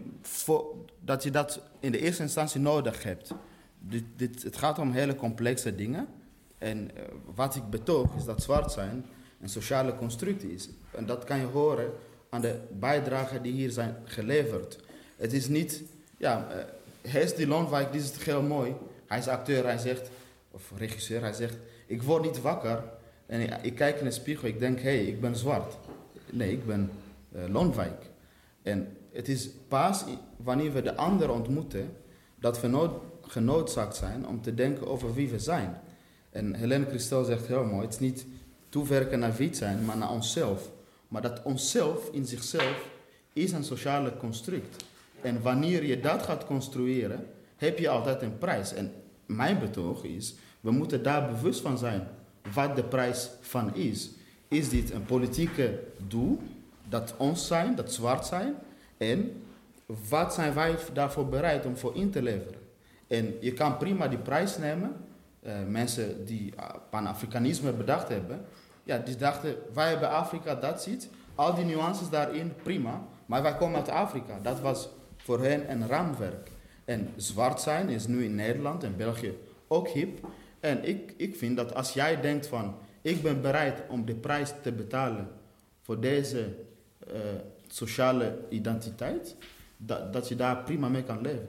[1.00, 3.32] dat je dat in de eerste instantie nodig hebt.
[3.78, 6.08] Dit, dit, het gaat om hele complexe dingen.
[6.58, 7.02] En uh,
[7.34, 9.04] wat ik betoog is dat zwart zijn
[9.40, 10.68] een sociale constructie is.
[10.90, 11.92] En dat kan je horen
[12.30, 14.78] aan de bijdragen die hier zijn geleverd.
[15.16, 15.82] Het is niet,
[16.16, 16.56] ja, uh,
[17.10, 18.74] hij is die Londwijk, die is heel mooi.
[19.06, 20.10] Hij is acteur, hij zegt,
[20.50, 21.56] of regisseur, hij zegt,
[21.86, 22.82] ik word niet wakker.
[23.26, 25.76] En ik, ik kijk in de spiegel, ik denk, hé, hey, ik ben zwart.
[26.30, 26.90] Nee, ik ben
[27.34, 27.84] uh,
[28.62, 30.04] En het is pas
[30.36, 31.90] wanneer we de ander ontmoeten
[32.34, 32.92] dat we nood,
[33.22, 35.80] genoodzaakt zijn om te denken over wie we zijn.
[36.30, 38.26] En Helene Christel zegt heel mooi: het is niet
[38.68, 40.70] toewerken naar wie zijn, maar naar onszelf.
[41.08, 42.88] Maar dat onszelf in zichzelf
[43.32, 44.84] is een sociale construct.
[45.22, 47.26] En wanneer je dat gaat construeren,
[47.56, 48.74] heb je altijd een prijs.
[48.74, 48.92] En
[49.26, 52.08] mijn betoog is, we moeten daar bewust van zijn
[52.54, 54.10] wat de prijs van is.
[54.48, 56.40] Is dit een politieke doel
[56.90, 58.54] dat ons zijn, dat zwart zijn.
[58.96, 59.42] En
[60.08, 62.60] wat zijn wij daarvoor bereid om voor in te leveren?
[63.06, 64.96] En je kan prima die prijs nemen.
[65.42, 68.44] Uh, mensen die uh, pan-Afrikanisme bedacht hebben,
[68.82, 71.08] ja, die dachten, wij hebben Afrika, dat ziet.
[71.34, 73.02] Al die nuances daarin, prima.
[73.26, 74.38] Maar wij komen uit Afrika.
[74.42, 76.50] Dat was voor hen een raamwerk.
[76.84, 79.38] En zwart zijn is nu in Nederland en België
[79.68, 80.26] ook hip.
[80.60, 84.52] En ik, ik vind dat als jij denkt van, ik ben bereid om de prijs
[84.62, 85.28] te betalen
[85.80, 86.54] voor deze
[87.08, 87.18] uh,
[87.68, 89.36] sociale identiteit,
[89.76, 91.48] dat, dat je daar prima mee kan leven.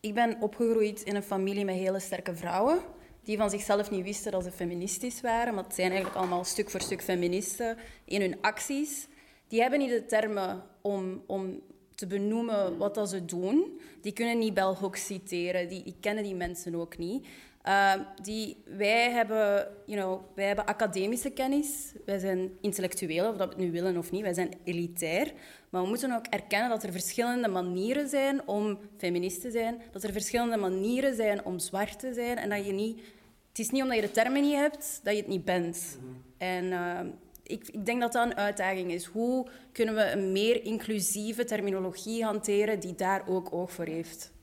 [0.00, 2.78] ik ben opgegroeid in een familie met hele sterke vrouwen.
[3.22, 5.54] Die van zichzelf niet wisten dat ze feministisch waren.
[5.54, 9.08] Maar het zijn eigenlijk allemaal stuk voor stuk feministen in hun acties.
[9.48, 11.60] Die hebben niet de termen om, om
[11.94, 13.80] te benoemen wat dat ze doen.
[14.00, 15.68] Die kunnen niet Bell citeren.
[15.68, 17.26] Die, die kennen die mensen ook niet.
[17.68, 21.92] Uh, die, wij, hebben, you know, wij hebben academische kennis.
[22.04, 24.22] Wij zijn intellectueel, of dat we het nu willen of niet.
[24.22, 25.32] Wij zijn elitair.
[25.70, 29.80] Maar we moeten ook erkennen dat er verschillende manieren zijn om feminist te zijn.
[29.92, 32.36] Dat er verschillende manieren zijn om zwart te zijn.
[32.36, 33.00] En dat je niet...
[33.48, 35.98] Het is niet omdat je de termen niet hebt, dat je het niet bent.
[36.38, 37.00] En uh,
[37.42, 39.04] ik, ik, denk dat dat een uitdaging is.
[39.04, 44.34] Hoe kunnen we een meer inclusieve terminologie hanteren die daar ook oog voor heeft?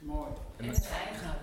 [0.00, 0.30] Mooi.
[0.56, 0.74] En,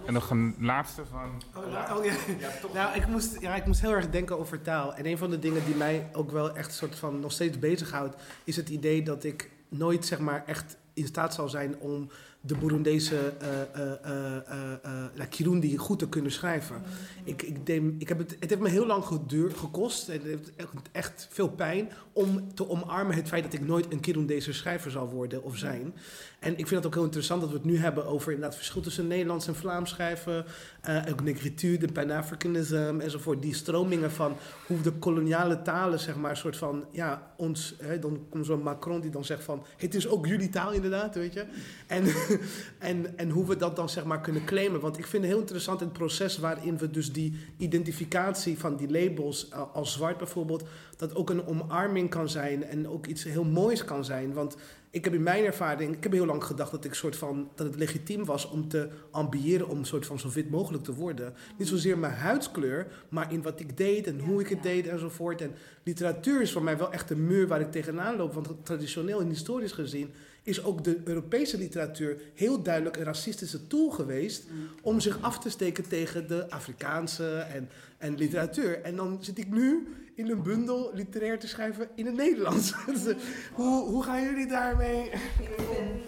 [0.05, 1.41] en, nog een laatste van.
[1.55, 2.13] Oh, nou, oh ja.
[2.39, 2.73] ja toch.
[2.73, 4.93] Nou, ik moest, ja, ik moest heel erg denken over taal.
[4.93, 8.15] En een van de dingen die mij ook wel echt soort van nog steeds bezighoudt,
[8.43, 12.09] is het idee dat ik nooit zeg maar echt in staat zal zijn om
[12.41, 13.47] de Burundese uh,
[13.83, 16.81] uh, uh, Kirundi goed te kunnen schrijven.
[17.23, 20.07] Ik, ik, denk, ik heb het, het heeft me heel lang geduur, gekost.
[20.07, 23.99] Het heeft echt, echt, veel pijn om te omarmen het feit dat ik nooit een
[23.99, 25.93] Kirundese schrijver zal worden of zijn.
[26.39, 28.57] En ik vind het ook heel interessant dat we het nu hebben over inderdaad het
[28.57, 30.45] verschil tussen Nederlands en Vlaams schrijven.
[30.89, 33.41] Uh, ook negritude, de Pan-Africanism enzovoort.
[33.41, 34.35] Die stromingen van
[34.67, 38.61] hoe de koloniale talen, zeg maar, een soort van, ja, ons, hè, dan komt zo'n
[38.63, 41.45] Macron die dan zegt van, het is ook jullie taal inderdaad, weet je.
[41.87, 42.03] En,
[42.79, 44.79] en, en hoe we dat dan, zeg maar, kunnen claimen.
[44.79, 48.91] Want ik vind het heel interessant het proces waarin we dus die identificatie van die
[48.91, 50.63] labels, uh, als zwart bijvoorbeeld,
[50.97, 54.33] dat ook een omarming kan zijn en ook iets heel moois kan zijn.
[54.33, 54.57] Want
[54.97, 57.67] ik heb in mijn ervaring, ik heb heel lang gedacht dat ik soort van dat
[57.67, 61.33] het legitiem was om te ambiëren om soort van zo wit mogelijk te worden.
[61.57, 65.41] Niet zozeer mijn huidskleur, maar in wat ik deed en hoe ik het deed enzovoort.
[65.41, 65.51] En
[65.83, 68.33] literatuur is voor mij wel echt een muur waar ik tegenaan loop.
[68.33, 70.13] Want traditioneel en historisch gezien
[70.47, 74.43] is ook de Europese literatuur heel duidelijk een racistische tool geweest
[74.81, 78.81] om zich af te steken tegen de Afrikaanse en, en literatuur.
[78.81, 82.73] En dan zit ik nu in een bundel literair te schrijven in het Nederlands.
[82.85, 83.15] Dus,
[83.53, 85.09] hoe, hoe gaan jullie daarmee?
[85.09, 86.01] Ik vind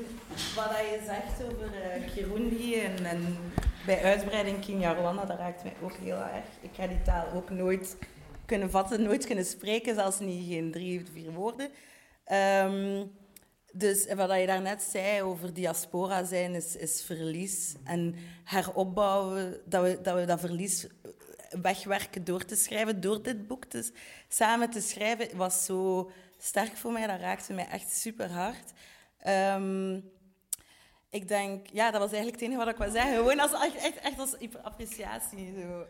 [0.55, 3.37] wat je zegt over uh, Kirundi en, en,
[3.85, 6.45] bij uitbreiding Kinyarwanda, dat raakt mij ook heel erg.
[6.61, 7.97] Ik ga die taal ook nooit
[8.45, 11.69] kunnen vatten, nooit kunnen spreken, zelfs niet geen drie of vier woorden.
[12.31, 13.11] Um,
[13.71, 17.75] dus wat je daarnet zei over diaspora zijn, is, is verlies.
[17.83, 20.87] En heropbouwen, dat we, dat we dat verlies
[21.61, 23.91] wegwerken door te schrijven, door dit boek te,
[24.27, 27.07] samen te schrijven, was zo sterk voor mij.
[27.07, 28.71] Dat raakte mij echt super hard.
[29.27, 30.11] Um,
[31.09, 33.15] ik denk, ja, dat was eigenlijk het enige wat ik wou zeggen.
[33.15, 35.53] Gewoon als, echt, echt als appreciatie.
[35.61, 35.85] Zo.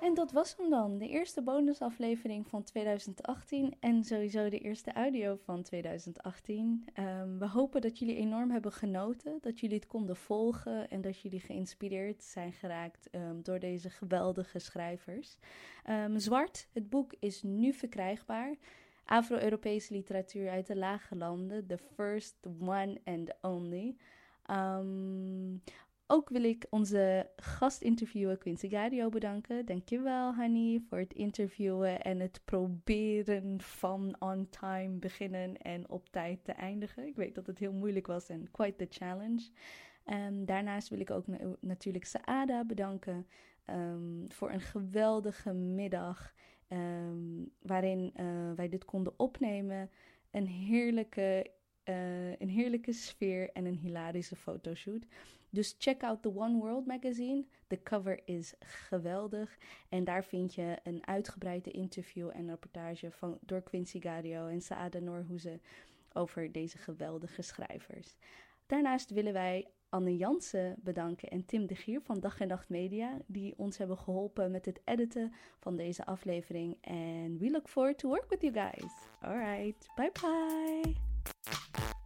[0.00, 5.36] En dat was hem dan, de eerste bonusaflevering van 2018 en sowieso de eerste audio
[5.44, 6.66] van 2018.
[6.66, 11.00] Um, ehm, we hopen dat jullie enorm hebben genoten, dat jullie het konden volgen en
[11.00, 15.36] dat jullie geïnspireerd zijn geraakt um, door deze geweldige schrijvers.
[15.88, 18.54] Um, Zwart, het boek is nu verkrijgbaar.
[19.04, 23.96] Afro-Europese literatuur uit de lage landen, the first one and only.
[26.10, 29.66] Ook wil ik onze gastinterviewer Quincy Gario bedanken.
[29.66, 36.44] Dankjewel, Hanny, voor het interviewen en het proberen van on time beginnen en op tijd
[36.44, 37.06] te eindigen.
[37.06, 39.48] Ik weet dat het heel moeilijk was en quite the challenge.
[40.06, 41.24] Um, daarnaast wil ik ook
[41.60, 43.26] natuurlijk Saada bedanken
[43.66, 46.34] um, voor een geweldige middag
[46.68, 49.90] um, waarin uh, wij dit konden opnemen.
[50.30, 51.50] Een heerlijke,
[51.84, 55.06] uh, een heerlijke sfeer en een hilarische fotoshoot.
[55.50, 57.44] Dus check out The One World magazine.
[57.66, 59.58] De cover is geweldig.
[59.88, 64.98] En daar vind je een uitgebreide interview en rapportage van, door Quincy Gario en Saada
[64.98, 65.60] Norhoeze
[66.12, 68.16] over deze geweldige schrijvers.
[68.66, 73.18] Daarnaast willen wij Anne Jansen bedanken en Tim de Gier van Dag en Nacht Media,
[73.26, 76.76] die ons hebben geholpen met het editen van deze aflevering.
[76.80, 78.92] En we look forward to work with you guys.
[79.20, 81.09] Alright, bye bye.
[81.50, 81.99] Thank you.